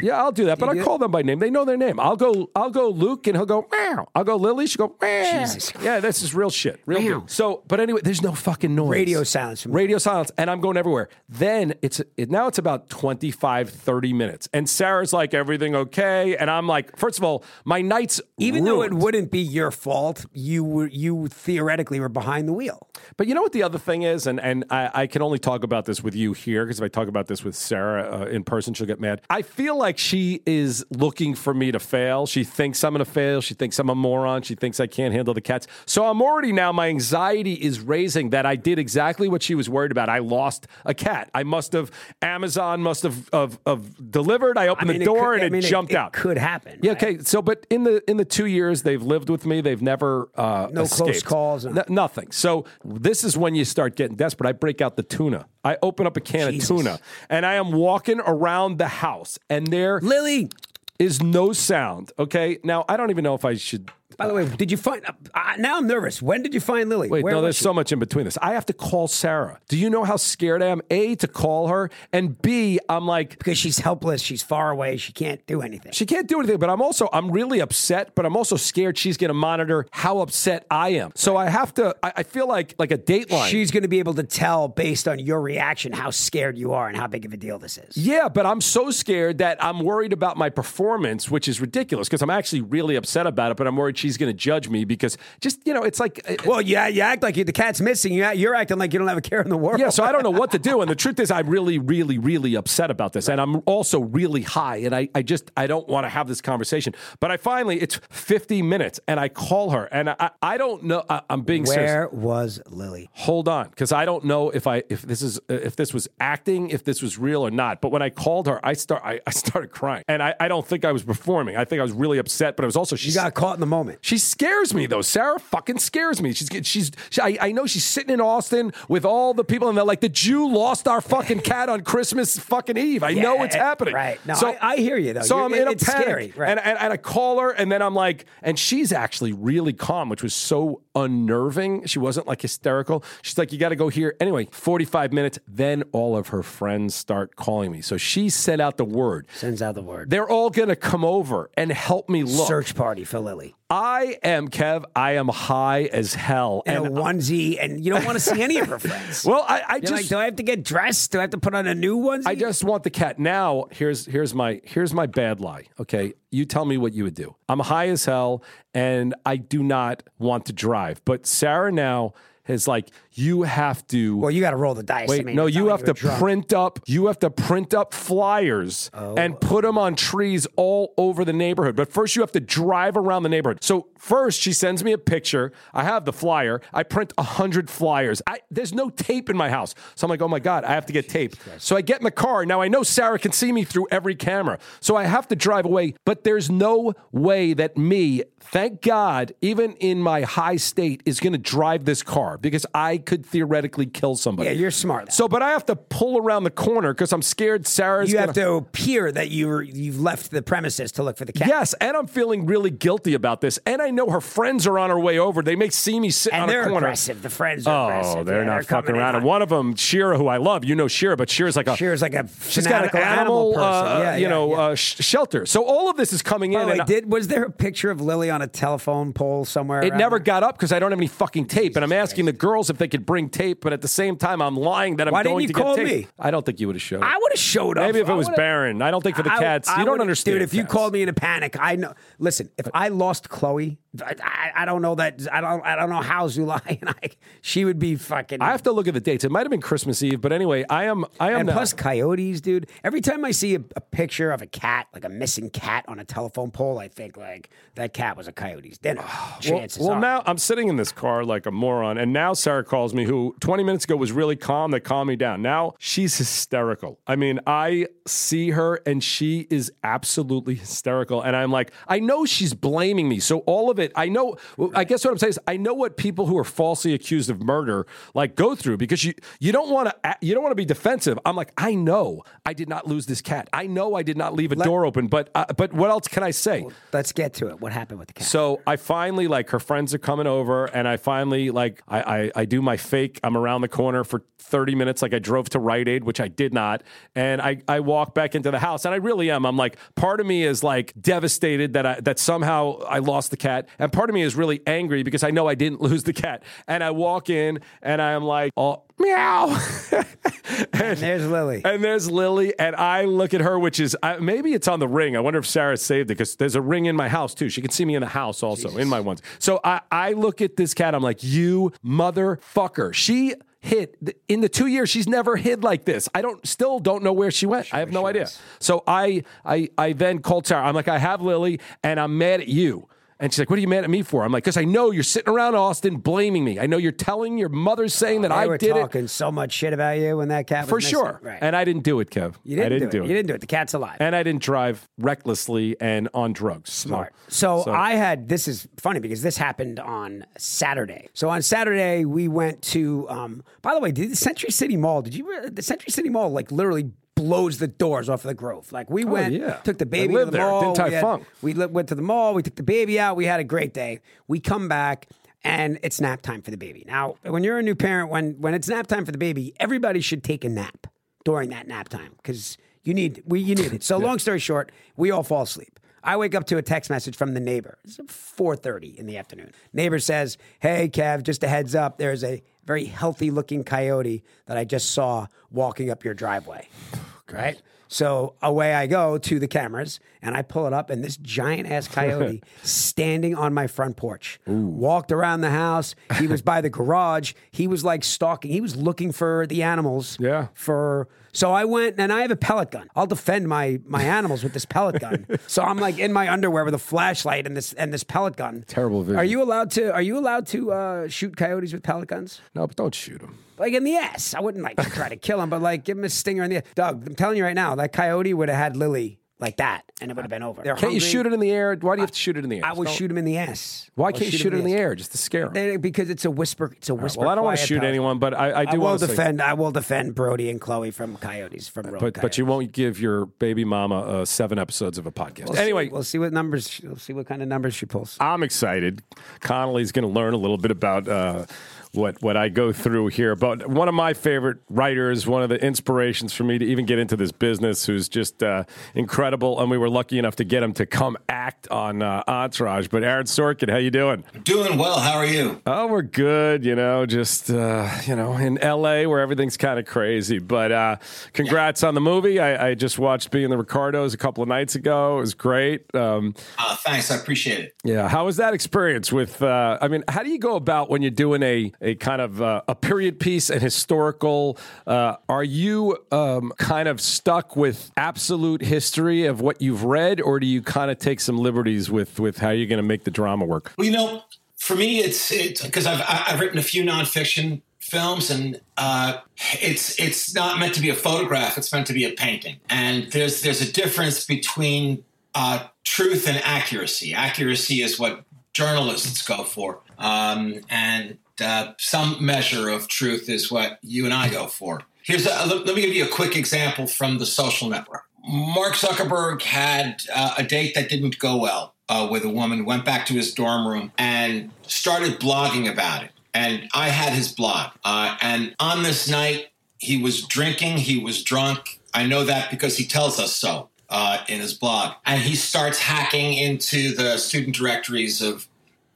Yeah, 0.01 0.17
I'll 0.23 0.33
do 0.33 0.47
that, 0.47 0.59
but 0.59 0.69
I 0.71 0.77
it? 0.77 0.85
call 0.85 0.97
them 0.99 1.11
by 1.11 1.23
name. 1.23 1.39
They 1.39 1.51
know 1.51 1.65
their 1.65 1.77
name. 1.77 2.01
I'll 2.01 2.17
go, 2.17 2.51
I'll 2.55 2.71
go 2.71 2.89
Luke, 2.89 3.27
and 3.27 3.37
he'll 3.37 3.47
go 3.47 3.67
meow. 3.71 4.09
I'll 4.15 4.25
go 4.25 4.37
Lily. 4.37 4.67
She'll 4.67 4.89
go 4.89 4.97
meow. 5.03 5.41
Jesus 5.43 5.73
Yeah, 5.83 6.01
this 6.01 6.23
is 6.23 6.35
real 6.35 6.51
shit, 6.51 6.81
real 6.87 7.01
Meow. 7.01 7.25
So, 7.27 7.63
but 7.69 7.81
anyway, 7.81 8.01
there's 8.03 8.23
no 8.23 8.33
fucking 8.33 8.75
noise. 8.75 8.91
Radio 8.91 9.25
silence 9.25 9.67
Radio 9.67 9.99
silence, 9.99 10.31
and 10.39 10.51
I'm 10.51 10.61
going 10.61 10.77
everywhere. 10.77 11.09
Then 11.29 11.75
it's 11.83 12.01
it, 12.17 12.31
now 12.31 12.47
it's 12.47 12.59
about 12.59 12.89
25, 12.89 13.71
30 13.71 14.13
minutes, 14.13 14.49
and 14.53 14.69
Sarah's 14.69 15.13
like, 15.13 15.35
everything 15.35 15.75
okay, 15.75 16.37
and 16.37 16.51
I'm 16.51 16.67
like, 16.67 16.97
first 16.97 17.19
of 17.19 17.25
all, 17.25 17.45
my 17.65 17.83
night's 17.83 18.21
even 18.39 18.65
though 18.65 18.83
it 18.83 18.91
ruined. 18.91 19.03
wouldn't 19.03 19.31
be 19.31 19.41
your 19.41 19.71
fault, 19.71 20.25
you 20.33 20.65
were 20.65 20.87
you 20.87 21.29
theoretically 21.29 22.01
were 22.01 22.09
behind 22.09 22.49
the 22.49 22.53
wheel. 22.55 22.89
But 23.17 23.27
you 23.27 23.35
know 23.35 23.43
what 23.43 23.53
the 23.53 23.63
other 23.63 23.79
thing 23.79 24.03
is, 24.03 24.27
and 24.27 24.41
and 24.41 24.65
I, 24.71 24.91
I 24.95 25.07
can 25.07 25.23
only 25.23 25.39
talk 25.39 25.65
about 25.65 25.85
this 25.85 26.03
with 26.03 26.15
you 26.15 26.33
here 26.33 26.65
because 26.65 26.81
if 26.81 26.85
I 26.85 26.89
talk 26.89 27.09
about 27.09 27.27
this 27.27 27.45
with 27.45 27.57
Sarah 27.57 28.23
uh, 28.23 28.25
in 28.27 28.45
person, 28.45 28.75
she'll 28.75 28.87
get 28.87 29.01
mad. 29.01 29.18
I 29.31 29.43
feel 29.43 29.77
like 29.77 29.99
she 29.99 30.43
is 30.47 30.85
looking 30.91 31.35
for 31.35 31.55
me 31.55 31.73
to 31.73 31.79
fail. 31.79 32.27
She 32.27 32.45
thinks 32.45 32.83
I'm 32.85 32.93
going 32.93 33.05
to 33.05 33.11
fail. 33.11 33.41
She 33.41 33.55
thinks 33.55 33.79
I'm 33.79 33.89
a 33.89 33.95
moron. 33.95 34.43
She 34.43 34.55
thinks 34.55 34.81
I 34.81 34.87
can't 34.87 35.15
handle 35.15 35.35
the 35.35 35.41
cats. 35.41 35.67
So 35.87 36.05
I'm 36.07 36.21
already 36.23 36.53
now. 36.53 36.73
My 36.73 36.89
anxiety 36.89 37.55
is 37.55 37.81
raising 37.81 38.31
that 38.31 38.47
I 38.47 38.57
did 38.57 38.79
exactly 38.79 39.29
what 39.29 39.43
she 39.43 39.55
was 39.55 39.69
worried 39.69 39.91
about. 39.93 40.09
I 40.09 40.19
lost 40.19 40.67
a 40.85 40.95
cat. 40.95 41.31
I 41.35 41.43
must 41.43 41.73
have 41.73 41.91
Amazon 42.23 42.83
must 42.83 43.03
have 43.03 43.29
of, 43.33 43.59
of 43.67 44.11
delivered. 44.11 44.59
I 44.59 44.69
opened 44.69 44.91
I 44.91 44.93
mean, 44.95 45.01
the 45.01 45.05
door 45.07 45.33
could, 45.33 45.43
and 45.43 45.43
I 45.43 45.47
it 45.47 45.53
mean, 45.53 45.63
jumped 45.63 45.93
it, 45.93 45.97
out. 45.97 46.15
It 46.15 46.19
could 46.19 46.39
happen. 46.39 46.81
Yeah. 46.83 46.93
right? 46.93 47.03
Okay. 47.03 47.19
So, 47.23 47.43
but 47.43 47.67
in 47.71 47.85
the 47.85 48.09
in 48.11 48.17
the 48.17 48.25
two 48.25 48.47
years 48.47 48.83
they've 48.83 49.03
lived 49.03 49.31
with 49.31 49.47
me, 49.47 49.61
they've 49.61 49.83
never 49.83 50.29
uh, 50.37 50.69
No 50.73 50.87
close 50.87 51.23
calls, 51.23 51.65
No- 51.65 51.85
nothing. 51.89 52.31
So 52.33 52.65
this 52.85 53.25
is 53.25 53.37
when 53.37 53.55
you 53.55 53.65
start 53.65 53.97
getting 53.97 54.17
desperate. 54.17 54.49
I 54.49 54.53
break 54.53 54.81
out 54.81 54.97
the 54.97 55.03
tuna. 55.03 55.47
I 55.65 55.77
open 55.83 56.07
up 56.07 56.17
a 56.17 56.21
can 56.21 56.53
Jesus. 56.53 56.71
of 56.71 56.77
tuna, 56.79 57.01
and 57.29 57.45
I 57.45 57.55
am 57.55 57.73
walking 57.73 58.21
around 58.21 58.79
the 58.79 58.89
house, 58.89 59.08
and 59.49 59.67
there, 59.69 60.01
Lily. 60.01 60.51
is 60.99 61.23
no 61.23 61.53
sound. 61.53 62.13
Okay. 62.19 62.59
Now 62.65 62.85
I 62.89 62.97
don't 62.97 63.11
even 63.11 63.25
know 63.25 63.35
if 63.35 63.45
I 63.45 63.55
should. 63.55 63.91
By 64.19 64.27
the 64.27 64.35
way, 64.35 64.49
did 64.49 64.71
you 64.73 64.77
find? 64.77 65.05
Uh, 65.07 65.55
now 65.59 65.79
I'm 65.79 65.87
nervous. 65.87 66.21
When 66.21 66.43
did 66.43 66.53
you 66.53 66.59
find 66.59 66.89
Lily? 66.89 67.09
Wait, 67.09 67.23
Where 67.23 67.35
no, 67.35 67.41
there's 67.41 67.57
she? 67.57 67.63
so 67.63 67.73
much 67.73 67.93
in 67.93 68.01
between 68.01 68.25
this. 68.25 68.37
I 68.43 68.53
have 68.55 68.67
to 68.67 68.73
call 68.73 69.07
Sarah. 69.07 69.61
Do 69.69 69.79
you 69.79 69.89
know 69.89 70.03
how 70.03 70.17
scared 70.17 70.61
I 70.61 70.67
am? 70.67 70.83
A 70.91 71.15
to 71.17 71.29
call 71.29 71.69
her, 71.69 71.89
and 72.13 72.41
B, 72.43 72.81
I'm 72.89 73.07
like, 73.07 73.39
because 73.39 73.57
she's 73.57 73.79
helpless. 73.79 74.21
She's 74.21 74.43
far 74.43 74.71
away. 74.73 74.97
She 74.97 75.13
can't 75.13 75.47
do 75.47 75.63
anything. 75.63 75.93
she 75.93 76.05
can't 76.05 76.27
do 76.27 76.41
anything. 76.41 76.59
But 76.59 76.69
I'm 76.69 76.83
also, 76.83 77.09
I'm 77.13 77.31
really 77.31 77.61
upset. 77.61 78.17
But 78.17 78.27
I'm 78.27 78.37
also 78.37 78.57
scared 78.57 78.99
she's 78.99 79.17
going 79.17 79.29
to 79.29 79.35
monitor 79.35 79.87
how 79.93 80.19
upset 80.19 80.67
I 80.69 80.89
am. 80.91 81.13
So 81.15 81.37
I 81.37 81.49
have 81.49 81.73
to. 81.75 81.95
I, 82.03 82.13
I 82.17 82.23
feel 82.25 82.49
like 82.49 82.75
like 82.77 82.91
a 82.91 82.99
Dateline. 82.99 83.47
She's 83.49 83.71
going 83.71 83.85
to 83.85 83.89
be 83.89 84.01
able 84.01 84.15
to 84.15 84.25
tell 84.25 84.67
based 84.67 85.07
on 85.07 85.21
your 85.21 85.41
reaction 85.41 85.93
how 85.93 86.11
scared 86.11 86.59
you 86.59 86.73
are 86.73 86.89
and 86.89 86.97
how 86.97 87.07
big 87.07 87.25
of 87.25 87.33
a 87.33 87.37
deal 87.37 87.61
this 87.61 87.79
is. 87.79 87.97
Yeah, 87.97 88.29
but 88.29 88.47
I'm 88.47 88.61
so 88.61 88.91
scared 88.91 89.39
that 89.39 89.63
I'm 89.63 89.79
worried 89.85 90.13
about 90.13 90.37
my 90.37 90.51
performance, 90.51 91.31
which 91.31 91.47
is 91.47 91.61
ridiculous 91.61 92.09
because 92.09 92.23
I'm 92.23 92.31
actually 92.31 92.63
really 92.63 92.97
upset 92.97 93.29
about 93.29 93.53
it. 93.53 93.57
But 93.57 93.69
I'm 93.69 93.77
worried 93.77 93.97
she's 93.97 94.08
going 94.17 94.31
to 94.31 94.37
judge 94.37 94.69
me 94.69 94.85
because 94.85 95.19
just 95.41 95.67
you 95.67 95.75
know, 95.75 95.83
it's 95.83 96.01
like 96.01 96.21
uh, 96.29 96.37
Well, 96.47 96.63
yeah, 96.63 96.89
you 96.89 97.03
act 97.03 97.23
like 97.23 97.37
you, 97.37 97.45
the 97.45 97.53
cat's 97.53 97.81
missing. 97.81 98.13
You, 98.13 98.31
you're 98.33 98.55
acting 98.55 98.79
like 98.79 98.93
you 98.93 98.99
don't 98.99 99.09
have 99.09 99.19
a 99.19 99.23
care 99.23 99.41
in 99.41 99.49
the 99.49 99.57
world. 99.57 99.81
Yeah, 99.81 99.91
so 99.91 100.05
I 100.05 100.13
don't 100.13 100.23
know 100.23 100.31
what 100.31 100.51
to 100.53 100.59
do. 100.59 100.81
And 100.81 100.91
the 100.91 100.95
truth 101.05 101.21
is, 101.21 101.31
I'm 101.31 101.49
really, 101.49 101.79
really, 101.79 102.19
really 102.19 102.55
upset 102.55 102.91
about 102.91 103.13
this. 103.13 103.29
And 103.29 103.41
I'm 103.41 103.63
also 103.67 104.01
really 104.01 104.43
high. 104.43 104.77
And 104.77 104.95
I, 104.95 105.09
I 105.15 105.23
just, 105.23 105.51
I 105.57 105.67
don't 105.67 105.89
want 105.89 106.05
to 106.05 106.09
have 106.09 106.29
this 106.29 106.41
conversation. 106.41 106.95
But 107.21 107.31
I 107.31 107.37
finally, 107.37 107.81
it's 107.81 108.01
50 108.11 108.63
minutes 108.63 109.01
and 109.07 109.19
I 109.21 109.29
call 109.29 109.71
her 109.71 109.87
and 109.87 110.11
I, 110.11 110.31
I 110.43 110.57
don't 110.57 110.85
know. 110.85 111.05
I, 111.09 111.23
I'm 111.29 111.43
being 111.43 111.67
serious. 111.67 111.91
Where 111.91 112.09
was 112.09 112.61
Lily? 112.69 113.11
Hold 113.13 113.49
on. 113.49 113.69
Because 113.69 113.93
I 113.93 114.05
don't 114.05 114.25
know 114.25 114.51
if 114.51 114.67
I, 114.67 114.83
if 114.89 115.03
this 115.03 115.23
is, 115.23 115.41
if 115.49 115.77
this 115.77 115.93
was 115.93 116.09
acting, 116.21 116.71
if 116.71 116.85
this 116.85 117.03
was 117.03 117.19
real 117.19 117.47
or 117.47 117.51
not. 117.51 117.81
But 117.81 117.91
when 117.91 118.03
I 118.03 118.11
called 118.11 118.47
her, 118.47 118.65
I 118.65 118.73
start, 118.75 119.03
I, 119.05 119.21
I 119.27 119.31
started 119.31 119.71
crying. 119.71 120.05
And 120.09 120.23
I, 120.23 120.35
I 120.41 120.49
don't 120.49 120.67
think 120.67 120.85
I 120.85 120.93
was 120.93 121.03
performing. 121.03 121.57
I 121.57 121.65
think 121.65 121.81
I 121.81 121.83
was 121.83 121.93
really 121.93 122.19
upset, 122.19 122.57
but 122.57 122.65
I 122.65 122.67
was 122.67 122.77
also, 122.77 122.97
You 122.97 123.13
got 123.15 123.35
caught 123.35 123.55
in 123.55 123.61
the 123.61 123.67
moment. 123.67 123.98
She 124.01 124.19
scares 124.19 124.73
me 124.75 124.87
though. 124.87 125.03
Sarah 125.03 125.39
fucking 125.39 125.79
scares 125.79 126.21
me. 126.23 126.33
She's 126.33 126.49
she's 126.67 126.91
she, 127.11 127.21
I, 127.21 127.39
I 127.41 127.53
know 127.53 127.67
she's 127.67 127.85
sitting 127.85 128.13
in 128.13 128.21
Austin 128.21 128.73
with 128.89 129.05
all 129.05 129.35
the 129.35 129.45
people 129.45 129.69
and 129.69 129.77
they're 129.77 129.85
like 129.85 130.01
the 130.01 130.09
Jew 130.09 130.49
lost 130.53 130.87
our 130.89 131.01
fucking 131.01 131.41
cat 131.41 131.69
on 131.69 131.83
Christmas 131.83 132.39
fucking 132.39 132.77
Eve. 132.77 133.03
I 133.03 133.15
know 133.15 133.43
it's 133.43 133.55
happening. 133.55 133.95
right. 133.95 134.19
No, 134.27 134.35
I- 134.35 134.59
I 134.61 134.77
hear 134.77 134.97
you, 134.97 135.13
though. 135.13 135.23
So 135.23 135.37
You're- 135.37 135.47
I'm 135.47 135.53
in 135.55 135.69
a 135.69 135.77
panic. 135.77 135.81
scary, 135.81 136.33
right. 136.37 136.51
And, 136.51 136.61
and 136.61 136.79
and 136.79 136.93
I 136.93 136.97
call 136.97 137.41
her 137.41 137.51
and 137.51 137.71
then 137.73 137.83
I'm 137.83 137.95
like 137.95 138.27
and 138.43 138.59
she's 138.59 138.93
actually 138.93 139.33
really 139.33 139.73
calm, 139.73 140.09
which 140.09 140.23
was 140.23 140.35
so 140.35 140.83
unnerving. 140.95 141.87
She 141.87 141.99
wasn't 141.99 142.27
like 142.27 142.43
hysterical. 142.43 143.05
She's 143.23 143.39
like, 143.39 143.53
you 143.53 143.59
got 143.59 143.71
to 143.71 143.77
go 143.77 143.89
here. 143.89 144.17
Anyway, 144.21 144.49
45 144.53 145.13
minutes. 145.13 145.39
Then 145.47 145.83
all 145.93 146.17
of 146.17 146.29
her 146.29 146.43
friends 146.43 146.95
start 146.95 147.37
calling 147.37 147.73
me. 147.73 147.81
So 147.81 147.97
she 147.97 148.29
sent 148.29 148.61
out 148.61 148.77
the 148.77 148.85
word. 148.85 149.27
Sends 149.35 149.63
out 149.63 149.75
the 149.75 149.83
word. 149.83 150.11
They're 150.11 150.29
all 150.29 150.51
going 150.51 150.69
to 150.69 150.77
come 150.77 151.05
over 151.05 151.51
and 151.55 151.71
help 151.73 152.09
me 152.09 152.23
look. 152.23 152.47
Search 152.49 152.75
party 152.75 153.05
for 153.05 153.19
Lily. 153.21 153.55
I 153.71 154.17
am 154.23 154.49
Kev. 154.49 154.85
I 154.97 155.13
am 155.13 155.29
high 155.29 155.83
as 155.85 156.15
hell. 156.15 156.63
In 156.65 156.75
and 156.75 156.87
a 156.87 156.89
uh, 156.89 157.03
onesie, 157.03 157.63
and 157.63 157.85
you 157.85 157.93
don't 157.93 158.05
want 158.07 158.17
to 158.17 158.21
see 158.21 158.41
any 158.41 158.59
of 158.59 158.69
her 158.69 158.79
friends. 158.79 159.25
well, 159.27 159.45
I, 159.47 159.63
I 159.69 159.81
just 159.81 159.93
like, 159.93 160.09
do 160.09 160.17
I 160.17 160.25
have 160.25 160.37
to 160.37 160.43
get 160.43 160.65
dressed? 160.65 161.13
Do 161.13 161.19
I 161.19 161.23
have 161.23 161.31
to 161.31 161.39
put 161.39 161.55
on 161.55 161.67
a 161.67 161.75
new 161.75 161.99
onesie? 161.99 162.27
I 162.27 162.35
just 162.35 162.65
want 162.65 162.83
the 162.83 162.91
cat. 162.91 163.19
Now, 163.19 163.67
here's 163.71 164.07
here's 164.07 164.35
my 164.35 164.63
here's 164.65 164.95
my 164.95 165.05
bad 165.05 165.41
lie. 165.41 165.67
Okay, 165.79 166.15
you 166.31 166.47
tell 166.47 166.65
me 166.65 166.79
what 166.79 166.95
you 166.95 167.05
would 167.05 167.15
do. 167.15 167.37
I'm 167.47 167.61
high 167.61 167.89
as 167.89 168.07
hell, 168.07 168.43
and 168.73 169.15
I 169.27 169.37
do 169.37 169.63
not 169.63 170.03
want 170.19 170.47
to 170.47 170.55
drive. 170.55 171.05
But 171.05 171.27
Sarah 171.27 171.71
now 171.71 172.15
is 172.47 172.67
like, 172.67 172.91
you 173.19 173.43
have 173.43 173.87
to. 173.89 174.17
well, 174.17 174.31
you 174.31 174.41
got 174.41 174.51
to 174.51 174.57
roll 174.57 174.75
the 174.75 174.83
dice. 174.83 175.09
Wait, 175.09 175.21
I 175.21 175.25
mean, 175.25 175.37
no, 175.37 175.47
you 175.47 175.69
have 175.69 175.85
to 175.85 175.93
drunk. 175.93 176.19
print 176.19 176.53
up. 176.53 176.81
You 176.87 177.07
have 177.07 177.19
to 177.21 177.31
print 177.31 177.75
up 177.75 177.93
flyers 177.93 178.91
oh. 178.95 179.15
and 179.17 179.41
put 179.41 179.63
them 179.63 179.77
on 179.79 179.97
trees 179.97 180.47
all 180.57 180.95
over 180.97 181.25
the 181.25 181.33
neighborhood. 181.33 181.77
But 181.77 181.93
first, 181.93 182.17
you 182.17 182.23
have 182.23 182.33
to 182.33 182.41
drive 182.41 182.97
around 182.97 183.23
the 183.23 183.29
neighborhood. 183.29 183.63
So 183.63 183.89
first, 183.99 184.41
she 184.41 184.53
sends 184.53 184.85
me 184.85 184.93
a 184.93 184.99
picture. 184.99 185.53
I 185.73 185.85
have 185.85 186.05
the 186.05 186.13
flyer. 186.13 186.61
I 186.73 186.83
print 186.83 187.13
a 187.19 187.23
hundred 187.23 187.71
flyers. 187.71 188.23
I, 188.27 188.41
there's 188.51 188.73
no 188.73 188.91
tape 188.91 189.29
in 189.29 189.37
my 189.37 189.51
house, 189.51 189.75
so 189.95 190.07
I'm 190.07 190.11
like, 190.11 190.23
oh 190.23 190.29
my 190.29 190.39
god, 190.41 190.65
I 190.65 190.73
have 190.73 190.87
to 190.87 190.93
get 190.93 191.09
tape. 191.09 191.35
So 191.59 191.77
I 191.77 191.81
get 191.81 191.99
in 191.99 192.05
the 192.05 192.11
car. 192.11 192.47
Now 192.47 192.61
I 192.61 192.69
know 192.69 192.83
Sarah 192.83 193.19
can 193.19 193.33
see 193.33 193.53
me 193.53 193.65
through 193.65 193.89
every 193.91 194.15
camera, 194.15 194.59
so 194.81 194.97
I 194.97 195.05
have 195.05 195.29
to 195.29 195.37
drive 195.37 195.65
away. 195.65 195.95
But 196.05 196.25
there's 196.25 196.51
no 196.51 196.95
way 197.13 197.55
that 197.55 197.77
me, 197.77 198.23
thank 198.41 198.83
God, 198.83 199.33
even 199.41 199.73
in 199.75 200.01
my 200.01 200.23
high 200.23 200.57
state, 200.57 201.03
is 201.05 201.21
going 201.21 201.33
to 201.33 201.39
drive 201.39 201.85
this 201.85 202.03
car 202.03 202.39
because 202.39 202.67
I 202.75 202.99
could 203.09 203.25
theoretically 203.25 203.87
kill 203.87 204.15
somebody. 204.17 204.51
Yeah, 204.51 204.55
you're 204.57 204.71
smart. 204.71 205.13
So, 205.13 205.27
but 205.29 205.43
I 205.43 205.51
have 205.51 205.65
to 205.67 205.77
pull 205.77 206.19
around 206.19 206.45
the 206.45 206.51
corner 206.51 206.93
because 206.93 207.13
I'm 207.13 207.23
scared 207.23 207.67
Sarah's. 207.67 208.11
you 208.11 208.17
gonna, 208.17 208.27
have 208.27 208.35
to 208.35 208.53
appear 208.53 209.11
that 209.13 209.31
you're 209.31 209.63
you've 209.63 209.99
left 210.01 210.31
the 210.31 210.43
premises 210.43 210.93
to 210.93 211.03
look 211.03 211.17
for 211.17 211.25
the 211.25 211.33
cat. 211.33 211.49
Yes, 211.49 211.75
and 211.81 211.97
I'm 211.97 212.07
feeling 212.07 212.45
really 212.47 212.71
guilty 212.71 213.15
about 213.15 213.41
this. 213.41 213.59
And 213.65 213.81
I 213.81 213.91
know 213.91 214.11
her 214.11 214.21
friends 214.21 214.67
are 214.67 214.79
on 214.79 214.91
her 214.91 215.01
way 215.01 215.19
over. 215.19 215.43
They 215.43 215.57
may 215.57 215.71
see 215.71 215.99
me 215.99 216.11
sitting 216.11 216.35
and 216.37 216.43
on 216.43 216.49
they're 216.49 216.63
a 216.65 216.69
corner. 216.69 216.87
aggressive. 216.87 217.23
The 217.23 217.31
friends 217.31 217.67
are 217.67 217.91
aggressive. 217.91 218.19
Oh, 218.21 218.25
they're 218.25 218.41
Yeah, 218.41 218.45
not 218.45 218.67
coming 218.67 218.83
fucking 218.85 218.97
around. 218.97 219.15
And 219.17 219.25
one 219.25 219.41
of 219.43 219.49
them, 219.49 219.75
Shira, 219.75 220.19
who 220.19 220.29
I 220.29 220.37
love, 220.37 220.65
you 220.65 220.75
know 220.77 220.87
Shira, 220.89 221.17
but 221.17 221.31
Shira's 221.31 221.57
like 221.57 221.67
a 221.67 221.77
Shear's 221.77 222.03
like 222.03 222.15
a 222.15 222.29
she's 222.49 222.67
got 222.67 222.85
an 222.85 222.91
fanatical 222.91 223.21
animal, 223.21 223.55
person. 223.55 223.63
uh, 223.97 224.01
yeah, 224.03 224.17
you 224.17 224.23
yeah, 224.25 224.29
know. 224.29 224.53
Uh, 224.53 224.75
sh- 224.75 224.97
shelter. 225.03 225.47
So 225.47 225.65
all 225.65 225.89
of 225.89 225.97
this 225.97 226.13
is 226.13 226.21
coming 226.23 226.53
By 226.53 226.63
in. 226.63 226.69
way, 226.69 226.81
did 226.87 227.11
was 227.11 227.29
there 227.29 227.45
a 227.45 227.51
picture 227.51 227.91
of 227.91 228.01
Lily 228.01 228.29
on 228.31 228.43
a 228.43 228.47
telephone 228.47 229.13
pole 229.15 229.45
somewhere? 229.47 229.83
it 229.83 229.95
never 229.95 230.19
there? 230.19 230.25
got 230.25 230.43
up 230.43 230.57
because 230.59 230.73
I 230.73 230.79
don't 230.79 230.91
have 230.91 230.99
any 230.99 231.07
fucking 231.07 231.47
tape, 231.47 231.77
and 231.77 231.85
I'm 231.85 231.93
asking 231.93 232.27
the 232.27 232.33
girls 232.33 232.69
if 232.71 232.77
they 232.79 232.89
could 232.99 233.07
bring 233.07 233.29
tape, 233.31 233.61
but 233.61 233.73
at 233.73 233.81
the 233.81 233.89
same 233.89 234.17
time, 234.17 234.43
I'm 234.43 234.57
lying 234.57 234.97
that 234.97 235.07
I'm 235.09 235.13
Why 235.13 235.23
didn't 235.23 235.35
going 235.35 235.43
you 235.43 235.49
to 235.49 235.55
call 235.55 235.77
get 235.77 235.87
tape. 235.87 236.07
me? 236.07 236.13
I 236.19 236.31
don't 236.31 236.45
think 236.45 236.59
you 236.61 236.67
would 236.67 236.77
have 236.77 236.83
showed. 236.83 237.03
I 237.03 237.17
would 237.17 237.33
have 237.33 237.39
showed 237.41 237.79
up. 237.79 237.85
Maybe 237.87 238.01
if 238.01 238.09
it 238.09 238.13
was 238.13 238.27
would've- 238.27 238.37
Baron. 238.37 238.83
I 238.83 238.91
don't 238.91 239.03
think 239.03 239.17
for 239.17 239.23
the 239.23 239.33
I- 239.33 239.39
cats. 239.39 239.69
I 239.69 239.79
you 239.79 239.85
don't 239.85 239.93
would've- 239.93 240.03
understand, 240.03 240.35
dude. 240.37 240.43
If 240.43 240.53
you 240.55 240.63
cats. 240.63 240.73
called 240.73 240.93
me 240.93 241.03
in 241.03 241.09
a 241.09 241.13
panic, 241.13 241.57
I 241.61 241.77
know. 241.77 241.95
Listen, 242.19 242.51
if 242.59 242.67
I 242.75 242.89
lost 242.89 243.29
Chloe, 243.29 243.79
I, 244.03 244.51
I, 244.55 244.65
don't 244.67 244.83
know 244.83 244.95
that. 244.97 245.27
I 245.33 245.41
don't. 245.41 245.65
I 245.65 245.75
don't 245.75 245.89
know 245.89 246.03
how 246.03 246.29
Zulay 246.29 246.81
and 246.81 246.91
I. 246.91 247.11
She 247.41 247.65
would 247.65 247.79
be 247.79 247.97
fucking. 247.97 248.43
I 248.43 248.51
have 248.51 248.63
to 248.65 248.73
look 248.73 248.87
at 248.87 248.95
the 248.95 249.01
dates. 249.01 249.25
It 249.25 249.31
might 249.31 249.41
have 249.41 249.51
been 249.51 249.63
Christmas 249.63 250.03
Eve, 250.03 250.21
but 250.21 250.31
anyway, 250.33 250.65
I 250.69 250.85
am. 250.85 251.07
I 251.19 251.31
am. 251.33 251.41
and 251.41 251.47
now- 251.47 251.55
plus 251.55 251.73
coyotes, 251.73 252.41
dude. 252.41 252.69
Every 252.85 253.01
time 253.01 253.25
I 253.25 253.31
see 253.31 253.55
a, 253.55 253.61
a 253.77 253.81
picture 253.81 254.31
of 254.31 254.43
a 254.43 254.47
cat, 254.47 254.89
like 254.93 255.05
a 255.05 255.09
missing 255.09 255.49
cat 255.49 255.87
on 255.89 255.99
a 255.99 256.05
telephone 256.05 256.51
pole, 256.51 256.79
I 256.79 256.89
think 256.89 257.17
like 257.17 257.51
that 257.77 257.95
cat 257.95 258.17
was 258.17 258.29
a 258.29 258.33
coyote's 258.33 258.79
dinner. 258.79 259.03
well, 259.07 259.37
Chances 259.41 259.81
well 259.83 259.93
are. 259.93 260.01
now 260.01 260.23
I'm 260.27 260.39
sitting 260.39 260.69
in 260.69 260.77
this 260.77 260.93
car 260.93 261.25
like 261.25 261.47
a 261.47 261.51
moron, 261.51 261.97
and 261.97 262.13
now 262.13 262.35
Sarah 262.35 262.65
calls 262.65 262.93
me, 262.93 263.05
who 263.07 263.35
20 263.41 263.63
minutes 263.65 263.85
ago 263.85 263.97
was 263.97 264.13
really 264.13 264.37
calm. 264.37 264.71
That 264.73 264.81
calmed 264.81 265.09
me 265.09 265.17
down. 265.17 265.41
Now 265.41 265.75
she's 265.79 266.19
hysterical. 266.19 267.01
I 267.07 267.17
mean, 267.17 267.41
I 267.47 267.87
see 268.07 268.51
her, 268.51 268.81
and 268.87 269.03
she 269.03 269.47
is 269.51 269.73
absolutely 269.83 270.57
hysterical. 270.57 271.23
And 271.23 271.35
I'm 271.35 271.51
like, 271.51 271.73
I 271.87 272.01
know 272.01 272.27
she's 272.27 272.53
blaming 272.53 273.09
me. 273.09 273.19
So 273.21 273.39
all 273.41 273.71
of 273.71 273.79
it, 273.79 273.88
I 273.95 274.09
know. 274.09 274.37
I 274.75 274.85
guess 274.85 275.05
what 275.05 275.11
I'm 275.11 275.19
saying 275.19 275.31
is, 275.31 275.39
I 275.47 275.57
know 275.57 275.75
what 275.75 275.97
people 275.97 276.27
who 276.27 276.37
are 276.39 276.45
falsely 276.45 276.95
accused 276.95 277.31
of 277.31 277.43
murder 277.43 277.87
like 278.15 278.37
go 278.37 278.55
through 278.55 278.77
because 278.77 279.05
you 279.05 279.15
you 279.41 279.53
don't 279.53 279.71
want 279.71 279.89
to 279.89 280.17
you 280.21 280.35
don't 280.35 280.43
want 280.43 280.53
to 280.53 280.57
be 280.57 280.65
defensive. 280.65 281.19
I'm 281.25 281.37
like, 281.37 281.53
I 281.57 281.75
know 281.75 282.23
I 282.45 282.53
did 282.53 282.69
not 282.69 282.87
lose 282.87 283.07
this 283.07 283.21
cat. 283.21 283.49
I 283.53 283.67
know 283.67 283.95
I 283.95 284.03
did 284.03 284.17
not 284.17 284.35
leave 284.35 284.53
a 284.53 284.57
door 284.57 284.85
open. 284.85 285.07
But 285.07 285.31
uh, 285.35 285.47
but 285.57 285.73
what 285.73 285.91
else 285.91 286.09
can 286.09 286.23
I 286.23 286.31
say? 286.31 286.67
Let's 286.93 287.13
get 287.13 287.35
to 287.35 287.49
it. 287.49 287.61
What 287.61 287.73
happened 287.73 287.99
with 287.99 288.09
the 288.09 288.15
cat? 288.15 288.27
So 288.27 288.61
I 288.67 288.77
finally 288.77 289.29
like 289.29 289.51
her 289.51 289.61
friends 289.61 289.95
are 289.95 289.99
coming 289.99 290.27
over, 290.27 290.67
and 290.67 290.87
I 290.89 290.97
finally 290.97 291.51
like 291.51 291.83
I, 291.89 292.01
I 292.01 292.33
I 292.37 292.45
do 292.45 292.63
my 292.63 292.77
fake. 292.77 293.21
I'm 293.23 293.37
around 293.37 293.63
the 293.63 293.69
corner 293.69 294.05
for 294.05 294.25
30 294.39 294.75
minutes, 294.75 295.03
like 295.03 295.13
I 295.13 295.19
drove 295.19 295.51
to 295.51 295.59
Rite 295.59 295.89
Aid, 295.89 296.05
which 296.05 296.21
I 296.21 296.29
did 296.29 296.55
not, 296.55 296.83
and 297.15 297.41
I 297.41 297.63
I 297.69 297.81
walk 297.81 298.15
back 298.15 298.35
into 298.35 298.51
the 298.51 298.59
house, 298.59 298.85
and 298.85 298.95
I 298.95 298.99
really 298.99 299.31
am. 299.31 299.45
I'm 299.45 299.57
like, 299.57 299.77
part 299.95 300.21
of 300.21 300.27
me 300.27 300.45
is 300.45 300.63
like 300.65 300.93
devastated 301.01 301.75
that 301.75 301.87
I 301.87 302.01
that 302.01 302.19
somehow 302.19 302.81
I 302.89 302.99
lost 302.99 303.31
the 303.31 303.37
cat, 303.37 303.68
and 303.79 303.93
part 303.93 304.11
of 304.11 304.15
me 304.15 304.23
is 304.23 304.37
really 304.37 304.61
angry 304.67 305.03
because 305.03 305.23
I 305.23 305.31
know 305.31 305.49
I 305.49 305.55
didn't 305.55 305.81
lose 305.89 306.05
the 306.05 306.13
cat, 306.13 306.43
and 306.67 306.83
I 306.83 306.91
walk 306.91 307.31
in 307.31 307.61
and 307.83 308.01
I'm 308.01 308.25
like, 308.25 308.53
oh 308.57 308.83
meow. 308.99 309.59
and 310.73 310.99
there's 310.99 311.27
Lily. 311.27 311.63
And 311.65 311.83
there's 311.83 312.11
Lily, 312.11 312.59
and 312.59 312.75
I 312.77 313.05
look 313.05 313.35
at 313.35 313.41
her, 313.41 313.59
which 313.59 313.81
is 313.81 313.97
uh, 314.03 314.17
maybe 314.21 314.53
it's 314.53 314.69
on 314.69 314.81
the 314.81 314.89
ring. 314.89 315.17
I 315.17 315.21
wonder 315.21 315.39
if 315.39 315.47
Sarah 315.47 315.77
saved 315.77 316.11
it 316.11 316.15
because 316.15 316.37
there's 316.37 316.55
a 316.55 316.63
ring 316.63 316.87
in 316.87 316.97
my 316.97 317.09
house 317.09 317.35
too. 317.35 317.49
She 317.49 317.61
can 317.61 317.71
see 317.71 317.85
me 317.85 317.95
in 317.95 318.01
the 318.01 318.09
house 318.09 318.43
also 318.43 318.77
in 318.77 318.89
my 318.89 319.01
ones. 319.01 319.23
So 319.39 319.61
I, 319.65 319.81
I 319.91 320.13
look 320.13 320.41
at 320.41 320.57
this 320.57 320.75
cat. 320.75 320.95
I'm 320.95 321.03
like, 321.03 321.23
you 321.23 321.73
motherfucker. 321.85 322.93
She 322.95 323.35
hid 323.61 324.15
in 324.29 324.41
the 324.41 324.49
two 324.49 324.69
years 324.69 324.89
she's 324.89 325.09
never 325.09 325.37
hid 325.37 325.65
like 325.65 325.85
this. 325.85 326.09
I 326.15 326.23
don't 326.23 326.47
still 326.47 326.79
don't 326.79 327.03
know 327.03 327.13
where 327.13 327.31
she 327.31 327.47
went. 327.47 327.73
I 327.75 327.81
have 327.81 327.93
no 327.93 328.07
idea. 328.07 328.29
So 328.61 328.83
I 328.87 329.25
I 329.45 329.69
I 329.77 329.93
then 329.93 330.21
called 330.21 330.47
Sarah. 330.47 330.65
I'm 330.65 330.75
like, 330.75 330.89
I 330.89 330.99
have 330.99 331.23
Lily, 331.23 331.61
and 331.83 331.99
I'm 331.99 332.19
mad 332.19 332.41
at 332.41 332.49
you. 332.49 332.89
And 333.21 333.33
she's 333.33 333.41
like, 333.41 333.51
"What 333.51 333.59
are 333.59 333.63
you 333.63 333.69
mad 333.69 333.83
at 333.85 333.91
me 333.91 334.03
for?" 334.03 334.23
I'm 334.25 334.31
like, 334.31 334.45
"Cause 334.45 334.57
I 334.57 334.65
know 334.65 334.93
you're 334.93 335.03
sitting 335.03 335.33
around 335.33 335.57
Austin 335.57 335.97
blaming 335.97 336.45
me. 336.45 336.61
I 336.61 336.67
know 336.67 336.77
you're 336.77 336.93
telling 336.93 337.37
your 337.37 337.49
mother 337.49 337.89
saying 337.89 338.23
that 338.23 338.29
they 338.29 338.35
I 338.35 338.47
were 338.47 338.57
did 338.59 338.77
it 338.77 338.81
talking 338.81 339.09
so 339.09 339.33
much 339.33 339.53
shit 339.53 339.73
about 339.73 339.99
you 339.99 340.17
when 340.17 340.29
that 340.29 340.47
cat 340.47 340.65
was 340.65 340.71
for 340.71 340.81
sure, 340.81 341.19
Right. 341.23 341.39
and 341.41 341.57
I 341.57 341.65
didn't 341.65 341.83
do 341.83 341.99
it, 341.99 342.11
Kev. 342.11 342.35
you 342.45 342.55
didn't, 342.55 342.67
I 342.67 342.69
didn't 342.69 342.91
do, 342.91 342.99
do, 342.99 343.03
it. 343.03 343.07
it. 343.07 343.09
You 343.09 343.15
didn't 343.17 343.29
do 343.29 343.35
it. 343.35 343.41
The 343.41 343.47
cat's 343.49 343.75
alive. 343.75 343.97
and 343.99 344.15
I 344.15 344.23
didn't 344.23 344.43
drive 344.43 344.89
recklessly 344.99 345.77
and 345.81 346.09
on 346.15 346.33
drugs. 346.33 346.73
So- 346.73 346.89
Smart. 346.89 347.13
So, 347.29 347.65
I 347.69 347.93
had 347.95 348.29
this 348.29 348.47
is 348.47 348.69
funny 348.79 349.01
because 349.01 349.23
this 349.23 349.37
happened 349.37 349.81
on 349.81 350.25
Saturday. 350.39 351.09
So 351.13 351.29
on 351.29 351.43
Saturday 351.43 352.05
we 352.05 352.29
went 352.29 352.63
to. 352.63 353.09
Um, 353.11 353.43
by 353.63 353.75
the 353.75 353.81
way, 353.81 353.91
did 353.93 354.11
the 354.13 354.17
Century 354.17 354.51
City 354.51 354.77
Mall? 354.77 355.03
Did 355.03 355.15
you? 355.15 355.51
The 355.51 355.63
Century 355.63 355.91
City 355.91 356.09
Mall 356.09 356.31
like 356.31 356.51
literally 356.53 356.91
blows 357.19 357.59
the 357.59 357.67
doors 357.69 358.09
off 358.09 358.25
of 358.25 358.29
the 358.29 358.35
Grove. 358.35 358.71
Like 358.73 358.89
we 358.91 359.05
oh, 359.05 359.09
went, 359.09 359.35
Oh, 359.35 359.39
yeah. 359.39 359.55
took 359.57 359.79
the 359.79 359.87
baby 359.87 360.15
to 360.15 360.25
the 360.27 360.31
there. 360.31 360.41
mall. 360.47 360.61
Din 360.61 360.75
Tai 360.75 360.89
we 360.89 360.95
had- 360.95 361.01
Fung. 361.03 361.27
we 361.43 361.53
li- 361.55 361.67
went 361.67 361.89
to 361.89 361.95
the 361.95 362.03
mall. 362.03 362.35
We 362.35 362.43
took 362.43 362.55
the 362.57 362.63
baby 362.63 362.99
out. 363.01 363.17
We 363.17 363.25
had 363.27 363.41
a 363.41 363.45
great 363.45 363.75
day. 363.75 364.01
We 364.29 364.41
come 364.41 364.69
back. 364.69 365.09
And 365.45 365.79
it's 365.85 366.01
nap 366.01 366.21
time 366.23 366.43
for 366.43 366.51
the 366.51 366.57
baby. 366.57 366.85
Now, 366.87 367.15
when 367.23 367.45
you're 367.45 367.59
a 367.59 367.63
new 367.63 367.77
parent, 367.77 368.11
when 368.11 368.41
when 368.41 368.55
it's 368.55 368.69
nap 368.69 368.89
time 368.89 369.05
for 369.05 369.13
the 369.13 369.19
baby, 369.19 369.55
everybody 369.61 370.01
should 370.01 370.25
take 370.25 370.45
a 370.45 370.49
nap 370.49 370.89
during 371.25 371.51
that 371.51 371.69
nap 371.69 371.89
time 371.89 372.13
because 372.17 372.59
you 372.83 372.93
need 372.93 373.23
we 373.25 373.39
you 373.41 373.55
need 373.55 373.73
it. 373.73 373.85
So, 373.85 373.99
long 374.09 374.19
story 374.19 374.41
short, 374.41 374.73
we 374.97 375.13
all 375.13 375.23
fall 375.23 375.43
asleep. 375.43 375.79
I 376.03 376.17
wake 376.17 376.35
up 376.35 376.45
to 376.47 376.57
a 376.57 376.63
text 376.63 376.91
message 376.91 377.17
from 377.17 377.35
the 377.35 377.41
neighbor. 377.41 377.79
It's 377.85 377.99
4:30 377.99 378.97
in 378.99 379.07
the 379.07 379.17
afternoon. 379.17 379.53
Neighbor 379.73 380.01
says, 380.01 380.39
"Hey, 380.59 380.89
Kev, 380.89 381.23
just 381.23 381.45
a 381.45 381.49
heads 381.49 381.75
up. 381.75 381.99
There's 381.99 382.25
a 382.25 382.43
very 382.69 382.85
healthy-looking 382.85 383.65
coyote 383.65 384.23
that 384.47 384.57
I 384.57 384.65
just 384.65 384.93
saw 384.93 385.27
walking 385.51 385.91
up 385.91 386.05
your 386.05 386.15
driveway." 386.15 386.69
Oh, 386.95 387.01
right. 387.33 387.61
So 387.89 388.35
away 388.43 388.75
I 388.75 388.87
go 388.87 389.17
to 389.17 389.39
the 389.39 389.49
cameras 389.49 389.99
and 390.21 390.37
I 390.37 390.43
pull 390.43 390.67
it 390.67 390.75
up, 390.75 390.91
and 390.91 391.03
this 391.03 391.17
giant 391.17 391.71
ass 391.71 391.89
coyote 391.99 392.43
standing 392.63 393.35
on 393.35 393.55
my 393.55 393.67
front 393.67 393.97
porch. 393.97 394.39
Walked 394.47 395.11
around 395.11 395.41
the 395.41 395.51
house. 395.51 395.95
He 396.19 396.27
was 396.27 396.43
by 396.43 396.61
the 396.61 396.71
garage. 396.71 397.33
He 397.51 397.67
was 397.67 397.85
like 397.85 398.05
stalking. 398.05 398.53
He 398.53 398.61
was 398.61 398.77
looking 398.77 399.11
for 399.11 399.47
the 399.47 399.63
animals. 399.63 400.19
Yeah. 400.21 400.49
For 400.53 401.09
so 401.39 401.53
I 401.53 401.65
went 401.65 402.01
and 402.01 402.13
I 402.13 402.23
have 402.23 402.33
a 402.33 402.37
pellet 402.37 402.73
gun. 402.73 402.91
I'll 402.97 403.07
defend 403.07 403.47
my 403.47 403.81
my 403.87 404.03
animals 404.03 404.43
with 404.43 404.53
this 404.55 404.65
pellet 404.65 405.01
gun. 405.01 405.27
so 405.47 405.63
I'm 405.63 405.79
like 405.79 405.99
in 405.99 406.13
my 406.13 406.31
underwear 406.33 406.65
with 406.65 406.75
a 406.75 406.79
flashlight 406.79 407.47
and 407.47 407.57
this 407.57 407.73
and 407.75 407.93
this 407.93 408.03
pellet 408.03 408.37
gun. 408.37 408.65
Terrible 408.67 409.03
vision. 409.03 409.19
Are 409.19 409.25
you 409.25 409.41
allowed 409.43 409.71
to? 409.73 409.93
Are 409.93 410.03
you 410.03 410.19
allowed 410.19 410.47
to 410.49 410.73
uh, 410.73 411.09
shoot 411.09 411.37
coyotes 411.37 411.73
with 411.73 411.83
pellet 411.85 412.09
guns? 412.09 412.41
No, 412.55 412.67
but 412.67 412.77
don't 412.77 412.95
shoot 412.95 413.21
them. 413.21 413.39
like 413.57 413.73
in 413.73 413.85
the 413.85 413.97
ass. 413.97 414.35
I 414.35 414.41
wouldn't 414.41 414.65
like 414.65 414.77
try 414.93 415.09
to 415.09 415.17
kill 415.17 415.41
him, 415.41 415.49
but 415.51 415.63
like 415.63 415.85
give 415.85 415.97
him 415.97 416.05
a 416.05 416.09
stinger 416.09 416.43
in 416.43 416.51
the 416.51 416.57
ass. 416.57 416.65
Doug, 416.75 417.07
I'm 417.07 417.15
telling 417.15 417.37
you 417.37 417.45
right 417.45 417.55
now, 417.55 417.75
that 417.77 417.93
coyote 417.93 418.35
would 418.35 418.49
have 418.49 418.59
had 418.59 418.77
Lily 418.77 419.18
like 419.41 419.59
that, 419.59 419.85
and 420.01 420.11
it 420.11 420.15
would 420.15 420.23
have 420.25 420.31
been 420.31 420.43
over. 420.43 420.63
They're 420.63 420.75
Can't 420.75 420.93
you 420.93 421.01
shoot 421.01 421.25
it 421.27 421.33
in 421.33 421.39
the 421.41 421.51
air? 421.51 421.77
Why 421.81 421.95
do 421.95 422.01
you 422.01 422.03
have 422.03 422.11
to 422.11 422.19
shoot 422.19 422.37
it 422.37 422.43
in 422.45 422.51
the 422.51 422.57
air? 422.57 422.65
I 422.67 422.73
would 422.73 422.87
Don't- 422.87 422.95
shoot 422.97 423.11
him 423.11 423.19
in 423.19 423.25
the 423.25 423.39
ass. 423.39 423.89
Why 423.95 424.11
can't 424.13 424.33
you 424.33 424.39
shoot 424.39 424.53
it 424.53 424.59
in 424.59 424.65
the 424.65 424.75
air 424.75 424.95
just 424.95 425.13
to 425.13 425.19
scare 425.19 425.51
him? 425.51 425.81
Because 425.81 426.11
it's 426.11 426.25
a 426.25 426.31
whisper. 426.31 426.73
It's 426.77 426.89
a 426.89 426.95
whisper. 426.95 427.21
Well, 427.21 427.29
I 427.29 427.35
don't 427.37 427.45
want 427.45 427.57
to 427.57 427.61
quiet 427.61 427.69
shoot 427.69 427.75
pellet. 427.81 427.89
anyone, 427.91 428.19
but 428.19 428.35
I, 428.35 428.61
I 428.61 428.65
do 428.65 428.71
I 428.71 428.75
will 428.75 428.85
want 428.85 429.01
to 429.01 429.07
defend. 429.07 429.41
I 429.43 429.55
will 429.55 429.71
defend 429.71 430.15
Brody 430.15 430.51
and 430.51 430.61
Chloe 430.61 430.91
from 430.91 431.17
coyotes 431.19 431.69
from 431.69 431.87
Road 431.87 432.01
But 432.01 432.21
but 432.21 432.37
you 432.39 432.47
won't 432.47 432.73
give 432.73 433.01
your 433.01 433.27
baby 433.27 433.65
mama 433.65 434.01
uh, 434.01 434.25
seven 434.25 434.59
episodes 434.59 434.99
of 434.99 435.07
a 435.07 435.13
podcast. 435.13 435.47
We'll 435.47 435.55
see- 435.55 435.63
anyway, 435.63 435.89
we'll 435.89 436.03
see 436.03 436.19
what 436.19 436.33
numbers. 436.33 436.81
We'll 436.83 436.97
see 436.97 437.13
what 437.13 437.27
kind 437.27 437.43
of 437.43 437.49
numbers 437.49 437.75
she 437.75 437.87
pulls. 437.87 438.17
I'm 438.21 438.43
excited. 438.43 439.03
Connolly's 439.41 439.93
going 439.93 440.03
to 440.07 440.13
learn 440.13 440.35
a 440.35 440.39
little 440.39 440.59
bit 440.59 440.71
about 440.71 441.07
uh, 441.09 441.47
what 441.93 442.21
what 442.23 442.37
I 442.37 442.49
go 442.49 442.73
through 442.73 443.09
here. 443.09 443.35
But 443.37 443.69
one 443.69 443.89
of 443.89 443.95
my 443.95 444.15
favorite 444.15 444.59
writers, 444.69 445.27
one 445.27 445.43
of 445.43 445.49
the 445.49 445.63
inspirations 445.65 446.33
for 446.33 446.45
me 446.45 446.59
to 446.59 446.65
even 446.65 446.87
get 446.87 446.99
into 446.99 447.17
this 447.17 447.33
business, 447.33 447.87
who's 447.87 448.09
just 448.09 448.43
uh, 448.43 448.65
incredible, 448.95 449.61
and 449.61 449.71
we 449.71 449.79
were 449.79 449.89
lucky 449.89 450.19
enough 450.19 450.37
to 450.37 450.45
get 450.45 450.63
him 450.63 450.73
to 450.75 450.87
come 450.87 451.17
act 451.29 451.69
on 451.71 452.03
uh, 452.03 452.23
Entourage. 452.29 452.89
But 452.89 453.05
Aaron 453.05 453.27
Sorkin, 453.27 453.71
how 453.71 453.77
you 453.79 453.91
doing? 453.91 454.25
Doing 454.45 454.79
well. 454.79 454.99
How 455.01 455.15
are 455.17 455.27
you? 455.27 455.61
Oh, 455.67 455.87
we're 455.87 456.03
good. 456.03 456.65
You 456.65 456.75
know, 456.75 457.07
just 457.07 457.51
uh, 457.51 457.89
you 458.07 458.17
know, 458.17 458.35
in 458.35 458.59
L.A. 458.59 459.07
where 459.07 459.21
everything's 459.21 459.57
kind 459.57 459.79
of 459.79 459.87
crazy. 459.87 460.39
But 460.39 460.73
uh, 460.73 460.97
congrats 461.33 461.83
on 461.83 461.95
the 461.95 462.01
movie. 462.01 462.39
I, 462.41 462.69
I 462.71 462.75
just 462.75 462.99
watched 462.99 463.31
Being 463.31 463.51
the 463.51 463.59
Ricardos 463.59 464.15
a 464.15 464.19
couple 464.19 464.43
of 464.43 464.49
nights 464.49 464.75
ago. 464.75 465.19
It 465.19 465.21
was 465.21 465.35
great. 465.35 465.95
Um, 465.95 466.35
Uh, 466.59 466.77
thanks. 466.77 467.11
I 467.11 467.17
appreciate 467.17 467.61
it. 467.61 467.75
yeah, 467.85 468.09
how 468.09 468.27
was 468.27 468.37
that 468.37 468.55
experience 468.55 469.13
with? 469.13 469.41
Uh, 469.43 469.79
I 469.81 469.89
mean, 469.89 470.05
how 470.09 470.23
do 470.23 470.31
you 470.31 470.39
go 470.39 470.57
about 470.57 470.91
when 470.91 471.03
you're 471.03 471.11
doing 471.11 471.43
a 471.43 471.73
a 471.81 471.95
kind 471.95 472.21
of 472.21 472.43
uh, 472.43 472.63
a 472.69 472.75
period 472.75 473.21
piece 473.21 473.51
and 473.51 473.63
historical? 473.63 474.59
Uh, 474.87 475.17
are 475.29 475.45
you 475.45 475.97
um, 476.11 476.53
kind 476.59 476.89
of 476.89 477.01
stuck 477.01 477.57
with 477.57 477.91
absolute 477.97 478.63
history 478.63 479.25
of 479.27 479.41
what 479.41 479.61
you've 479.63 479.85
read, 479.85 480.21
or 480.21 480.41
do 480.41 480.47
you 480.47 480.63
kind 480.63 480.91
of 480.91 480.99
take 480.99 481.21
some 481.21 481.39
liberties 481.39 481.91
with 481.91 482.19
with 482.21 482.39
how 482.39 482.51
you're 482.51 482.67
going 482.67 482.79
to 482.79 482.83
make 482.83 483.05
the 483.05 483.11
drama 483.11 483.45
work? 483.45 483.73
Well, 483.77 483.87
you 483.87 483.93
know, 483.93 484.23
for 484.57 484.75
me, 484.75 485.01
it's 485.01 485.31
because 485.63 485.87
I've 485.87 486.03
I've 486.07 486.41
written 486.41 486.59
a 486.59 486.63
few 486.63 486.85
nonfiction 486.85 487.63
films, 487.89 488.31
and 488.31 488.61
uh, 488.77 489.19
it's 489.61 489.99
it's 489.99 490.35
not 490.35 490.59
meant 490.59 490.75
to 490.75 490.81
be 490.81 490.91
a 490.91 490.95
photograph. 490.95 491.57
It's 491.57 491.73
meant 491.73 491.87
to 491.87 491.95
be 491.95 492.05
a 492.05 492.13
painting, 492.13 492.57
and 492.69 493.11
there's 493.13 493.43
there's 493.43 493.61
a 493.61 493.73
difference 493.73 494.27
between 494.27 495.05
uh, 495.35 495.67
truth 495.85 496.29
and 496.29 496.39
accuracy. 496.45 497.15
Accuracy 497.15 497.83
is 497.83 497.99
what 497.99 498.25
journalists 498.53 499.27
go 499.27 499.45
for, 499.45 499.81
um, 499.99 500.61
and 500.69 501.19
uh, 501.41 501.73
some 501.79 502.25
measure 502.25 502.69
of 502.69 502.89
truth 502.89 503.29
is 503.29 503.51
what 503.51 503.79
you 503.83 504.05
and 504.05 504.15
I 504.15 504.29
go 504.29 504.47
for. 504.47 504.83
Here's 505.03 505.27
a, 505.27 505.47
let 505.47 505.75
me 505.75 505.81
give 505.81 505.95
you 505.95 506.05
a 506.05 506.09
quick 506.09 506.37
example 506.37 506.87
from 506.87 507.19
the 507.19 507.27
social 507.27 507.69
network. 507.69 508.03
Mark 508.27 508.75
Zuckerberg 508.75 509.43
had 509.43 510.03
uh, 510.15 510.35
a 510.37 510.43
date 510.43 510.75
that 510.75 510.91
didn't 510.91 511.19
go 511.19 511.37
well 511.37 511.75
uh, 511.89 512.07
with 512.11 512.25
a 512.25 512.29
woman, 512.29 512.65
went 512.65 512.85
back 512.85 513.07
to 513.07 513.15
his 513.15 513.33
dorm 513.33 513.67
room 513.67 513.93
and 513.97 514.51
started 514.63 515.19
blogging 515.19 515.71
about 515.71 516.05
it. 516.05 516.11
And 516.35 516.69
I 516.75 516.91
had 516.91 517.15
his 517.15 517.33
blog. 517.33 517.73
Uh, 517.85 518.17
and 518.21 518.55
on 518.61 518.83
this 518.83 519.09
night, 519.09 519.49
he 519.79 520.01
was 520.01 520.27
drinking, 520.27 520.79
he 520.79 520.99
was 520.99 521.23
drunk. 521.23 521.81
I 521.95 522.07
know 522.07 522.25
that 522.25 522.51
because 522.51 522.77
he 522.77 522.85
tells 522.85 523.19
us 523.19 523.35
so 523.35 523.71
uh, 523.89 524.19
in 524.29 524.41
his 524.41 524.53
blog. 524.53 524.95
And 525.07 525.23
he 525.23 525.35
starts 525.35 525.79
hacking 525.79 526.35
into 526.35 526.95
the 526.95 527.17
student 527.17 527.57
directories 527.57 528.21
of 528.21 528.47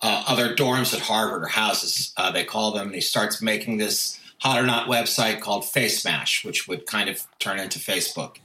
uh, 0.02 0.24
other 0.26 0.54
dorms 0.54 0.92
at 0.92 1.00
Harvard 1.00 1.44
or 1.44 1.46
houses, 1.46 2.12
uh, 2.16 2.30
they 2.30 2.44
call 2.44 2.72
them. 2.72 2.86
And 2.86 2.94
he 2.94 3.00
starts 3.00 3.40
making 3.40 3.78
this 3.78 4.18
hot 4.38 4.60
or 4.60 4.66
not 4.66 4.88
website 4.88 5.40
called 5.40 5.62
Facemash, 5.62 6.44
which 6.44 6.66
would 6.66 6.86
kind 6.86 7.08
of 7.08 7.26
turn 7.38 7.60
into 7.60 7.78
Facebook. 7.78 8.38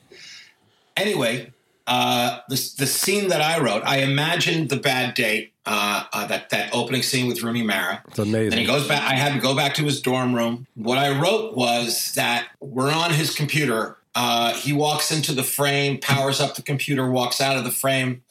Anyway, 0.95 1.51
uh, 1.87 2.39
the, 2.49 2.73
the 2.77 2.85
scene 2.85 3.29
that 3.29 3.41
I 3.41 3.59
wrote, 3.59 3.83
I 3.83 3.97
imagined 3.97 4.69
the 4.69 4.77
bad 4.77 5.15
date, 5.15 5.53
uh, 5.65 6.03
uh, 6.13 6.27
that, 6.27 6.49
that 6.51 6.69
opening 6.73 7.01
scene 7.01 7.27
with 7.27 7.41
Rooney 7.41 7.63
Mara. 7.63 8.03
It's 8.09 8.19
amazing. 8.19 8.53
And 8.53 8.61
he 8.61 8.65
goes 8.65 8.87
back. 8.87 9.01
I 9.01 9.15
had 9.15 9.33
to 9.33 9.39
go 9.39 9.55
back 9.55 9.73
to 9.75 9.83
his 9.83 10.01
dorm 10.01 10.35
room. 10.35 10.67
What 10.75 10.97
I 10.97 11.19
wrote 11.19 11.55
was 11.55 12.13
that 12.13 12.49
we're 12.59 12.91
on 12.91 13.13
his 13.13 13.33
computer. 13.35 13.97
Uh, 14.13 14.53
he 14.53 14.73
walks 14.73 15.11
into 15.11 15.33
the 15.33 15.43
frame, 15.43 15.99
powers 15.99 16.39
up 16.39 16.55
the 16.55 16.61
computer, 16.61 17.09
walks 17.09 17.41
out 17.41 17.57
of 17.57 17.63
the 17.63 17.71
frame, 17.71 18.23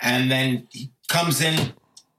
and 0.00 0.30
then 0.30 0.68
he 0.70 0.90
comes 1.08 1.40
in, 1.40 1.72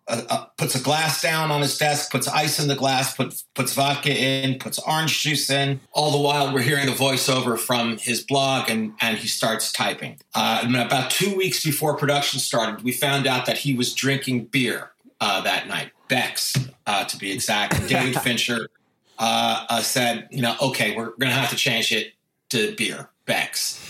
uh, 0.07 0.21
uh, 0.29 0.45
puts 0.57 0.75
a 0.75 0.83
glass 0.83 1.21
down 1.21 1.51
on 1.51 1.61
his 1.61 1.77
desk, 1.77 2.11
puts 2.11 2.27
ice 2.27 2.59
in 2.59 2.67
the 2.67 2.75
glass, 2.75 3.15
puts 3.15 3.43
puts 3.55 3.73
vodka 3.73 4.15
in, 4.15 4.59
puts 4.59 4.77
orange 4.79 5.21
juice 5.21 5.49
in. 5.49 5.79
All 5.93 6.11
the 6.11 6.19
while, 6.19 6.53
we're 6.53 6.61
hearing 6.61 6.87
a 6.87 6.91
voiceover 6.91 7.57
from 7.57 7.97
his 7.97 8.21
blog, 8.21 8.69
and 8.69 8.93
and 9.01 9.17
he 9.17 9.27
starts 9.27 9.71
typing. 9.71 10.19
Uh, 10.35 10.61
and 10.63 10.75
about 10.75 11.09
two 11.09 11.35
weeks 11.35 11.63
before 11.63 11.97
production 11.97 12.39
started, 12.39 12.83
we 12.83 12.91
found 12.91 13.25
out 13.25 13.45
that 13.47 13.57
he 13.59 13.73
was 13.73 13.93
drinking 13.93 14.45
beer 14.45 14.91
uh, 15.19 15.41
that 15.41 15.67
night, 15.67 15.91
Beck's 16.07 16.55
uh, 16.85 17.05
to 17.05 17.17
be 17.17 17.31
exact. 17.31 17.87
David 17.87 18.15
Fincher 18.21 18.69
uh, 19.17 19.65
uh, 19.69 19.81
said, 19.81 20.27
you 20.31 20.41
know, 20.41 20.55
okay, 20.61 20.95
we're 20.95 21.11
going 21.11 21.31
to 21.31 21.31
have 21.31 21.49
to 21.49 21.55
change 21.55 21.91
it 21.91 22.13
to 22.49 22.75
beer, 22.75 23.09
Beck's. 23.25 23.81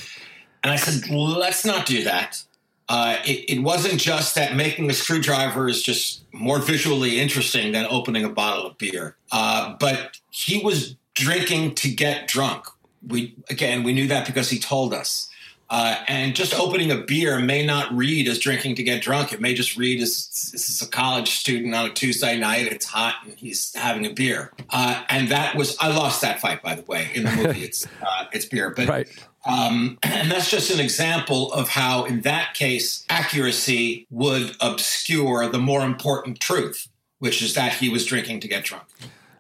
And 0.64 0.72
I 0.72 0.78
said, 0.78 1.10
let's 1.10 1.66
not 1.66 1.86
do 1.86 2.04
that. 2.06 2.44
Uh, 2.88 3.18
it, 3.26 3.58
it 3.58 3.60
wasn't 3.64 4.00
just 4.00 4.36
that 4.36 4.56
making 4.56 4.90
a 4.90 4.94
screwdriver 4.94 5.68
is 5.68 5.82
just 5.82 6.24
more 6.32 6.60
visually 6.60 7.20
interesting 7.20 7.72
than 7.72 7.86
opening 7.90 8.24
a 8.24 8.30
bottle 8.30 8.68
of 8.68 8.78
beer, 8.78 9.16
uh, 9.32 9.76
but 9.80 10.20
he 10.30 10.60
was 10.64 10.96
drinking 11.16 11.74
to 11.76 11.90
get 11.90 12.28
drunk. 12.28 12.66
We 13.08 13.36
again, 13.50 13.84
we 13.84 13.94
knew 13.94 14.08
that 14.08 14.28
because 14.28 14.50
he 14.50 14.60
told 14.60 14.94
us. 14.94 15.30
Uh, 15.68 15.98
and 16.08 16.36
just 16.36 16.54
opening 16.54 16.92
a 16.92 16.98
beer 16.98 17.40
may 17.40 17.66
not 17.66 17.92
read 17.92 18.28
as 18.28 18.38
drinking 18.38 18.76
to 18.76 18.84
get 18.84 19.02
drunk. 19.02 19.34
It 19.34 19.42
may 19.42 19.56
just 19.56 19.76
read 19.76 20.00
as 20.00 20.50
this 20.52 20.70
is 20.70 20.80
a 20.84 20.88
college 20.88 21.30
student 21.30 21.74
on 21.74 21.88
a 21.88 21.94
Tuesday 21.94 22.38
night. 22.38 22.68
It's 22.68 22.86
hot 22.86 23.16
and 23.26 23.34
he's 23.34 23.74
having 23.74 24.06
a 24.06 24.12
beer. 24.14 24.52
Uh, 24.70 25.04
and 25.10 25.30
that 25.30 25.56
was 25.56 25.76
I 25.80 25.88
lost 25.88 26.22
that 26.22 26.40
fight 26.40 26.62
by 26.62 26.76
the 26.76 26.84
way 26.84 27.10
in 27.16 27.24
the 27.24 27.32
movie. 27.32 27.64
it's 27.64 27.88
uh, 27.88 28.26
it's 28.32 28.46
beer, 28.46 28.70
but 28.70 28.88
Right. 28.88 29.08
Um, 29.46 29.98
and 30.04 30.32
that's 30.32 30.50
just 30.50 30.72
an 30.72 30.80
example 30.80 31.52
of 31.54 31.70
how, 31.70 32.06
in 32.06 32.22
that 32.22 32.54
case, 32.54 33.06
accuracy 33.10 34.08
would 34.10 34.56
obscure 34.62 35.48
the 35.50 35.60
more 35.60 35.84
important 35.86 36.40
truth, 36.40 36.88
which 37.20 37.42
is 37.42 37.54
that 37.56 37.74
he 37.74 37.90
was 37.90 38.06
drinking 38.06 38.40
to 38.42 38.48
get 38.48 38.64
drunk. 38.64 38.84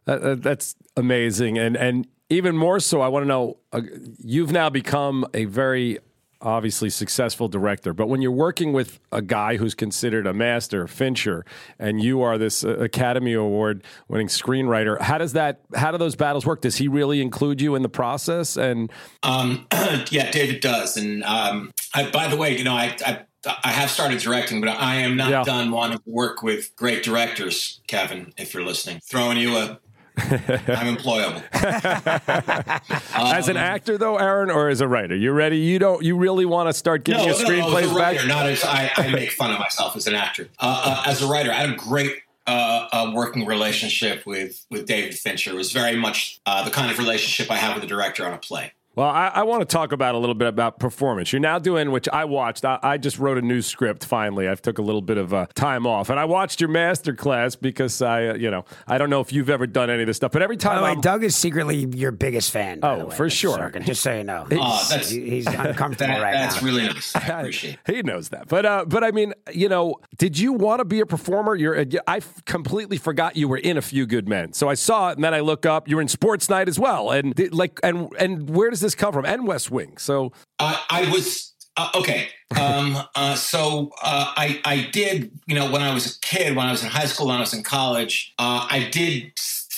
That, 0.06 0.22
that- 0.22 0.44
that's 0.44 0.76
amazing, 0.96 1.58
and 1.58 1.76
and 1.76 2.08
even 2.30 2.58
more 2.58 2.80
so, 2.80 3.02
I 3.02 3.08
want 3.08 3.24
to 3.24 3.28
know. 3.28 3.58
Uh, 3.72 3.82
you've 4.20 4.52
now 4.52 4.70
become 4.70 5.26
a 5.34 5.46
very 5.46 6.00
obviously 6.42 6.90
successful 6.90 7.48
director, 7.48 7.94
but 7.94 8.08
when 8.08 8.22
you're 8.22 8.32
working 8.32 8.74
with 8.74 9.00
a 9.12 9.22
guy 9.22 9.58
who's 9.58 9.74
considered 9.74 10.28
a 10.28 10.34
master, 10.34 10.88
Fincher, 10.88 11.46
and 11.80 12.02
you 12.02 12.22
are 12.22 12.38
this 12.38 12.64
uh, 12.64 12.78
Academy 12.80 13.34
Award 13.34 13.84
winning 14.08 14.28
screenwriter, 14.28 15.00
how 15.02 15.18
does 15.18 15.34
that? 15.34 15.62
How 15.76 15.92
do 15.92 15.98
those 15.98 16.16
battles 16.16 16.46
work? 16.46 16.62
Does 16.62 16.76
he 16.78 16.88
really 16.88 17.22
include 17.22 17.62
you 17.62 17.76
in 17.76 17.82
the 17.82 17.90
process? 17.90 18.58
And 18.58 18.92
Um, 19.24 19.68
yeah, 20.10 20.30
David 20.32 20.62
does. 20.62 20.98
And 20.98 21.24
um, 21.24 21.72
I, 21.94 22.10
by 22.10 22.28
the 22.28 22.36
way, 22.38 22.58
you 22.58 22.64
know, 22.64 22.76
I, 22.76 22.96
I 23.06 23.20
I 23.64 23.70
have 23.70 23.92
started 23.92 24.20
directing, 24.20 24.60
but 24.60 24.70
I 24.70 24.96
am 24.96 25.16
not 25.18 25.30
Yeah. 25.30 25.44
done 25.44 25.70
wanting 25.70 26.00
to 26.00 26.04
work 26.08 26.42
with 26.42 26.76
great 26.76 27.04
directors. 27.04 27.80
Kevin, 27.88 28.34
if 28.38 28.54
you're 28.56 28.64
listening, 28.64 29.00
throwing 29.08 29.38
you 29.38 29.56
a 29.58 29.80
I'm 30.18 30.96
employable. 30.96 31.44
as 33.14 33.50
an 33.50 33.58
actor, 33.58 33.98
though, 33.98 34.18
Aaron, 34.18 34.50
or 34.50 34.70
as 34.70 34.82
a 34.82 34.88
writer, 34.88 35.16
you 35.16 35.32
ready? 35.32 35.58
You 35.58 35.80
don't. 35.80 36.04
You 36.04 36.16
really 36.16 36.46
want 36.46 36.70
to 36.70 36.74
start 36.74 37.04
getting 37.04 37.28
no, 37.28 37.36
your 37.36 37.44
no, 37.44 37.50
no, 37.50 37.66
screenplays 37.66 37.94
writer, 37.94 38.20
back? 38.20 38.28
Not 38.28 38.46
as 38.46 38.64
I, 38.64 38.92
I 38.96 39.12
make 39.12 39.32
fun 39.32 39.52
of 39.52 39.60
myself 39.60 39.96
as 39.96 40.08
an 40.08 40.16
actor. 40.16 40.48
Uh, 40.60 40.84
uh, 40.86 41.10
as 41.10 41.22
a 41.22 41.28
writer, 41.28 41.52
I 41.52 41.56
had 41.56 41.72
a 41.72 41.76
great 41.76 42.22
uh, 42.48 42.88
uh, 42.92 43.12
working 43.14 43.46
relationship 43.46 44.26
with 44.26 44.66
with 44.70 44.86
David 44.86 45.16
Fincher. 45.16 45.52
It 45.52 45.56
was 45.56 45.72
very 45.72 45.96
much 45.96 46.40
uh, 46.46 46.64
the 46.64 46.72
kind 46.72 46.92
of 46.92 46.98
relationship 46.98 47.52
I 47.52 47.58
have 47.58 47.76
with 47.76 47.84
a 47.84 47.88
director 47.88 48.26
on 48.26 48.34
a 48.34 48.38
play. 48.38 48.72
Well, 48.96 49.10
I, 49.10 49.28
I 49.28 49.44
want 49.44 49.60
to 49.62 49.66
talk 49.66 49.92
about 49.92 50.16
a 50.16 50.18
little 50.18 50.36
bit 50.36 50.48
about 50.48 50.80
performance. 50.80 51.34
You're 51.34 51.42
now 51.42 51.60
doing, 51.60 51.92
which 51.92 52.08
I 52.08 52.24
watched. 52.24 52.64
I, 52.64 52.80
I 52.82 52.98
just 52.98 53.20
wrote 53.20 53.38
a 53.38 53.42
new 53.42 53.62
script. 53.62 54.06
Finally, 54.06 54.50
I 54.50 54.56
took 54.56 54.78
a 54.78 54.82
little 54.82 55.02
bit 55.02 55.18
of 55.18 55.34
uh, 55.34 55.48
time 55.54 55.86
off, 55.86 56.10
and 56.10 56.18
I 56.18 56.24
watched 56.24 56.62
your 56.62 56.70
master 56.70 57.14
class 57.14 57.56
because 57.58 58.02
I, 58.02 58.28
uh, 58.28 58.34
you 58.36 58.50
know, 58.50 58.64
I 58.88 58.98
don't 58.98 59.10
know 59.10 59.20
if 59.20 59.34
you've 59.34 59.50
ever 59.50 59.68
done 59.68 59.90
any 59.90 60.04
of 60.04 60.08
this 60.08 60.16
stuff, 60.16 60.32
but 60.32 60.42
every 60.42 60.56
By 60.56 60.62
time 60.62 60.78
the 60.78 60.84
way, 60.96 61.02
Doug 61.02 61.26
is 61.26 61.36
secretly 61.36 61.86
your 61.94 62.12
biggest 62.12 62.52
fan. 62.52 62.80
by 62.80 62.94
Oh, 62.96 63.00
the 63.00 63.06
way, 63.08 63.16
for 63.18 63.28
Mr. 63.28 63.32
sure. 63.32 63.58
Sorkin, 63.58 63.86
just 63.86 64.02
so 64.02 64.16
you 64.16 64.24
know. 64.24 64.48
Oh, 64.52 64.86
that's- 64.90 65.10
He- 65.10 65.30
he's 65.30 65.46
uncomfortable 65.48 66.14
That, 66.14 66.22
right 66.22 66.34
that's 66.34 66.62
now. 66.62 66.66
really 66.66 66.84
nice. 66.88 67.14
I 67.16 67.40
appreciate. 67.42 67.80
He 67.88 68.02
knows 68.02 68.30
that, 68.30 68.48
but 68.48 68.66
uh, 68.66 68.86
but 68.88 69.04
I 69.04 69.12
mean, 69.12 69.34
you 69.54 69.68
know, 69.70 69.96
did 70.18 70.40
you 70.40 70.54
want 70.54 70.80
to 70.80 70.86
be 70.86 71.02
a 71.02 71.06
performer? 71.06 71.56
You're, 71.56 71.78
uh, 71.80 71.86
I 72.08 72.18
f- 72.18 72.46
completely 72.46 72.98
forgot 72.98 73.36
you 73.36 73.48
were 73.50 73.58
in 73.58 73.78
A 73.78 73.82
Few 73.82 74.06
Good 74.06 74.28
Men. 74.30 74.54
So 74.54 74.70
I 74.70 74.74
saw 74.74 75.10
it, 75.10 75.16
and 75.18 75.24
then 75.24 75.34
I 75.34 75.42
look 75.42 75.66
up. 75.66 75.88
You're 75.90 76.02
in 76.02 76.08
Sports 76.08 76.50
Night 76.50 76.68
as 76.70 76.80
well, 76.80 77.12
and 77.12 77.36
did- 77.36 77.54
like, 77.54 77.80
and 77.84 78.10
and 78.20 78.50
where 78.50 78.70
does 78.70 78.85
this 78.86 78.96
come 78.96 79.14
from? 79.14 79.26
And 79.26 79.46
West 79.48 79.72
Wing. 79.72 79.98
So 79.98 80.32
Uh, 80.60 80.78
I 80.90 81.10
was 81.12 81.54
uh, 81.78 81.90
okay. 81.96 82.30
Um, 82.58 82.98
uh, 83.16 83.36
so 83.36 83.92
uh, 84.02 84.34
I 84.38 84.62
I 84.64 84.90
did 84.92 85.32
you 85.46 85.56
know 85.56 85.70
when 85.70 85.82
I 85.82 85.94
was 85.94 86.16
a 86.16 86.20
kid, 86.22 86.56
when 86.56 86.66
I 86.66 86.72
was 86.72 86.84
in 86.84 86.90
high 86.90 87.06
school, 87.06 87.28
when 87.28 87.38
I 87.38 87.42
was 87.42 87.54
in 87.54 87.64
college, 87.64 88.34
uh, 88.40 88.66
I 88.70 88.88
did 88.92 89.34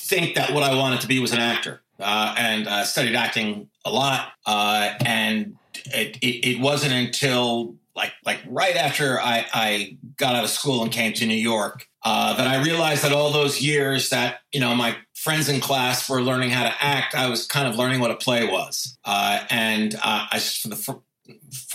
think 0.09 0.35
that 0.35 0.53
what 0.53 0.63
I 0.63 0.75
wanted 0.75 1.01
to 1.01 1.07
be 1.07 1.19
was 1.19 1.31
an 1.33 1.39
actor, 1.39 1.81
uh, 1.99 2.35
and 2.37 2.67
studied 2.85 3.15
acting 3.15 3.69
a 3.83 3.89
lot. 3.91 4.33
Uh, 4.45 4.93
and 5.05 5.57
it, 5.85 6.17
it, 6.17 6.47
it 6.47 6.59
wasn't 6.59 6.93
until 6.93 7.75
like 7.97 8.13
like 8.23 8.39
right 8.47 8.77
after 8.77 9.19
I, 9.19 9.45
I 9.53 9.97
got 10.15 10.35
out 10.35 10.45
of 10.45 10.49
school 10.49 10.83
and 10.83 10.91
came 10.91 11.11
to 11.13 11.25
New 11.25 11.33
York 11.33 11.85
uh, 12.05 12.37
that 12.37 12.47
I 12.47 12.63
realized 12.63 13.03
that 13.03 13.11
all 13.11 13.31
those 13.31 13.59
years 13.59 14.09
that 14.11 14.41
you 14.53 14.61
know 14.61 14.73
my 14.75 14.95
friends 15.15 15.49
in 15.49 15.59
class 15.59 16.07
were 16.09 16.21
learning 16.21 16.51
how 16.51 16.63
to 16.63 16.73
act, 16.79 17.15
I 17.15 17.27
was 17.27 17.45
kind 17.45 17.67
of 17.67 17.75
learning 17.75 17.99
what 17.99 18.11
a 18.11 18.15
play 18.15 18.47
was. 18.47 18.97
Uh, 19.03 19.43
and 19.49 19.95
uh, 19.95 20.27
I 20.31 20.39
for 20.39 20.69
the 20.69 20.75
for 20.75 21.01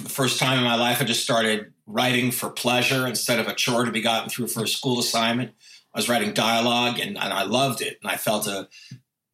the 0.02 0.08
first 0.08 0.38
time 0.38 0.58
in 0.58 0.64
my 0.64 0.76
life, 0.76 1.02
I 1.02 1.04
just 1.04 1.24
started 1.24 1.72
writing 1.86 2.30
for 2.30 2.48
pleasure 2.48 3.06
instead 3.06 3.38
of 3.38 3.48
a 3.48 3.54
chore 3.54 3.84
to 3.84 3.92
be 3.92 4.00
gotten 4.00 4.30
through 4.30 4.46
for 4.46 4.62
a 4.62 4.68
school 4.68 5.00
assignment. 5.00 5.50
I 5.94 5.98
was 5.98 6.08
writing 6.08 6.32
dialogue, 6.32 6.98
and, 6.98 7.18
and 7.18 7.34
I 7.34 7.42
loved 7.42 7.82
it, 7.82 7.98
and 8.02 8.10
I 8.10 8.16
felt 8.16 8.46
a 8.46 8.68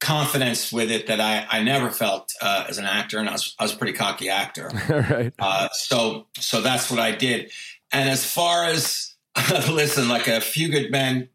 confidence 0.00 0.72
with 0.72 0.90
it 0.90 1.06
that 1.08 1.20
I, 1.20 1.46
I 1.50 1.62
never 1.62 1.90
felt 1.90 2.32
uh, 2.40 2.66
as 2.68 2.78
an 2.78 2.84
actor, 2.84 3.18
and 3.18 3.28
I 3.28 3.32
was, 3.32 3.54
I 3.58 3.64
was 3.64 3.74
a 3.74 3.76
pretty 3.76 3.94
cocky 3.94 4.28
actor. 4.28 4.70
right. 4.88 5.32
Uh, 5.38 5.68
so 5.72 6.26
so 6.38 6.60
that's 6.60 6.90
what 6.90 7.00
I 7.00 7.12
did. 7.12 7.50
And 7.92 8.08
as 8.08 8.24
far 8.24 8.64
as 8.64 9.14
listen, 9.70 10.08
like 10.08 10.28
a 10.28 10.40
few 10.40 10.68
good 10.70 10.90
men, 10.90 11.28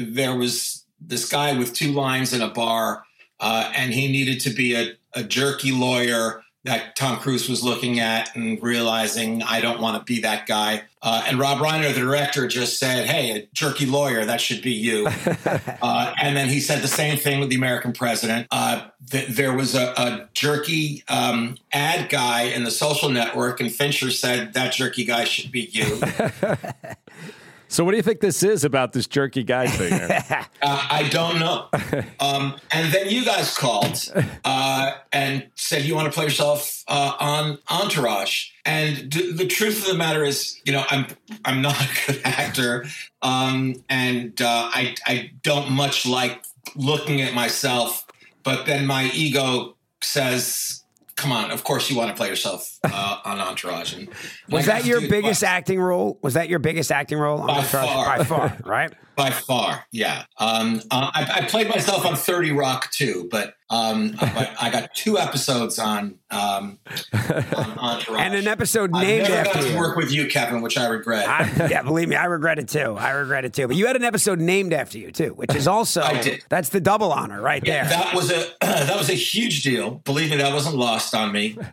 there 0.00 0.36
was 0.36 0.84
this 1.00 1.28
guy 1.28 1.56
with 1.56 1.72
two 1.72 1.92
lines 1.92 2.32
in 2.32 2.42
a 2.42 2.48
bar, 2.48 3.04
uh, 3.40 3.72
and 3.74 3.92
he 3.92 4.10
needed 4.10 4.40
to 4.40 4.50
be 4.50 4.74
a, 4.74 4.92
a 5.14 5.22
jerky 5.22 5.72
lawyer 5.72 6.41
that 6.64 6.94
Tom 6.94 7.18
Cruise 7.18 7.48
was 7.48 7.64
looking 7.64 7.98
at 7.98 8.34
and 8.36 8.62
realizing 8.62 9.42
I 9.42 9.60
don't 9.60 9.80
want 9.80 9.98
to 9.98 10.04
be 10.04 10.20
that 10.20 10.46
guy. 10.46 10.82
Uh, 11.02 11.24
and 11.26 11.38
Rob 11.38 11.58
Reiner, 11.58 11.92
the 11.92 11.98
director, 11.98 12.46
just 12.46 12.78
said, 12.78 13.06
"Hey, 13.06 13.36
a 13.36 13.48
jerky 13.52 13.86
lawyer, 13.86 14.24
that 14.24 14.40
should 14.40 14.62
be 14.62 14.70
you." 14.70 15.08
uh, 15.82 16.14
and 16.22 16.36
then 16.36 16.48
he 16.48 16.60
said 16.60 16.80
the 16.80 16.88
same 16.88 17.18
thing 17.18 17.40
with 17.40 17.48
the 17.48 17.56
American 17.56 17.92
president. 17.92 18.46
Uh, 18.52 18.86
th- 19.10 19.28
there 19.28 19.52
was 19.52 19.74
a, 19.74 19.92
a 19.96 20.28
jerky 20.34 21.02
um, 21.08 21.56
ad 21.72 22.08
guy 22.08 22.42
in 22.42 22.62
the 22.62 22.70
social 22.70 23.08
network, 23.08 23.60
and 23.60 23.72
Fincher 23.72 24.12
said 24.12 24.54
that 24.54 24.72
jerky 24.72 25.04
guy 25.04 25.24
should 25.24 25.50
be 25.50 25.68
you. 25.72 26.00
So 27.72 27.84
what 27.84 27.92
do 27.92 27.96
you 27.96 28.02
think 28.02 28.20
this 28.20 28.42
is 28.42 28.64
about 28.64 28.92
this 28.92 29.06
jerky 29.06 29.42
guy 29.42 29.66
thing? 29.66 29.92
Uh, 30.64 30.86
I 30.90 31.08
don't 31.08 31.40
know. 31.40 31.68
Um, 32.20 32.54
and 32.70 32.92
then 32.92 33.08
you 33.08 33.24
guys 33.24 33.56
called 33.58 33.98
uh, 34.44 34.92
and 35.12 35.48
said 35.56 35.82
you 35.82 35.96
want 35.96 36.06
to 36.06 36.12
play 36.12 36.24
yourself 36.24 36.84
uh, 36.86 37.14
on 37.18 37.58
Entourage. 37.68 38.50
And 38.64 39.10
d- 39.10 39.32
the 39.32 39.46
truth 39.46 39.82
of 39.82 39.88
the 39.88 39.98
matter 39.98 40.22
is, 40.22 40.60
you 40.64 40.72
know, 40.72 40.84
I'm 40.88 41.06
I'm 41.44 41.62
not 41.62 41.80
a 41.80 41.88
good 42.06 42.20
actor, 42.24 42.84
um, 43.22 43.82
and 43.88 44.40
uh, 44.40 44.70
I 44.72 44.94
I 45.04 45.32
don't 45.42 45.72
much 45.72 46.06
like 46.06 46.44
looking 46.76 47.20
at 47.22 47.34
myself. 47.34 48.06
But 48.44 48.66
then 48.66 48.86
my 48.86 49.10
ego 49.12 49.76
says. 50.00 50.81
Come 51.16 51.32
on! 51.32 51.50
Of 51.50 51.62
course, 51.64 51.90
you 51.90 51.96
want 51.96 52.10
to 52.10 52.16
play 52.16 52.28
yourself 52.28 52.78
uh, 52.84 53.18
on 53.24 53.38
Entourage. 53.38 53.94
And 53.94 54.08
Was 54.48 54.68
I 54.68 54.80
that 54.80 54.86
your 54.86 55.00
biggest 55.00 55.44
acting 55.44 55.80
role? 55.80 56.18
Was 56.22 56.34
that 56.34 56.48
your 56.48 56.58
biggest 56.58 56.90
acting 56.90 57.18
role? 57.18 57.40
on 57.40 57.46
By 57.48 57.58
Entourage? 57.58 57.86
far. 57.86 58.18
By 58.18 58.24
far, 58.24 58.58
right? 58.64 58.92
By 59.14 59.30
far, 59.30 59.84
yeah. 59.92 60.24
Um, 60.38 60.80
uh, 60.90 61.10
I, 61.14 61.40
I 61.42 61.46
played 61.46 61.68
myself 61.68 62.06
on 62.06 62.16
Thirty 62.16 62.50
Rock 62.50 62.90
too, 62.90 63.28
but 63.30 63.54
um, 63.68 64.14
I, 64.20 64.56
I 64.62 64.70
got 64.70 64.94
two 64.94 65.18
episodes 65.18 65.78
on 65.78 66.18
um, 66.30 66.78
on 67.12 67.12
Entourage, 67.78 68.20
And 68.20 68.34
an 68.34 68.48
episode 68.48 68.90
named 68.92 69.24
never 69.24 69.34
after 69.34 69.52
got 69.54 69.62
to 69.64 69.70
you. 69.72 69.78
work 69.78 69.96
with 69.96 70.10
you, 70.10 70.28
Kevin, 70.28 70.62
which 70.62 70.78
I 70.78 70.86
regret. 70.86 71.28
I, 71.28 71.68
yeah, 71.68 71.82
believe 71.82 72.08
me, 72.08 72.16
I 72.16 72.24
regret 72.24 72.58
it 72.58 72.68
too. 72.68 72.96
I 72.98 73.10
regret 73.10 73.44
it 73.44 73.52
too. 73.52 73.66
But 73.68 73.76
you 73.76 73.86
had 73.86 73.96
an 73.96 74.04
episode 74.04 74.38
named 74.40 74.72
after 74.72 74.96
you 74.96 75.12
too, 75.12 75.34
which 75.34 75.54
is 75.54 75.68
also 75.68 76.00
I 76.00 76.22
did. 76.22 76.44
that's 76.48 76.70
the 76.70 76.80
double 76.80 77.12
honor 77.12 77.40
right 77.42 77.62
there. 77.64 77.84
that 77.84 78.14
was 78.14 78.30
a 78.30 78.46
that 78.62 78.96
was 78.96 79.10
a 79.10 79.14
huge 79.14 79.62
deal. 79.62 79.90
Believe 80.06 80.30
me, 80.30 80.36
that 80.38 80.54
wasn't 80.54 80.76
lost 80.76 81.14
on 81.14 81.32
me. 81.32 81.58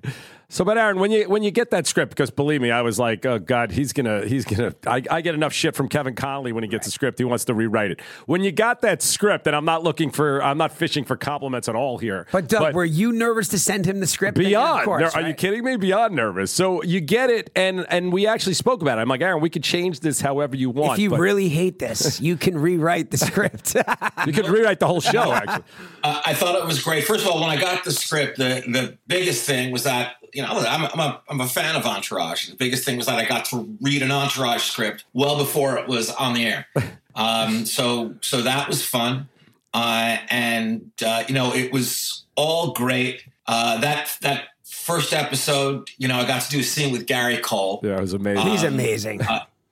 So, 0.52 0.66
but 0.66 0.80
Aaron, 0.80 0.98
when 1.00 1.12
you 1.12 1.30
when 1.30 1.44
you 1.44 1.52
get 1.52 1.70
that 1.70 1.86
script, 1.86 2.10
because 2.10 2.32
believe 2.32 2.60
me, 2.60 2.72
I 2.72 2.82
was 2.82 2.98
like, 2.98 3.24
oh 3.24 3.38
God, 3.38 3.72
he's 3.72 3.94
gonna 3.94 4.26
he's 4.26 4.46
gonna. 4.46 4.74
I, 4.88 5.04
I 5.12 5.22
get 5.22 5.36
enough 5.36 5.54
shit 5.54 5.76
from 5.76 5.88
Kevin 5.88 6.16
Connolly 6.16 6.54
when 6.54 6.64
he 6.64 6.68
gets 6.68 6.88
a 6.88 6.92
script. 6.92 7.20
He 7.20 7.24
wants 7.24 7.46
to 7.46 7.54
rewrite 7.54 7.92
it. 7.92 8.02
When 8.26 8.42
you 8.42 8.52
got 8.52 8.82
that 8.82 9.04
script, 9.04 9.46
and 9.46 9.56
I'm 9.56 9.64
not 9.64 9.84
looking 9.84 10.10
for, 10.10 10.42
I'm 10.44 10.58
not 10.58 10.72
fishing 10.72 11.06
for 11.06 11.16
compliments 11.16 11.70
at 11.70 11.76
all 11.76 12.00
here. 12.00 12.26
but 12.32 12.48
Doug, 12.48 12.74
were 12.74 12.84
you 12.84 13.12
nervous 13.12 13.48
to 13.50 13.60
send 13.60 13.86
him 13.86 14.00
the 14.00 14.08
script? 14.08 14.40
Beyond, 14.40 14.80
Of 14.80 14.86
course, 14.86 15.14
Are 15.16 15.22
you 15.22 15.36
kidding 15.36 15.64
me? 15.64 15.76
Beyond 15.78 16.16
nervous. 16.16 16.52
So 16.52 16.82
you 16.82 17.00
get 17.00 17.30
it, 17.30 17.52
and 17.56 17.86
and 17.88 18.12
we 18.12 18.26
actually 18.26 18.56
spoke 18.56 18.82
about 18.82 18.98
it. 18.98 19.02
I'm 19.02 19.08
like, 19.08 19.22
Aaron, 19.22 19.42
we 19.42 19.52
could 19.52 19.64
change 19.64 20.00
this 20.00 20.20
however 20.20 20.56
you 20.56 20.72
want. 20.72 20.94
If 20.94 21.00
you 21.00 21.12
but 21.12 21.20
really 21.20 21.50
hate 21.50 21.78
this, 21.78 22.20
you 22.20 22.38
can 22.38 22.58
rewrite 22.58 23.12
the 23.12 23.18
script. 23.18 23.76
you 24.26 24.34
could 24.34 24.48
rewrite 24.48 24.80
the 24.80 24.88
whole 24.88 25.02
show. 25.02 25.32
Actually, 25.40 25.64
Uh, 26.04 26.22
I 26.26 26.34
thought 26.34 26.56
it 26.56 26.66
was 26.66 26.82
great. 26.84 27.04
First 27.04 27.24
of 27.24 27.32
all, 27.32 27.40
when 27.40 27.52
I 27.52 27.62
got 27.62 27.84
the 27.84 27.92
script, 27.92 28.40
the 28.40 28.64
the 28.66 28.98
biggest 29.06 29.46
thing 29.46 29.72
was 29.72 29.84
that 29.84 30.16
you 30.34 30.42
know 30.42 30.50
I'm 30.50 30.84
a, 30.84 30.90
I'm 30.94 31.00
a, 31.00 31.22
I'm 31.30 31.42
a 31.42 31.48
fan 31.48 31.76
of 31.76 31.86
Entourage. 31.86 32.50
The 32.50 32.56
biggest 32.56 32.84
thing 32.86 32.98
was 32.98 33.06
that 33.08 33.18
I 33.20 33.26
got 33.26 33.46
to 33.46 33.78
read 33.82 34.02
an 34.02 34.12
Entourage 34.12 34.64
script 34.64 35.06
well 35.14 35.38
before 35.38 35.78
it 35.78 35.88
was 35.88 36.10
on 36.12 36.34
the 36.34 36.46
air. 36.46 36.68
Um, 37.16 37.66
so 37.66 38.16
so 38.22 38.44
that 38.44 38.70
was 38.70 38.86
fun, 38.86 39.28
uh, 39.74 40.18
and 40.30 40.90
uh, 41.06 41.24
you 41.28 41.34
know 41.34 41.54
it 41.54 41.74
was 41.74 42.24
all 42.36 42.72
great. 42.72 43.26
Uh, 43.46 43.78
that 43.82 44.16
that 44.22 44.46
first 44.64 45.12
episode, 45.12 45.90
you 45.98 46.08
know, 46.08 46.16
I 46.18 46.26
got 46.26 46.44
to 46.44 46.50
do 46.50 46.60
a 46.60 46.64
scene 46.64 46.94
with 46.94 47.08
Gary 47.08 47.38
Cole. 47.40 47.82
yeah, 47.84 47.98
it 47.98 48.00
was 48.02 48.14
amazing. 48.14 48.48
He's 48.48 48.64
Um, 48.64 48.74
amazing. 48.76 49.22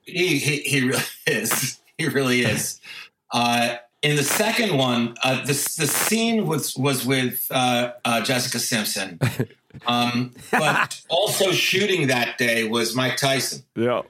He, 0.02 0.38
he 0.38 0.56
he 0.58 0.80
really 0.88 1.02
is. 1.26 1.80
He 1.96 2.08
really 2.08 2.40
is. 2.42 2.80
Uh, 3.32 3.76
in 4.02 4.16
the 4.16 4.24
second 4.24 4.76
one, 4.76 5.14
uh, 5.24 5.40
the 5.46 5.52
the 5.78 5.86
scene 5.86 6.46
was 6.46 6.76
was 6.76 7.06
with 7.06 7.46
uh, 7.50 7.92
uh, 8.04 8.20
Jessica 8.20 8.58
Simpson, 8.58 9.18
um, 9.86 10.34
but 10.50 11.00
also 11.08 11.52
shooting 11.52 12.08
that 12.08 12.38
day 12.38 12.64
was 12.68 12.94
Mike 12.94 13.16
Tyson. 13.16 13.62
yeah. 13.74 14.02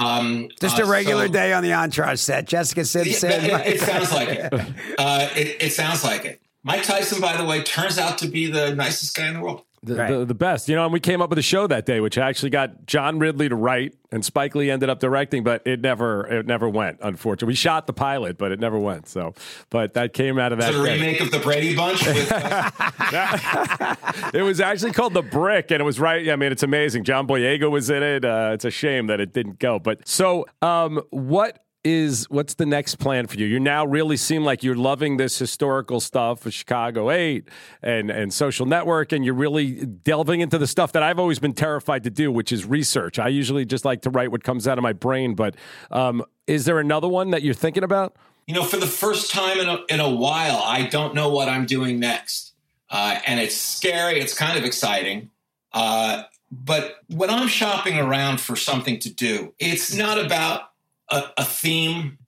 Um, 0.00 0.48
Just 0.60 0.78
uh, 0.78 0.84
a 0.84 0.86
regular 0.86 1.26
so- 1.26 1.32
day 1.32 1.52
on 1.52 1.62
the 1.64 1.72
Entourage 1.74 2.20
set. 2.20 2.46
Jessica 2.46 2.80
Yeah, 2.82 2.84
Simpson. 2.84 3.30
it, 3.32 3.66
it 3.66 3.80
sounds 3.80 4.12
like 4.12 4.28
it. 4.28 4.52
Uh, 4.98 5.28
it. 5.34 5.56
It 5.60 5.72
sounds 5.72 6.04
like 6.04 6.24
it. 6.24 6.40
Mike 6.62 6.84
Tyson, 6.84 7.20
by 7.20 7.36
the 7.36 7.44
way, 7.44 7.62
turns 7.62 7.98
out 7.98 8.18
to 8.18 8.28
be 8.28 8.46
the 8.50 8.74
nicest 8.74 9.16
guy 9.16 9.26
in 9.28 9.34
the 9.34 9.40
world. 9.40 9.64
The, 9.88 9.94
Right. 9.96 10.10
the, 10.10 10.24
the 10.24 10.34
best, 10.34 10.68
you 10.68 10.76
know, 10.76 10.84
and 10.84 10.92
we 10.92 11.00
came 11.00 11.20
up 11.22 11.30
with 11.30 11.38
a 11.38 11.42
show 11.42 11.66
that 11.66 11.86
day, 11.86 12.00
which 12.00 12.16
actually 12.18 12.50
got 12.50 12.86
John 12.86 13.18
Ridley 13.18 13.48
to 13.48 13.56
write, 13.56 13.94
and 14.12 14.24
Spike 14.24 14.54
Lee 14.54 14.70
ended 14.70 14.88
up 14.90 15.00
directing, 15.00 15.42
but 15.44 15.66
it 15.66 15.80
never, 15.80 16.26
it 16.26 16.46
never 16.46 16.68
went. 16.68 16.98
Unfortunately, 17.02 17.48
we 17.52 17.54
shot 17.56 17.86
the 17.86 17.92
pilot, 17.92 18.38
but 18.38 18.52
it 18.52 18.60
never 18.60 18.78
went. 18.78 19.08
So, 19.08 19.34
but 19.70 19.94
that 19.94 20.12
came 20.12 20.38
out 20.38 20.52
of 20.52 20.58
that. 20.60 20.70
It's 20.70 20.78
a 20.78 20.84
day. 20.84 20.94
remake 20.94 21.20
of 21.20 21.30
the 21.30 21.38
Brady 21.40 21.74
Bunch. 21.74 22.06
With, 22.06 22.30
uh, 22.32 22.70
It 24.34 24.42
was 24.42 24.60
actually 24.60 24.92
called 24.92 25.14
The 25.14 25.22
Brick, 25.22 25.70
and 25.70 25.80
it 25.80 25.84
was 25.84 25.98
right. 26.00 26.28
I 26.28 26.36
mean, 26.36 26.52
it's 26.52 26.62
amazing. 26.62 27.04
John 27.04 27.26
Boyega 27.26 27.70
was 27.70 27.90
in 27.90 28.02
it. 28.02 28.24
Uh, 28.24 28.50
it's 28.54 28.64
a 28.64 28.70
shame 28.70 29.06
that 29.08 29.20
it 29.20 29.32
didn't 29.32 29.58
go. 29.58 29.78
But 29.78 30.06
so, 30.06 30.46
um, 30.62 31.00
what 31.10 31.64
is 31.84 32.28
what's 32.30 32.54
the 32.54 32.66
next 32.66 32.96
plan 32.96 33.26
for 33.26 33.36
you? 33.36 33.46
You 33.46 33.60
now 33.60 33.86
really 33.86 34.16
seem 34.16 34.44
like 34.44 34.62
you're 34.62 34.76
loving 34.76 35.16
this 35.16 35.38
historical 35.38 36.00
stuff 36.00 36.44
of 36.44 36.52
Chicago 36.52 37.10
Eight 37.10 37.48
and 37.82 38.10
and 38.10 38.32
Social 38.32 38.66
Network, 38.66 39.12
and 39.12 39.24
you're 39.24 39.34
really 39.34 39.86
delving 39.86 40.40
into 40.40 40.58
the 40.58 40.66
stuff 40.66 40.92
that 40.92 41.02
I've 41.02 41.18
always 41.18 41.38
been 41.38 41.54
terrified 41.54 42.04
to 42.04 42.10
do, 42.10 42.30
which 42.32 42.52
is 42.52 42.64
research. 42.64 43.18
I 43.18 43.28
usually 43.28 43.64
just 43.64 43.84
like 43.84 44.02
to 44.02 44.10
write 44.10 44.30
what 44.30 44.44
comes 44.44 44.66
out 44.66 44.78
of 44.78 44.82
my 44.82 44.92
brain. 44.92 45.34
But 45.34 45.56
um, 45.90 46.24
is 46.46 46.64
there 46.64 46.78
another 46.78 47.08
one 47.08 47.30
that 47.30 47.42
you're 47.42 47.54
thinking 47.54 47.84
about? 47.84 48.16
you 48.48 48.54
know, 48.54 48.64
for 48.64 48.78
the 48.78 48.86
first 48.86 49.30
time 49.30 49.60
in 49.60 49.68
a, 49.68 49.78
in 49.90 50.00
a 50.00 50.08
while, 50.08 50.62
I 50.64 50.86
don't 50.86 51.14
know 51.14 51.28
what 51.28 51.50
I'm 51.50 51.66
doing 51.66 52.00
next. 52.00 52.54
Uh, 52.90 53.20
and 53.26 53.38
it's 53.38 53.54
scary. 53.54 54.18
It's 54.18 54.32
kind 54.32 54.56
of 54.56 54.64
exciting. 54.64 55.30
Uh, 55.70 56.22
but 56.50 56.96
when 57.08 57.28
I'm 57.28 57.46
shopping 57.46 57.98
around 57.98 58.40
for 58.40 58.56
something 58.56 58.98
to 59.00 59.12
do, 59.12 59.52
it's 59.58 59.94
not 59.94 60.18
about 60.18 60.67
a, 61.10 61.24
a 61.38 61.44
theme 61.44 62.18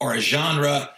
or 0.00 0.14
a 0.14 0.20
genre. 0.20 0.90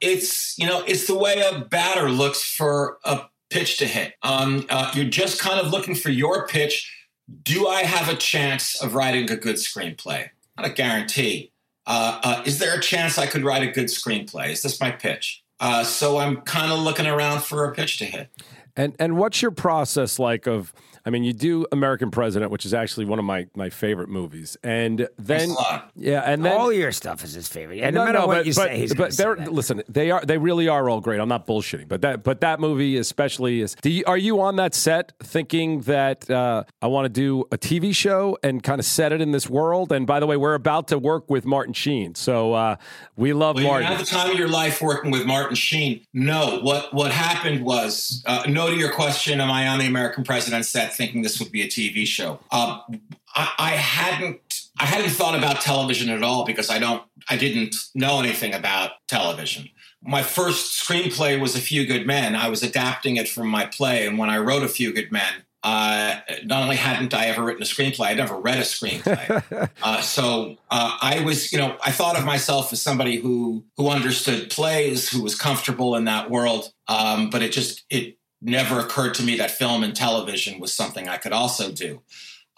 it's 0.00 0.58
you 0.58 0.66
know 0.66 0.82
it's 0.86 1.06
the 1.06 1.16
way 1.16 1.40
a 1.40 1.60
batter 1.60 2.10
looks 2.10 2.42
for 2.42 2.98
a 3.04 3.22
pitch 3.50 3.78
to 3.78 3.86
hit. 3.86 4.14
Um, 4.22 4.66
uh, 4.68 4.90
you're 4.94 5.04
just 5.04 5.40
kind 5.40 5.60
of 5.60 5.70
looking 5.70 5.94
for 5.94 6.10
your 6.10 6.46
pitch. 6.46 6.92
Do 7.42 7.66
I 7.68 7.82
have 7.82 8.12
a 8.12 8.16
chance 8.16 8.80
of 8.82 8.94
writing 8.94 9.30
a 9.30 9.36
good 9.36 9.56
screenplay? 9.56 10.30
Not 10.56 10.66
a 10.66 10.70
guarantee. 10.70 11.52
Uh, 11.86 12.20
uh, 12.22 12.42
is 12.44 12.58
there 12.58 12.76
a 12.76 12.80
chance 12.80 13.18
I 13.18 13.26
could 13.26 13.44
write 13.44 13.62
a 13.62 13.70
good 13.70 13.86
screenplay? 13.86 14.50
Is 14.50 14.62
this 14.62 14.80
my 14.80 14.90
pitch? 14.90 15.44
Uh, 15.60 15.84
so 15.84 16.18
I'm 16.18 16.40
kind 16.42 16.72
of 16.72 16.80
looking 16.80 17.06
around 17.06 17.42
for 17.42 17.64
a 17.64 17.72
pitch 17.72 17.98
to 17.98 18.04
hit. 18.04 18.28
And 18.76 18.94
and 18.98 19.16
what's 19.16 19.40
your 19.40 19.52
process 19.52 20.18
like 20.18 20.46
of 20.46 20.74
I 21.06 21.10
mean, 21.10 21.22
you 21.22 21.32
do 21.32 21.64
American 21.70 22.10
President, 22.10 22.50
which 22.50 22.66
is 22.66 22.74
actually 22.74 23.06
one 23.06 23.20
of 23.20 23.24
my, 23.24 23.46
my 23.54 23.70
favorite 23.70 24.08
movies, 24.08 24.56
and 24.64 25.08
then 25.16 25.50
yeah, 25.94 26.20
and 26.22 26.44
then 26.44 26.58
all 26.58 26.72
your 26.72 26.90
stuff 26.90 27.22
is 27.22 27.32
his 27.32 27.46
favorite. 27.46 27.78
And 27.78 27.94
no, 27.94 28.00
no 28.00 28.06
matter 28.06 28.18
no, 28.18 28.26
what 28.26 28.38
but, 28.38 28.46
you 28.46 28.54
but, 28.54 28.66
say, 28.66 28.78
he's 28.78 28.92
but 28.92 29.16
they're 29.16 29.36
listen, 29.36 29.84
they 29.88 30.10
are 30.10 30.20
they 30.24 30.36
really 30.36 30.66
are 30.66 30.90
all 30.90 31.00
great. 31.00 31.20
I'm 31.20 31.28
not 31.28 31.46
bullshitting, 31.46 31.86
but 31.86 32.00
that 32.02 32.24
but 32.24 32.40
that 32.40 32.58
movie 32.58 32.96
especially 32.96 33.60
is. 33.60 33.76
You, 33.84 34.02
are 34.08 34.18
you 34.18 34.40
on 34.40 34.56
that 34.56 34.74
set 34.74 35.12
thinking 35.22 35.82
that 35.82 36.28
uh, 36.28 36.64
I 36.82 36.88
want 36.88 37.04
to 37.04 37.08
do 37.08 37.44
a 37.52 37.56
TV 37.56 37.94
show 37.94 38.36
and 38.42 38.60
kind 38.60 38.80
of 38.80 38.84
set 38.84 39.12
it 39.12 39.20
in 39.20 39.30
this 39.30 39.48
world? 39.48 39.92
And 39.92 40.08
by 40.08 40.18
the 40.18 40.26
way, 40.26 40.36
we're 40.36 40.54
about 40.54 40.88
to 40.88 40.98
work 40.98 41.30
with 41.30 41.46
Martin 41.46 41.72
Sheen, 41.72 42.16
so 42.16 42.52
uh, 42.52 42.76
we 43.14 43.32
love 43.32 43.54
well, 43.54 43.66
Martin. 43.66 43.92
At 43.92 44.00
the 44.00 44.06
time 44.06 44.32
of 44.32 44.36
your 44.36 44.48
life 44.48 44.82
working 44.82 45.12
with 45.12 45.24
Martin 45.24 45.54
Sheen, 45.54 46.04
no. 46.12 46.58
What 46.62 46.92
what 46.92 47.12
happened 47.12 47.64
was 47.64 48.24
uh, 48.26 48.42
no 48.48 48.70
to 48.70 48.74
your 48.74 48.90
question. 48.90 49.40
Am 49.40 49.52
I 49.52 49.68
on 49.68 49.78
the 49.78 49.86
American 49.86 50.24
President 50.24 50.66
set? 50.66 50.95
Thinking 50.96 51.22
this 51.22 51.38
would 51.40 51.52
be 51.52 51.62
a 51.62 51.68
TV 51.68 52.06
show. 52.06 52.40
Um, 52.50 52.82
I, 53.34 53.52
I 53.58 53.70
hadn't 53.70 54.40
I 54.78 54.84
hadn't 54.84 55.10
thought 55.10 55.36
about 55.36 55.60
television 55.60 56.10
at 56.10 56.22
all 56.22 56.44
because 56.44 56.70
I 56.70 56.78
don't 56.78 57.02
I 57.28 57.36
didn't 57.36 57.76
know 57.94 58.20
anything 58.20 58.54
about 58.54 58.92
television. 59.08 59.68
My 60.02 60.22
first 60.22 60.84
screenplay 60.86 61.40
was 61.40 61.56
A 61.56 61.60
Few 61.60 61.86
Good 61.86 62.06
Men. 62.06 62.36
I 62.36 62.48
was 62.48 62.62
adapting 62.62 63.16
it 63.16 63.28
from 63.28 63.48
my 63.48 63.66
play, 63.66 64.06
and 64.06 64.18
when 64.18 64.30
I 64.30 64.38
wrote 64.38 64.62
A 64.62 64.68
Few 64.68 64.92
Good 64.92 65.10
Men, 65.10 65.32
uh, 65.66 66.20
not 66.44 66.62
only 66.62 66.76
hadn't 66.76 67.12
I 67.12 67.26
ever 67.26 67.42
written 67.42 67.62
a 67.62 67.66
screenplay, 67.66 68.06
I'd 68.06 68.18
never 68.18 68.38
read 68.38 68.58
a 68.58 68.62
screenplay. 68.62 69.68
uh, 69.82 70.00
so 70.00 70.56
uh, 70.70 70.98
I 71.02 71.22
was, 71.22 71.52
you 71.52 71.58
know, 71.58 71.76
I 71.84 71.90
thought 71.90 72.16
of 72.16 72.24
myself 72.24 72.72
as 72.72 72.80
somebody 72.80 73.16
who 73.16 73.64
who 73.76 73.88
understood 73.88 74.48
plays, 74.50 75.08
who 75.08 75.24
was 75.24 75.34
comfortable 75.34 75.96
in 75.96 76.04
that 76.04 76.30
world. 76.30 76.72
Um, 76.86 77.30
but 77.30 77.42
it 77.42 77.50
just 77.50 77.84
it 77.90 78.15
never 78.40 78.80
occurred 78.80 79.14
to 79.14 79.22
me 79.22 79.36
that 79.36 79.50
film 79.50 79.82
and 79.82 79.94
television 79.94 80.60
was 80.60 80.72
something 80.72 81.08
I 81.08 81.16
could 81.16 81.32
also 81.32 81.72
do. 81.72 82.02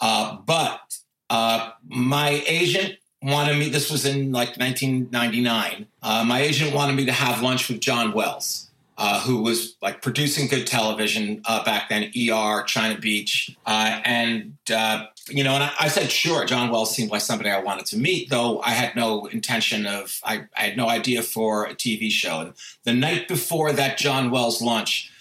Uh, 0.01 0.37
but 0.45 0.99
uh, 1.31 1.70
my 1.87 2.43
agent 2.47 2.97
wanted 3.22 3.59
me, 3.59 3.68
this 3.68 3.91
was 3.91 4.07
in 4.07 4.33
like 4.33 4.57
1999, 4.57 5.87
uh, 6.03 6.24
my 6.24 6.41
agent 6.41 6.74
wanted 6.74 6.97
me 6.97 7.07
to 7.07 7.12
have 7.12 7.43
lunch 7.43 7.68
with 7.68 7.81
John 7.81 8.12
Wells. 8.12 8.64
Uh, 9.01 9.20
who 9.20 9.43
was 9.43 9.76
like 9.81 10.03
producing 10.03 10.49
good 10.49 10.66
television 10.66 11.41
uh, 11.45 11.62
back 11.62 11.89
then, 11.89 12.11
ER, 12.18 12.64
China 12.64 12.99
Beach. 12.99 13.57
Uh, 13.64 14.01
and, 14.05 14.55
you 15.29 15.45
know, 15.45 15.55
and 15.55 15.62
I, 15.62 15.72
I, 15.79 15.87
said, 15.87 16.11
sure, 16.11 16.45
John 16.45 16.68
Wells 16.68 16.97
seemed 16.97 17.12
like 17.12 17.20
somebody 17.20 17.49
I 17.49 17.61
wanted 17.61 17.87
to 17.87 17.97
meet, 17.97 18.29
though 18.29 18.61
I 18.61 18.70
had 18.70 18.97
no 18.97 19.26
intention 19.26 19.87
of, 19.87 20.18
I, 20.24 20.47
I 20.57 20.62
had 20.62 20.76
no 20.76 20.89
idea 20.89 21.22
for 21.22 21.64
a 21.64 21.76
TV 21.76 22.11
show. 22.11 22.41
And 22.41 22.55
the 22.83 22.93
night 22.93 23.29
before 23.29 23.72
that 23.72 23.99
John 23.99 24.33
Wells 24.33 24.61
lunch, 24.61 25.12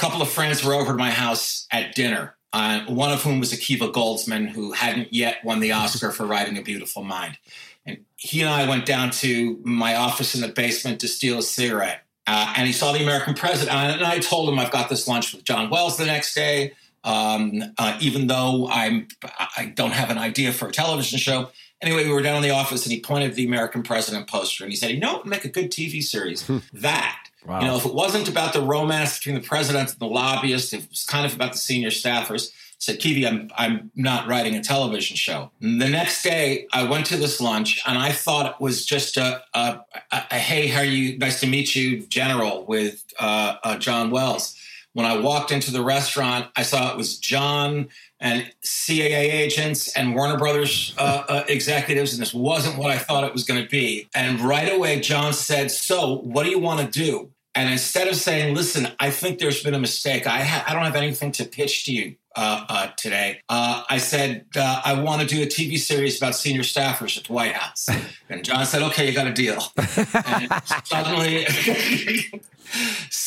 couple 0.00 0.22
of 0.22 0.30
friends 0.30 0.64
were 0.64 0.72
over 0.72 0.92
to 0.92 0.98
my 0.98 1.10
house 1.10 1.66
at 1.70 1.94
dinner. 1.94 2.34
Uh, 2.54 2.84
one 2.86 3.12
of 3.12 3.22
whom 3.22 3.38
was 3.38 3.52
Akiva 3.52 3.92
Goldsman, 3.92 4.48
who 4.48 4.72
hadn't 4.72 5.12
yet 5.12 5.44
won 5.44 5.60
the 5.60 5.72
Oscar 5.72 6.10
for 6.10 6.26
writing 6.26 6.56
A 6.56 6.62
Beautiful 6.62 7.04
Mind. 7.04 7.38
And 7.84 7.98
he 8.16 8.40
and 8.40 8.48
I 8.48 8.66
went 8.66 8.86
down 8.86 9.10
to 9.10 9.60
my 9.62 9.94
office 9.94 10.34
in 10.34 10.40
the 10.40 10.48
basement 10.48 11.00
to 11.00 11.08
steal 11.08 11.38
a 11.38 11.42
cigarette. 11.42 12.02
Uh, 12.26 12.54
and 12.56 12.66
he 12.66 12.72
saw 12.72 12.92
the 12.92 13.02
American 13.02 13.34
president. 13.34 13.76
And 13.76 14.02
I 14.02 14.20
told 14.20 14.48
him 14.48 14.58
I've 14.58 14.72
got 14.72 14.88
this 14.88 15.06
lunch 15.06 15.34
with 15.34 15.44
John 15.44 15.68
Wells 15.68 15.98
the 15.98 16.06
next 16.06 16.34
day. 16.34 16.72
Um, 17.04 17.62
uh, 17.78 17.96
even 18.00 18.26
though 18.26 18.68
I'm, 18.70 19.08
I 19.56 19.72
don't 19.74 19.92
have 19.92 20.10
an 20.10 20.18
idea 20.18 20.52
for 20.52 20.68
a 20.68 20.72
television 20.72 21.18
show. 21.18 21.50
Anyway, 21.82 22.04
we 22.04 22.12
were 22.12 22.20
down 22.20 22.36
in 22.36 22.42
the 22.42 22.50
office, 22.50 22.84
and 22.84 22.92
he 22.92 23.00
pointed 23.00 23.34
the 23.34 23.46
American 23.46 23.82
president 23.82 24.28
poster, 24.28 24.64
and 24.64 24.70
he 24.70 24.76
said, 24.76 24.90
"You 24.90 25.00
know, 25.00 25.22
make 25.24 25.46
a 25.46 25.48
good 25.48 25.70
TV 25.70 26.02
series. 26.02 26.46
Hmm. 26.46 26.58
that 26.74 27.29
Wow. 27.46 27.60
You 27.60 27.66
know, 27.66 27.76
if 27.76 27.86
it 27.86 27.94
wasn't 27.94 28.28
about 28.28 28.52
the 28.52 28.60
romance 28.60 29.18
between 29.18 29.34
the 29.34 29.46
president 29.46 29.90
and 29.90 29.98
the 29.98 30.06
lobbyist, 30.06 30.74
it 30.74 30.88
was 30.88 31.04
kind 31.04 31.24
of 31.24 31.34
about 31.34 31.52
the 31.52 31.58
senior 31.58 31.90
staffers. 31.90 32.50
I 32.50 32.52
said, 32.78 32.98
Kiwi, 33.00 33.26
I'm, 33.26 33.50
I'm 33.56 33.90
not 33.94 34.26
writing 34.26 34.54
a 34.56 34.62
television 34.62 35.16
show. 35.16 35.50
And 35.60 35.80
the 35.80 35.88
next 35.88 36.22
day, 36.22 36.66
I 36.72 36.84
went 36.84 37.06
to 37.06 37.16
this 37.16 37.40
lunch 37.40 37.82
and 37.86 37.98
I 37.98 38.12
thought 38.12 38.46
it 38.46 38.60
was 38.60 38.86
just 38.86 39.16
a, 39.16 39.42
a, 39.54 39.80
a, 40.12 40.22
a 40.30 40.34
hey, 40.38 40.66
how 40.66 40.80
are 40.80 40.84
you? 40.84 41.18
Nice 41.18 41.40
to 41.40 41.46
meet 41.46 41.74
you, 41.74 42.06
general, 42.06 42.64
with 42.66 43.04
uh, 43.18 43.56
uh, 43.64 43.76
John 43.76 44.10
Wells. 44.10 44.54
When 44.92 45.06
I 45.06 45.18
walked 45.18 45.52
into 45.52 45.70
the 45.70 45.82
restaurant, 45.82 46.48
I 46.56 46.62
saw 46.62 46.90
it 46.90 46.96
was 46.96 47.18
John 47.18 47.88
and 48.18 48.52
CAA 48.64 49.32
agents 49.32 49.94
and 49.96 50.14
Warner 50.16 50.36
Brothers 50.36 50.94
uh, 50.98 51.24
uh, 51.28 51.44
executives, 51.48 52.12
and 52.12 52.20
this 52.20 52.34
wasn't 52.34 52.76
what 52.76 52.90
I 52.90 52.98
thought 52.98 53.24
it 53.24 53.32
was 53.32 53.44
going 53.44 53.62
to 53.62 53.68
be. 53.68 54.08
And 54.14 54.40
right 54.40 54.72
away, 54.72 55.00
John 55.00 55.32
said, 55.32 55.70
"So, 55.70 56.16
what 56.18 56.44
do 56.44 56.50
you 56.50 56.58
want 56.58 56.80
to 56.80 56.86
do?" 56.86 57.30
And 57.54 57.70
instead 57.70 58.08
of 58.08 58.16
saying, 58.16 58.54
"Listen, 58.54 58.88
I 58.98 59.10
think 59.10 59.38
there's 59.38 59.62
been 59.62 59.74
a 59.74 59.78
mistake. 59.78 60.26
I, 60.26 60.42
ha- 60.42 60.64
I 60.66 60.74
don't 60.74 60.84
have 60.84 60.96
anything 60.96 61.32
to 61.32 61.44
pitch 61.44 61.84
to 61.84 61.92
you 61.92 62.16
uh, 62.34 62.64
uh 62.68 62.86
today," 62.96 63.40
uh, 63.48 63.84
I 63.88 63.98
said, 63.98 64.46
uh, 64.56 64.82
"I 64.84 65.00
want 65.00 65.22
to 65.22 65.26
do 65.26 65.40
a 65.42 65.46
TV 65.46 65.78
series 65.78 66.18
about 66.18 66.34
senior 66.34 66.62
staffers 66.62 67.16
at 67.16 67.24
the 67.24 67.32
White 67.32 67.52
House." 67.52 67.88
And 68.28 68.44
John 68.44 68.64
said, 68.66 68.82
"Okay, 68.82 69.08
you 69.08 69.14
got 69.14 69.26
a 69.26 69.32
deal." 69.32 69.62
and 69.76 70.50
suddenly. 70.84 71.46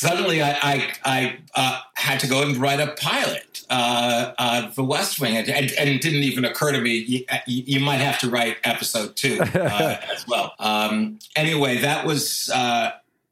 suddenly 0.03 0.41
I, 0.41 0.51
I, 0.51 0.93
I 1.05 1.37
uh, 1.55 1.79
had 1.93 2.19
to 2.19 2.27
go 2.27 2.43
and 2.43 2.57
write 2.57 2.81
a 2.81 2.87
pilot, 2.99 3.63
uh, 3.69 4.33
uh, 4.37 4.69
The 4.71 4.83
West 4.83 5.19
Wing, 5.19 5.37
and, 5.37 5.49
and, 5.49 5.71
it 5.71 6.01
didn't 6.01 6.23
even 6.23 6.43
occur 6.43 6.73
to 6.73 6.81
me 6.81 6.95
you, 6.95 7.25
you 7.45 7.79
might 7.79 7.97
have 7.97 8.19
to 8.19 8.29
write 8.29 8.57
episode 8.65 9.15
two 9.15 9.39
uh, 9.39 9.97
as 10.13 10.27
well. 10.27 10.53
Um, 10.59 11.19
anyway, 11.35 11.77
that 11.77 12.05
was 12.05 12.49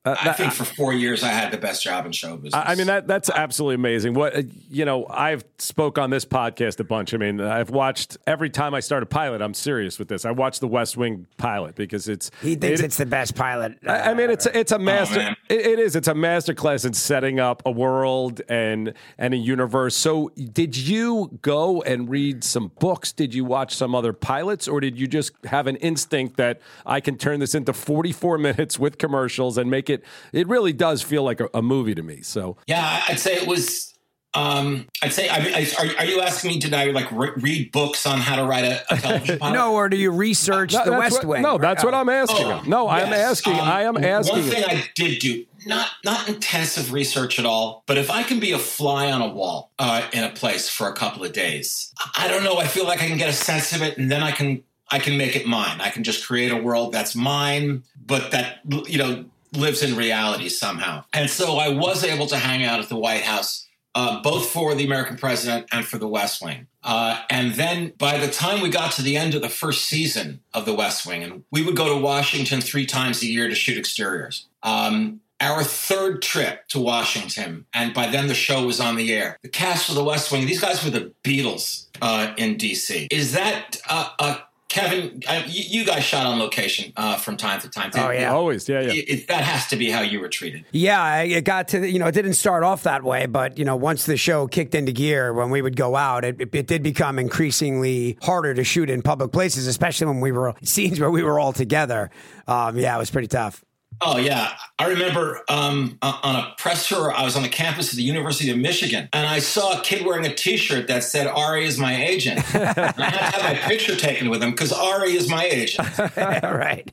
uh, 0.03 0.09
uh, 0.09 0.15
I 0.19 0.33
think 0.33 0.51
for 0.53 0.65
four 0.65 0.93
years 0.93 1.21
I 1.21 1.27
had 1.27 1.51
the 1.51 1.57
best 1.57 1.83
job 1.83 2.07
in 2.07 2.11
show 2.11 2.35
business. 2.35 2.53
I 2.65 2.73
mean 2.73 2.87
that 2.87 3.07
that's 3.07 3.29
absolutely 3.29 3.75
amazing. 3.75 4.15
What 4.15 4.35
uh, 4.35 4.41
you 4.69 4.83
know, 4.83 5.05
I've 5.07 5.43
spoke 5.59 5.99
on 5.99 6.09
this 6.09 6.25
podcast 6.25 6.79
a 6.79 6.83
bunch. 6.83 7.13
I 7.13 7.17
mean, 7.17 7.39
I've 7.39 7.69
watched 7.69 8.17
every 8.25 8.49
time 8.49 8.73
I 8.73 8.79
start 8.79 9.03
a 9.03 9.05
pilot. 9.05 9.43
I'm 9.43 9.53
serious 9.53 9.99
with 9.99 10.07
this. 10.07 10.25
I 10.25 10.31
watch 10.31 10.59
the 10.59 10.67
West 10.67 10.97
Wing 10.97 11.27
pilot 11.37 11.75
because 11.75 12.07
it's 12.07 12.31
he 12.41 12.55
thinks 12.55 12.79
it, 12.79 12.85
it's 12.85 12.97
the 12.97 13.05
best 13.05 13.35
pilot. 13.35 13.77
Uh, 13.85 13.91
I 13.91 14.15
mean, 14.15 14.31
it's 14.31 14.47
it's 14.47 14.71
a 14.71 14.77
oh, 14.77 14.79
master. 14.79 15.19
Oh, 15.29 15.33
it, 15.53 15.65
it 15.67 15.79
is. 15.79 15.95
It's 15.95 16.07
a 16.07 16.15
masterclass 16.15 16.83
in 16.83 16.93
setting 16.93 17.39
up 17.39 17.61
a 17.63 17.71
world 17.71 18.41
and 18.49 18.95
and 19.19 19.35
a 19.35 19.37
universe. 19.37 19.95
So, 19.95 20.29
did 20.29 20.75
you 20.75 21.37
go 21.43 21.83
and 21.83 22.09
read 22.09 22.43
some 22.43 22.71
books? 22.79 23.11
Did 23.11 23.35
you 23.35 23.45
watch 23.45 23.75
some 23.75 23.93
other 23.93 24.13
pilots, 24.13 24.67
or 24.67 24.79
did 24.79 24.99
you 24.99 25.05
just 25.05 25.33
have 25.45 25.67
an 25.67 25.75
instinct 25.75 26.37
that 26.37 26.59
I 26.87 27.01
can 27.01 27.19
turn 27.19 27.39
this 27.39 27.53
into 27.53 27.71
44 27.71 28.37
minutes 28.39 28.79
with 28.79 28.97
commercials 28.97 29.59
and 29.59 29.69
make 29.69 29.90
it 29.91 30.03
it 30.33 30.47
really 30.47 30.73
does 30.73 31.01
feel 31.01 31.23
like 31.23 31.39
a, 31.39 31.49
a 31.53 31.61
movie 31.61 31.95
to 31.95 32.03
me. 32.03 32.21
So 32.21 32.57
yeah, 32.67 33.03
I'd 33.07 33.19
say 33.19 33.35
it 33.35 33.47
was. 33.47 33.89
Um, 34.33 34.87
I'd 35.03 35.11
say, 35.11 35.29
I 35.29 35.43
mean, 35.43 35.53
are, 35.53 35.97
are 35.97 36.05
you 36.05 36.21
asking 36.21 36.51
me 36.51 36.59
did 36.59 36.73
I 36.73 36.85
like 36.91 37.11
re- 37.11 37.33
read 37.35 37.73
books 37.73 38.05
on 38.05 38.17
how 38.17 38.37
to 38.37 38.45
write 38.45 38.63
a, 38.63 38.81
a 38.89 38.97
television 38.97 39.39
pilot? 39.39 39.53
no, 39.53 39.73
or 39.73 39.89
do 39.89 39.97
you 39.97 40.09
research 40.09 40.71
no, 40.71 40.85
the 40.85 40.93
West 40.93 41.17
what, 41.17 41.25
Wing? 41.25 41.41
No, 41.41 41.57
that's 41.57 41.83
what 41.83 41.93
I'm 41.93 42.07
asking. 42.07 42.45
Oh, 42.45 42.61
no, 42.65 42.89
yes. 42.89 43.05
I'm 43.05 43.13
asking. 43.13 43.53
Um, 43.59 43.67
I 43.67 43.81
am 43.81 43.97
asking. 43.97 44.39
One 44.39 44.49
thing 44.49 44.63
I 44.63 44.85
did 44.95 45.19
do 45.19 45.45
not 45.65 45.89
not 46.03 46.27
intensive 46.27 46.93
research 46.93 47.39
at 47.39 47.45
all, 47.45 47.83
but 47.87 47.97
if 47.97 48.09
I 48.09 48.23
can 48.23 48.39
be 48.39 48.51
a 48.51 48.59
fly 48.59 49.11
on 49.11 49.21
a 49.21 49.27
wall 49.27 49.71
uh, 49.77 50.07
in 50.13 50.23
a 50.23 50.29
place 50.29 50.69
for 50.69 50.87
a 50.87 50.93
couple 50.93 51.23
of 51.23 51.33
days, 51.33 51.93
I 52.17 52.27
don't 52.27 52.43
know. 52.43 52.57
I 52.57 52.67
feel 52.67 52.85
like 52.85 53.01
I 53.01 53.07
can 53.07 53.17
get 53.17 53.29
a 53.29 53.33
sense 53.33 53.73
of 53.73 53.81
it, 53.81 53.97
and 53.97 54.09
then 54.09 54.23
I 54.23 54.31
can 54.31 54.63
I 54.91 54.99
can 54.99 55.17
make 55.17 55.35
it 55.35 55.45
mine. 55.45 55.79
I 55.79 55.89
can 55.89 56.03
just 56.03 56.27
create 56.27 56.51
a 56.51 56.57
world 56.57 56.91
that's 56.91 57.15
mine, 57.15 57.83
but 58.05 58.31
that 58.31 58.59
you 58.87 58.97
know 58.97 59.25
lives 59.53 59.83
in 59.83 59.95
reality 59.95 60.49
somehow. 60.49 61.03
And 61.13 61.29
so 61.29 61.57
I 61.57 61.69
was 61.69 62.03
able 62.03 62.27
to 62.27 62.37
hang 62.37 62.63
out 62.63 62.79
at 62.79 62.89
the 62.89 62.95
White 62.95 63.23
House, 63.23 63.67
uh, 63.95 64.21
both 64.21 64.49
for 64.49 64.73
the 64.75 64.85
American 64.85 65.17
president 65.17 65.67
and 65.71 65.85
for 65.85 65.97
the 65.97 66.07
West 66.07 66.41
Wing. 66.41 66.67
Uh, 66.83 67.21
and 67.29 67.53
then 67.55 67.93
by 67.97 68.17
the 68.17 68.31
time 68.31 68.61
we 68.61 68.69
got 68.69 68.93
to 68.93 69.01
the 69.01 69.17
end 69.17 69.35
of 69.35 69.41
the 69.41 69.49
first 69.49 69.85
season 69.85 70.41
of 70.53 70.65
the 70.65 70.73
West 70.73 71.05
Wing, 71.05 71.23
and 71.23 71.43
we 71.51 71.61
would 71.63 71.75
go 71.75 71.93
to 71.93 72.01
Washington 72.03 72.61
three 72.61 72.85
times 72.85 73.21
a 73.21 73.27
year 73.27 73.47
to 73.47 73.55
shoot 73.55 73.77
exteriors. 73.77 74.47
Um, 74.63 75.21
our 75.41 75.63
third 75.63 76.21
trip 76.21 76.67
to 76.67 76.79
Washington, 76.79 77.65
and 77.73 77.93
by 77.93 78.07
then 78.07 78.27
the 78.27 78.35
show 78.35 78.65
was 78.65 78.79
on 78.79 78.95
the 78.95 79.11
air. 79.11 79.37
The 79.41 79.49
cast 79.49 79.89
of 79.89 79.95
the 79.95 80.03
West 80.03 80.31
Wing, 80.31 80.45
these 80.45 80.61
guys 80.61 80.83
were 80.83 80.91
the 80.91 81.13
Beatles 81.23 81.87
uh, 81.99 82.33
in 82.37 82.57
DC. 82.57 83.07
Is 83.11 83.33
that 83.33 83.81
a 83.89 84.43
Kevin, 84.71 85.21
I, 85.27 85.43
you, 85.47 85.79
you 85.81 85.85
guys 85.85 86.01
shot 86.05 86.25
on 86.25 86.39
location 86.39 86.93
uh, 86.95 87.17
from 87.17 87.35
time 87.35 87.59
to 87.59 87.69
time. 87.69 87.91
Oh, 87.93 88.09
yeah. 88.09 88.31
Always, 88.31 88.69
yeah, 88.69 88.79
yeah. 88.79 88.93
It, 88.93 89.09
it- 89.09 89.27
that 89.27 89.43
has 89.43 89.67
to 89.67 89.75
be 89.75 89.89
how 89.89 89.99
you 90.01 90.21
were 90.21 90.29
treated. 90.29 90.63
Yeah, 90.71 91.19
it 91.23 91.41
got 91.43 91.67
to 91.69 91.79
the, 91.81 91.91
you 91.91 91.99
know 91.99 92.07
it 92.07 92.13
didn't 92.13 92.33
start 92.35 92.63
off 92.63 92.83
that 92.83 93.03
way, 93.03 93.25
but 93.25 93.57
you 93.57 93.65
know 93.65 93.75
once 93.75 94.05
the 94.05 94.15
show 94.15 94.47
kicked 94.47 94.73
into 94.73 94.93
gear, 94.93 95.33
when 95.33 95.49
we 95.49 95.61
would 95.61 95.75
go 95.75 95.97
out, 95.97 96.23
it, 96.23 96.39
it, 96.39 96.55
it 96.55 96.67
did 96.67 96.83
become 96.83 97.19
increasingly 97.19 98.17
harder 98.21 98.53
to 98.53 98.63
shoot 98.63 98.89
in 98.89 99.01
public 99.01 99.33
places, 99.33 99.67
especially 99.67 100.07
when 100.07 100.21
we 100.21 100.31
were 100.31 100.53
scenes 100.63 101.01
where 101.01 101.11
we 101.11 101.21
were 101.21 101.37
all 101.37 101.51
together. 101.51 102.09
Um, 102.47 102.77
yeah, 102.77 102.95
it 102.95 102.99
was 102.99 103.11
pretty 103.11 103.27
tough. 103.27 103.63
Oh 104.03 104.17
yeah, 104.17 104.53
I 104.79 104.87
remember 104.87 105.41
um, 105.47 105.97
on 106.01 106.35
a 106.35 106.53
press 106.57 106.87
tour. 106.87 107.11
I 107.13 107.23
was 107.23 107.35
on 107.35 107.43
the 107.43 107.49
campus 107.49 107.91
of 107.91 107.97
the 107.97 108.03
University 108.03 108.49
of 108.49 108.57
Michigan, 108.57 109.07
and 109.13 109.27
I 109.27 109.39
saw 109.39 109.79
a 109.79 109.83
kid 109.83 110.05
wearing 110.05 110.25
a 110.25 110.33
T-shirt 110.33 110.87
that 110.87 111.03
said 111.03 111.27
"Ari 111.27 111.65
is 111.65 111.77
my 111.77 111.95
agent." 112.03 112.39
and 112.55 112.63
I 112.67 113.09
had 113.09 113.31
to 113.31 113.39
have 113.39 113.43
my 113.43 113.59
picture 113.67 113.95
taken 113.95 114.29
with 114.29 114.41
him 114.41 114.51
because 114.51 114.71
Ari 114.71 115.13
is 115.15 115.29
my 115.29 115.45
agent. 115.45 115.87
all 115.99 116.07
right, 116.17 116.91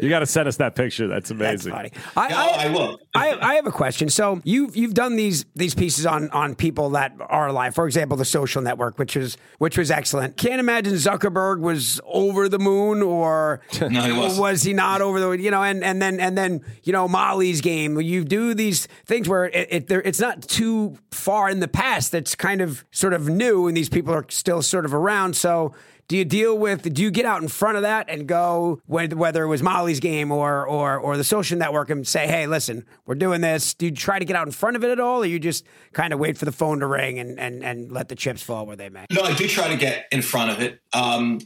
You 0.00 0.08
got 0.08 0.18
to 0.20 0.26
send 0.26 0.48
us 0.48 0.56
that 0.58 0.74
picture. 0.74 1.06
That's 1.08 1.30
that's 1.30 1.64
amazing. 1.66 1.72
funny. 1.72 1.90
I, 2.16 2.28
No, 2.28 2.36
I, 2.36 2.64
I 2.64 2.68
will. 2.70 3.00
I, 3.14 3.38
I 3.40 3.54
have 3.54 3.66
a 3.66 3.72
question. 3.72 4.10
So 4.10 4.40
you've 4.44 4.76
you've 4.76 4.94
done 4.94 5.16
these 5.16 5.46
these 5.54 5.74
pieces 5.74 6.04
on 6.04 6.28
on 6.30 6.54
people 6.54 6.90
that 6.90 7.14
are 7.20 7.46
alive. 7.48 7.74
For 7.74 7.86
example, 7.86 8.16
the 8.18 8.24
Social 8.24 8.60
Network, 8.60 8.98
which 8.98 9.16
was 9.16 9.38
which 9.58 9.78
was 9.78 9.90
excellent. 9.90 10.36
Can't 10.36 10.60
imagine 10.60 10.92
Zuckerberg 10.94 11.60
was 11.60 12.00
over 12.04 12.48
the 12.48 12.58
moon, 12.58 13.02
or 13.02 13.60
No, 13.80 14.02
he 14.02 14.12
wasn't. 14.12 14.40
was 14.42 14.62
he 14.62 14.74
not 14.74 15.00
over 15.00 15.20
the 15.20 15.30
you 15.42 15.50
know? 15.50 15.62
And 15.62 15.82
and 15.82 16.02
then 16.02 16.20
and 16.20 16.33
then 16.36 16.62
you 16.82 16.92
know 16.92 17.08
Molly's 17.08 17.60
game. 17.60 18.00
You 18.00 18.24
do 18.24 18.54
these 18.54 18.86
things 19.06 19.28
where 19.28 19.46
it, 19.46 19.68
it 19.70 19.86
there, 19.88 20.02
it's 20.02 20.20
not 20.20 20.42
too 20.42 20.98
far 21.10 21.48
in 21.48 21.60
the 21.60 21.68
past. 21.68 22.12
That's 22.12 22.34
kind 22.34 22.60
of 22.60 22.84
sort 22.90 23.12
of 23.12 23.28
new, 23.28 23.66
and 23.66 23.76
these 23.76 23.88
people 23.88 24.12
are 24.14 24.26
still 24.28 24.62
sort 24.62 24.84
of 24.84 24.94
around. 24.94 25.36
So. 25.36 25.74
Do 26.06 26.18
you 26.18 26.26
deal 26.26 26.58
with? 26.58 26.92
Do 26.92 27.02
you 27.02 27.10
get 27.10 27.24
out 27.24 27.40
in 27.40 27.48
front 27.48 27.76
of 27.76 27.82
that 27.82 28.10
and 28.10 28.26
go 28.26 28.82
whether 28.84 29.42
it 29.42 29.46
was 29.46 29.62
Molly's 29.62 30.00
game 30.00 30.30
or 30.30 30.66
or 30.66 30.98
or 30.98 31.16
the 31.16 31.24
social 31.24 31.56
network 31.56 31.88
and 31.88 32.06
say, 32.06 32.26
"Hey, 32.26 32.46
listen, 32.46 32.84
we're 33.06 33.14
doing 33.14 33.40
this." 33.40 33.72
Do 33.72 33.86
you 33.86 33.92
try 33.92 34.18
to 34.18 34.24
get 34.26 34.36
out 34.36 34.46
in 34.46 34.52
front 34.52 34.76
of 34.76 34.84
it 34.84 34.90
at 34.90 35.00
all, 35.00 35.22
or 35.22 35.24
you 35.24 35.38
just 35.38 35.64
kind 35.94 36.12
of 36.12 36.18
wait 36.18 36.36
for 36.36 36.44
the 36.44 36.52
phone 36.52 36.80
to 36.80 36.86
ring 36.86 37.18
and 37.18 37.40
and 37.40 37.64
and 37.64 37.90
let 37.90 38.10
the 38.10 38.14
chips 38.16 38.42
fall 38.42 38.66
where 38.66 38.76
they 38.76 38.90
may? 38.90 39.06
No, 39.10 39.22
I 39.22 39.32
do 39.32 39.48
try 39.48 39.68
to 39.68 39.78
get 39.78 40.06
in 40.12 40.20
front 40.20 40.50
of 40.50 40.60
it. 40.60 40.78
Um, 40.92 41.40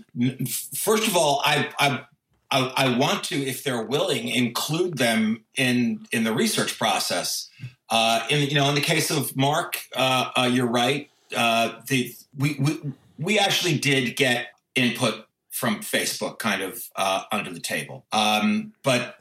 first 0.74 1.06
of 1.06 1.16
all, 1.16 1.40
I, 1.44 1.68
I 1.78 2.04
I 2.50 2.72
I 2.76 2.98
want 2.98 3.24
to, 3.24 3.36
if 3.36 3.62
they're 3.62 3.82
willing, 3.82 4.28
include 4.28 4.98
them 4.98 5.44
in 5.56 6.06
in 6.12 6.24
the 6.24 6.32
research 6.32 6.78
process. 6.78 7.48
Uh, 7.90 8.26
in 8.28 8.48
you 8.48 8.54
know, 8.54 8.68
in 8.68 8.74
the 8.74 8.80
case 8.80 9.10
of 9.10 9.36
Mark, 9.36 9.80
uh, 9.96 10.30
uh, 10.36 10.50
you're 10.50 10.66
right. 10.66 11.10
Uh, 11.34 11.80
the 11.88 12.14
we, 12.36 12.56
we 12.58 12.80
we 13.18 13.38
actually 13.38 13.78
did 13.78 14.16
get 14.16 14.48
input 14.74 15.26
from 15.50 15.80
Facebook, 15.80 16.38
kind 16.38 16.62
of 16.62 16.84
uh, 16.96 17.24
under 17.32 17.52
the 17.52 17.60
table, 17.60 18.04
um, 18.12 18.72
but 18.82 19.16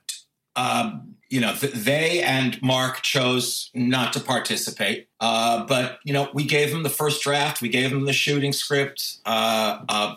um, 0.55 1.15
you 1.29 1.39
know, 1.39 1.53
th- 1.53 1.73
they 1.73 2.21
and 2.21 2.61
Mark 2.61 3.01
chose 3.01 3.69
not 3.73 4.13
to 4.13 4.19
participate. 4.19 5.07
Uh, 5.19 5.65
but 5.65 5.99
you 6.03 6.13
know, 6.13 6.29
we 6.33 6.45
gave 6.45 6.71
them 6.71 6.83
the 6.83 6.89
first 6.89 7.21
draft. 7.23 7.61
We 7.61 7.69
gave 7.69 7.89
them 7.89 8.05
the 8.05 8.13
shooting 8.13 8.53
script. 8.53 9.19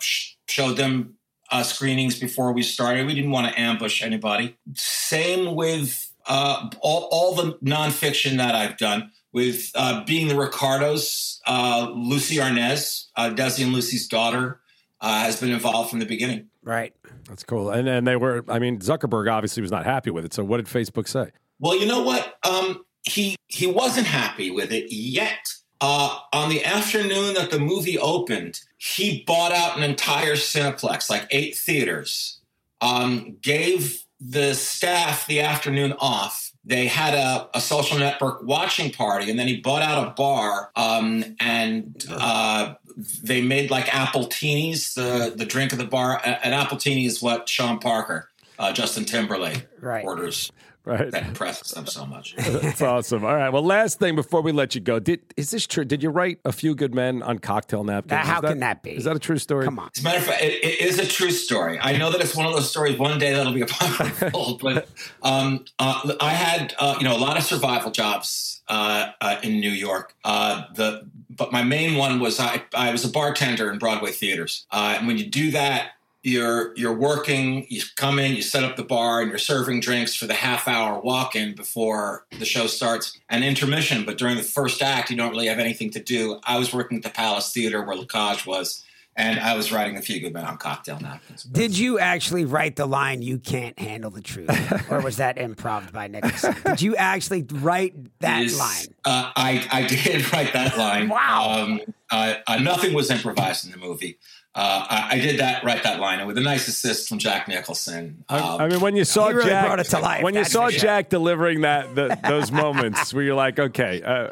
Sh- 0.00 0.34
showed 0.48 0.76
them 0.76 1.16
uh, 1.50 1.62
screenings 1.62 2.18
before 2.18 2.52
we 2.52 2.62
started. 2.62 3.06
We 3.06 3.14
didn't 3.14 3.30
want 3.30 3.52
to 3.52 3.60
ambush 3.60 4.02
anybody. 4.02 4.56
Same 4.74 5.54
with 5.54 6.10
uh, 6.26 6.70
all, 6.80 7.08
all 7.10 7.34
the 7.34 7.58
nonfiction 7.64 8.36
that 8.38 8.54
I've 8.54 8.76
done. 8.76 9.10
With 9.32 9.70
uh, 9.76 10.02
being 10.04 10.26
the 10.26 10.34
Ricardos, 10.34 11.40
uh, 11.46 11.92
Lucie 11.94 12.36
Arnaz, 12.38 13.06
uh, 13.14 13.30
Desi 13.30 13.62
and 13.62 13.72
Lucy's 13.72 14.08
daughter, 14.08 14.60
uh, 15.00 15.20
has 15.20 15.40
been 15.40 15.50
involved 15.52 15.90
from 15.90 16.00
the 16.00 16.04
beginning. 16.04 16.48
Right. 16.64 16.92
That's 17.28 17.44
cool. 17.44 17.70
And 17.70 17.88
and 17.88 18.06
they 18.06 18.16
were. 18.16 18.44
I 18.48 18.58
mean, 18.58 18.80
Zuckerberg 18.80 19.30
obviously 19.30 19.60
was 19.62 19.70
not 19.70 19.84
happy 19.84 20.10
with 20.10 20.24
it. 20.24 20.34
So 20.34 20.42
what 20.42 20.56
did 20.56 20.66
Facebook 20.66 21.06
say? 21.06 21.30
Well, 21.60 21.78
you 21.78 21.86
know 21.86 22.02
what? 22.02 22.38
Um, 22.44 22.84
he 23.02 23.36
he 23.46 23.66
wasn't 23.66 24.08
happy 24.08 24.50
with 24.50 24.72
it 24.72 24.92
yet. 24.92 25.46
Uh, 25.80 26.18
on 26.32 26.50
the 26.50 26.64
afternoon 26.64 27.34
that 27.34 27.50
the 27.50 27.58
movie 27.58 27.98
opened, 27.98 28.60
he 28.76 29.24
bought 29.26 29.52
out 29.52 29.76
an 29.78 29.82
entire 29.82 30.34
Cineplex, 30.34 31.08
like 31.08 31.26
eight 31.30 31.56
theaters. 31.56 32.38
Um, 32.82 33.36
gave 33.42 34.02
the 34.20 34.54
staff 34.54 35.26
the 35.26 35.40
afternoon 35.40 35.94
off. 35.98 36.52
They 36.64 36.86
had 36.86 37.14
a, 37.14 37.48
a 37.54 37.60
social 37.60 37.98
network 37.98 38.42
watching 38.42 38.90
party, 38.92 39.30
and 39.30 39.38
then 39.38 39.48
he 39.48 39.56
bought 39.60 39.82
out 39.82 40.06
a 40.06 40.10
bar. 40.10 40.70
Um, 40.76 41.36
and 41.40 42.04
uh, 42.10 42.74
they 43.22 43.40
made 43.40 43.70
like 43.70 43.86
appletini, 43.86 44.94
the 44.94 45.34
the 45.34 45.46
drink 45.46 45.72
of 45.72 45.78
the 45.78 45.86
bar. 45.86 46.16
A- 46.18 46.46
apple 46.46 46.76
appletini 46.76 47.06
is 47.06 47.22
what 47.22 47.48
Sean 47.48 47.78
Parker, 47.78 48.28
uh, 48.58 48.72
Justin 48.72 49.06
Timberlake, 49.06 49.66
Right. 49.80 50.04
orders. 50.04 50.52
Right. 50.84 51.10
That 51.10 51.26
impresses 51.26 51.72
them 51.72 51.86
so 51.86 52.06
much. 52.06 52.34
That's 52.38 52.80
awesome. 52.80 53.24
All 53.24 53.34
right. 53.34 53.50
Well, 53.50 53.62
last 53.62 53.98
thing 53.98 54.16
before 54.16 54.40
we 54.40 54.50
let 54.50 54.74
you 54.74 54.80
go, 54.80 54.98
did 54.98 55.20
is 55.36 55.50
this 55.50 55.66
true? 55.66 55.84
Did 55.84 56.02
you 56.02 56.08
write 56.08 56.40
a 56.44 56.52
few 56.52 56.74
good 56.74 56.94
men 56.94 57.22
on 57.22 57.38
cocktail 57.38 57.84
napkins? 57.84 58.12
Now, 58.12 58.22
Is 58.22 58.28
how 58.28 58.40
can 58.40 58.60
that 58.60 58.82
be? 58.82 58.92
Is 58.92 59.04
that 59.04 59.14
a 59.14 59.18
true 59.18 59.38
story? 59.38 59.66
Come 59.66 59.78
on. 59.78 59.90
As 59.94 60.00
a 60.02 60.04
matter 60.04 60.18
of 60.18 60.24
fact, 60.24 60.42
it, 60.42 60.64
it 60.64 60.80
is 60.80 60.98
a 60.98 61.06
true 61.06 61.30
story. 61.30 61.78
I 61.80 61.98
know 61.98 62.10
that 62.10 62.20
it's 62.22 62.34
one 62.34 62.46
of 62.46 62.52
those 62.52 62.70
stories. 62.70 62.98
One 62.98 63.18
day 63.18 63.34
that'll 63.34 63.52
be 63.52 63.60
unfold. 63.80 64.60
but 64.62 64.88
um, 65.22 65.66
uh, 65.78 66.14
I 66.20 66.30
had 66.30 66.74
uh, 66.78 66.96
you 66.98 67.04
know 67.04 67.16
a 67.16 67.18
lot 67.18 67.36
of 67.36 67.42
survival 67.44 67.90
jobs 67.90 68.62
uh, 68.68 69.10
uh, 69.20 69.36
in 69.42 69.60
New 69.60 69.70
York. 69.70 70.14
Uh, 70.24 70.64
the 70.74 71.06
but 71.28 71.52
my 71.52 71.62
main 71.62 71.96
one 71.96 72.20
was 72.20 72.40
I, 72.40 72.62
I 72.74 72.90
was 72.92 73.04
a 73.04 73.08
bartender 73.08 73.70
in 73.70 73.78
Broadway 73.78 74.12
theaters. 74.12 74.66
Uh, 74.70 74.96
and 74.98 75.06
when 75.06 75.18
you 75.18 75.26
do 75.26 75.50
that, 75.52 75.92
you're 76.22 76.74
you're 76.76 76.94
working. 76.94 77.66
You 77.68 77.82
come 77.96 78.18
in, 78.18 78.34
you 78.34 78.42
set 78.42 78.62
up 78.64 78.76
the 78.76 78.84
bar, 78.84 79.20
and 79.20 79.30
you're 79.30 79.38
serving 79.38 79.80
drinks 79.80 80.14
for 80.14 80.26
the 80.26 80.34
half 80.34 80.68
hour 80.68 81.00
walk 81.00 81.34
in 81.34 81.54
before 81.54 82.26
the 82.38 82.44
show 82.44 82.66
starts 82.66 83.18
and 83.28 83.42
intermission. 83.44 84.04
But 84.04 84.18
during 84.18 84.36
the 84.36 84.42
first 84.42 84.82
act, 84.82 85.10
you 85.10 85.16
don't 85.16 85.30
really 85.30 85.46
have 85.46 85.58
anything 85.58 85.90
to 85.92 86.00
do. 86.02 86.40
I 86.44 86.58
was 86.58 86.72
working 86.72 86.98
at 86.98 87.04
the 87.04 87.10
Palace 87.10 87.52
Theater 87.52 87.82
where 87.82 87.96
La 87.96 88.04
Cage 88.04 88.46
was. 88.46 88.84
And 89.16 89.40
I 89.40 89.54
was 89.56 89.72
writing 89.72 89.96
a 89.96 90.00
few 90.02 90.20
good 90.20 90.32
men 90.32 90.44
on 90.44 90.56
cocktail 90.56 90.98
napkins. 91.00 91.42
Did 91.42 91.76
you 91.76 91.98
actually 91.98 92.44
write 92.44 92.76
the 92.76 92.86
line 92.86 93.22
"You 93.22 93.38
can't 93.38 93.78
handle 93.78 94.10
the 94.10 94.20
truth," 94.22 94.48
or 94.90 95.00
was 95.00 95.16
that 95.16 95.36
improv 95.36 95.92
by 95.92 96.06
Nicholson? 96.06 96.54
Did 96.64 96.80
you 96.80 96.94
actually 96.96 97.42
write 97.42 97.92
that 98.20 98.44
is- 98.44 98.58
line? 98.58 98.86
Uh, 99.04 99.32
I, 99.34 99.66
I 99.72 99.82
did 99.82 100.32
write 100.32 100.52
that 100.52 100.78
line. 100.78 101.08
Wow. 101.08 101.54
Um, 101.58 101.80
uh, 102.10 102.34
uh, 102.46 102.58
nothing 102.60 102.94
was 102.94 103.10
improvised 103.10 103.66
in 103.66 103.72
the 103.72 103.78
movie. 103.78 104.16
Uh, 104.52 104.84
I, 104.90 105.08
I 105.12 105.18
did 105.20 105.38
that, 105.38 105.62
write 105.62 105.84
that 105.84 106.00
line, 106.00 106.18
and 106.18 106.26
with 106.26 106.36
a 106.36 106.40
nice 106.40 106.66
assist 106.66 107.08
from 107.08 107.18
Jack 107.18 107.46
Nicholson. 107.46 108.24
I, 108.28 108.38
Um, 108.40 108.60
I 108.60 108.68
mean, 108.68 108.80
when 108.80 108.96
you 108.96 109.04
saw 109.04 109.28
really 109.28 109.48
Jack, 109.48 109.66
brought 109.66 109.78
it 109.78 109.84
to 109.84 110.00
life, 110.00 110.24
when 110.24 110.34
you 110.34 110.44
saw 110.44 110.68
sure. 110.68 110.80
Jack 110.80 111.08
delivering 111.08 111.60
that 111.60 111.94
the, 111.94 112.18
those 112.26 112.50
moments 112.50 113.14
where 113.14 113.22
you're 113.22 113.36
like, 113.36 113.60
okay, 113.60 114.02
uh, 114.02 114.30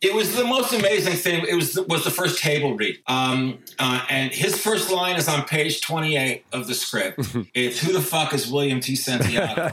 it 0.00 0.12
was 0.12 0.34
the 0.34 0.42
most 0.42 0.72
amazing 0.72 1.14
thing. 1.14 1.46
It 1.48 1.54
was 1.54 1.74
the, 1.74 1.84
was 1.84 2.02
the 2.02 2.10
first 2.10 2.40
table 2.40 2.74
read, 2.76 2.98
um, 3.06 3.58
uh, 3.78 4.04
and 4.10 4.32
his 4.32 4.60
first 4.60 4.90
line 4.90 5.16
is 5.16 5.28
on 5.28 5.44
page 5.44 5.80
twenty 5.82 6.16
eight 6.16 6.44
of 6.52 6.66
the 6.66 6.74
script. 6.74 7.20
it's 7.54 7.78
"Who 7.80 7.92
the 7.92 8.02
fuck 8.02 8.34
is 8.34 8.50
William 8.50 8.80
T. 8.80 8.96
Santiago?" 8.96 9.70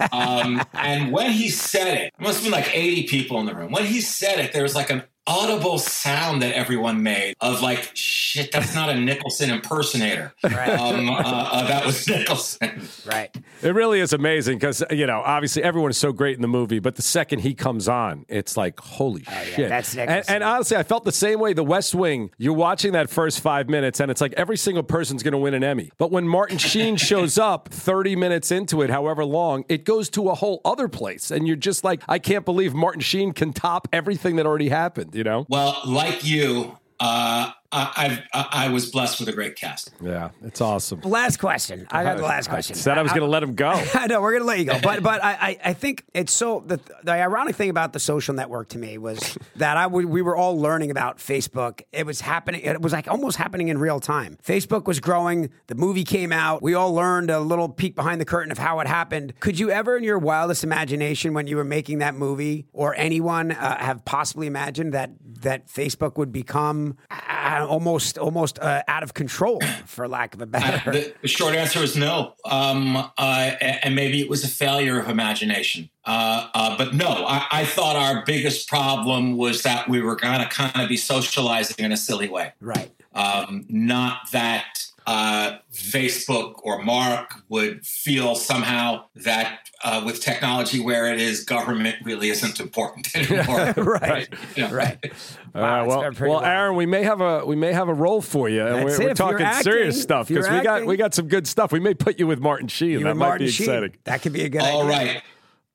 um, 0.12 0.62
and 0.74 1.10
when 1.10 1.32
he 1.32 1.48
said 1.48 1.88
it, 1.88 2.04
it 2.04 2.20
must 2.20 2.36
have 2.36 2.44
been 2.44 2.52
like 2.52 2.70
eighty 2.72 3.08
people 3.08 3.40
in 3.40 3.46
the 3.46 3.54
room. 3.54 3.72
When 3.72 3.84
he 3.84 4.00
said 4.00 4.38
it, 4.38 4.52
there 4.52 4.62
was 4.62 4.76
like 4.76 4.90
an 4.90 5.02
audible 5.26 5.78
sound 5.78 6.42
that 6.42 6.54
everyone 6.54 7.02
made 7.02 7.34
of 7.40 7.62
like, 7.62 7.90
"Shit, 7.94 8.52
that's 8.52 8.74
not 8.74 8.90
a 8.90 8.94
Nicholson 8.94 9.50
impersonator." 9.50 10.32
Right. 10.54 10.78
Um, 10.78 11.08
uh, 11.08 11.14
uh, 11.14 11.66
that 11.66 11.84
was 11.84 12.06
Nicholson. 12.06 12.86
Right. 13.06 13.34
it 13.62 13.74
really 13.74 13.98
is 13.98 14.12
amazing 14.12 14.58
because 14.58 14.84
you 14.90 15.06
know, 15.06 15.20
obviously 15.24 15.62
everyone 15.62 15.90
is 15.90 15.96
so 15.96 16.12
great 16.12 16.36
in 16.36 16.42
the 16.42 16.48
movie, 16.48 16.78
but 16.78 16.94
the 16.96 17.02
second 17.02 17.40
he 17.40 17.54
comes 17.54 17.88
on, 17.88 18.24
it's 18.28 18.56
like, 18.56 18.78
holy 18.78 19.24
shit! 19.24 19.66
Oh, 19.66 19.68
that's 19.68 19.96
and, 19.96 20.08
Nicholson. 20.08 20.34
and 20.34 20.44
honestly, 20.44 20.76
I 20.76 20.82
felt 20.84 21.04
the 21.04 21.12
same 21.12 21.40
way. 21.40 21.54
The 21.54 21.64
West 21.64 21.94
Wing, 21.94 22.30
you're 22.38 22.52
watching 22.52 22.92
that 22.92 23.10
first 23.10 23.40
five 23.40 23.68
minutes, 23.68 24.00
and 24.00 24.10
it's 24.10 24.20
like 24.20 24.32
every 24.34 24.56
single 24.56 24.82
person's 24.82 25.22
going 25.22 25.32
to 25.32 25.38
win 25.38 25.54
an 25.54 25.64
Emmy. 25.64 25.90
But 25.98 26.10
when 26.10 26.28
Martin 26.28 26.58
Sheen 26.58 26.96
shows 27.04 27.38
up 27.38 27.68
30 27.68 28.16
minutes 28.16 28.50
into 28.52 28.82
it, 28.82 28.90
however 28.90 29.24
long, 29.24 29.64
it 29.68 29.84
goes 29.84 30.08
to 30.10 30.28
a 30.28 30.34
whole 30.34 30.60
other 30.64 30.88
place, 30.88 31.30
and 31.30 31.46
you're 31.46 31.56
just 31.56 31.84
like, 31.84 32.02
I 32.08 32.18
can't 32.18 32.44
believe 32.44 32.74
Martin 32.74 33.00
Sheen 33.00 33.32
can 33.32 33.52
top 33.52 33.88
everything 33.92 34.36
that 34.36 34.46
already 34.46 34.68
happened. 34.68 35.13
You 35.14 35.22
know? 35.22 35.46
Well, 35.48 35.80
like 35.86 36.24
you, 36.24 36.76
uh, 36.98 37.52
I, 37.74 37.92
I've, 37.96 38.20
I 38.32 38.64
I 38.66 38.68
was 38.68 38.88
blessed 38.90 39.18
with 39.18 39.28
a 39.28 39.32
great 39.32 39.56
cast. 39.56 39.90
Yeah, 40.00 40.30
it's 40.42 40.60
awesome. 40.60 41.00
Last 41.00 41.38
question. 41.38 41.86
I 41.90 42.04
got 42.04 42.18
the 42.18 42.22
last 42.22 42.48
question. 42.48 42.76
I 42.76 42.78
said 42.78 42.98
I 42.98 43.02
was 43.02 43.10
going 43.10 43.22
to 43.22 43.28
let 43.28 43.42
him 43.42 43.54
go. 43.54 43.70
I 43.94 44.06
know 44.06 44.20
we're 44.22 44.34
gonna 44.34 44.44
let 44.44 44.60
you 44.60 44.66
go, 44.66 44.78
but 44.80 45.02
but 45.02 45.22
I, 45.24 45.32
I, 45.32 45.58
I 45.64 45.72
think 45.72 46.04
it's 46.14 46.32
so 46.32 46.62
the 46.64 46.78
the 47.02 47.10
ironic 47.10 47.56
thing 47.56 47.70
about 47.70 47.92
the 47.92 47.98
social 47.98 48.32
network 48.32 48.68
to 48.70 48.78
me 48.78 48.96
was 48.96 49.36
that 49.56 49.76
I 49.76 49.88
we 49.88 50.22
were 50.22 50.36
all 50.36 50.58
learning 50.58 50.92
about 50.92 51.18
Facebook. 51.18 51.82
It 51.92 52.06
was 52.06 52.20
happening. 52.20 52.60
It 52.60 52.80
was 52.80 52.92
like 52.92 53.08
almost 53.08 53.38
happening 53.38 53.68
in 53.68 53.78
real 53.78 53.98
time. 53.98 54.38
Facebook 54.44 54.86
was 54.86 55.00
growing. 55.00 55.50
The 55.66 55.74
movie 55.74 56.04
came 56.04 56.30
out. 56.30 56.62
We 56.62 56.74
all 56.74 56.94
learned 56.94 57.30
a 57.30 57.40
little 57.40 57.68
peek 57.68 57.96
behind 57.96 58.20
the 58.20 58.24
curtain 58.24 58.52
of 58.52 58.58
how 58.58 58.78
it 58.80 58.86
happened. 58.86 59.34
Could 59.40 59.58
you 59.58 59.70
ever, 59.70 59.96
in 59.96 60.04
your 60.04 60.18
wildest 60.18 60.62
imagination, 60.62 61.34
when 61.34 61.48
you 61.48 61.56
were 61.56 61.64
making 61.64 61.98
that 61.98 62.14
movie, 62.14 62.66
or 62.72 62.94
anyone 62.94 63.50
uh, 63.50 63.78
have 63.78 64.04
possibly 64.04 64.46
imagined 64.46 64.92
that 64.94 65.10
that 65.40 65.66
Facebook 65.66 66.16
would 66.16 66.30
become 66.30 66.96
I 67.10 67.54
I 67.54 67.58
don't 67.58 67.63
almost 67.64 68.18
almost 68.18 68.58
uh, 68.58 68.82
out 68.88 69.02
of 69.02 69.14
control, 69.14 69.60
for 69.86 70.06
lack 70.08 70.34
of 70.34 70.40
a 70.40 70.46
better. 70.46 70.90
the, 70.92 71.14
the 71.22 71.28
short 71.28 71.54
answer 71.54 71.80
is 71.80 71.96
no. 71.96 72.34
Um, 72.44 72.96
uh, 72.96 73.10
and 73.18 73.94
maybe 73.94 74.20
it 74.20 74.28
was 74.28 74.44
a 74.44 74.48
failure 74.48 74.98
of 74.98 75.08
imagination. 75.08 75.90
Uh, 76.04 76.48
uh, 76.54 76.76
but 76.76 76.94
no, 76.94 77.08
I, 77.08 77.46
I 77.50 77.64
thought 77.64 77.96
our 77.96 78.24
biggest 78.24 78.68
problem 78.68 79.36
was 79.36 79.62
that 79.62 79.88
we 79.88 80.00
were 80.02 80.16
going 80.16 80.40
to 80.40 80.46
kind 80.48 80.80
of 80.82 80.88
be 80.88 80.96
socializing 80.96 81.84
in 81.84 81.92
a 81.92 81.96
silly 81.96 82.28
way. 82.28 82.52
right. 82.60 82.90
Um, 83.14 83.64
not 83.68 84.30
that 84.32 84.84
uh, 85.06 85.58
Facebook 85.72 86.54
or 86.62 86.82
Mark 86.82 87.34
would 87.48 87.86
feel 87.86 88.34
somehow 88.34 89.04
that 89.14 89.63
uh, 89.84 90.02
with 90.04 90.20
technology 90.20 90.80
where 90.80 91.12
it 91.12 91.20
is, 91.20 91.44
government 91.44 91.96
really 92.02 92.30
isn't 92.30 92.58
important 92.58 93.14
anymore. 93.16 93.74
Right. 93.84 94.28
You 94.56 94.62
know? 94.68 94.72
Right. 94.72 95.12
Wow, 95.54 95.86
right, 95.86 96.08
it's 96.08 96.20
well, 96.20 96.28
well, 96.28 96.40
well. 96.40 96.44
Aaron, 96.44 96.74
we 96.74 96.86
may 96.86 97.02
have 97.04 97.20
a 97.20 97.44
we 97.44 97.54
may 97.54 97.72
have 97.72 97.88
a 97.88 97.94
role 97.94 98.20
for 98.20 98.48
you, 98.48 98.62
and 98.66 98.76
That's 98.76 98.98
we're, 98.98 99.04
we're 99.04 99.10
If 99.12 99.18
you're 99.18 99.30
talking 99.30 99.62
serious 99.62 100.00
stuff 100.02 100.28
because 100.28 100.48
we 100.48 100.60
got 100.62 100.86
we 100.86 100.96
got 100.96 101.14
some 101.14 101.28
good 101.28 101.46
stuff. 101.46 101.70
We 101.70 101.80
may 101.80 101.94
put 101.94 102.18
you 102.18 102.26
with 102.26 102.40
Martin 102.40 102.66
Sheen. 102.66 102.90
You 102.90 102.98
that 103.00 103.14
might 103.14 103.26
Martin 103.26 103.46
be 103.46 103.52
Sheen. 103.52 103.66
exciting. 103.66 103.92
That 104.04 104.22
could 104.22 104.32
be 104.32 104.42
a 104.44 104.48
good 104.48 104.62
All 104.62 104.90
idea. 104.90 105.14
right. 105.14 105.22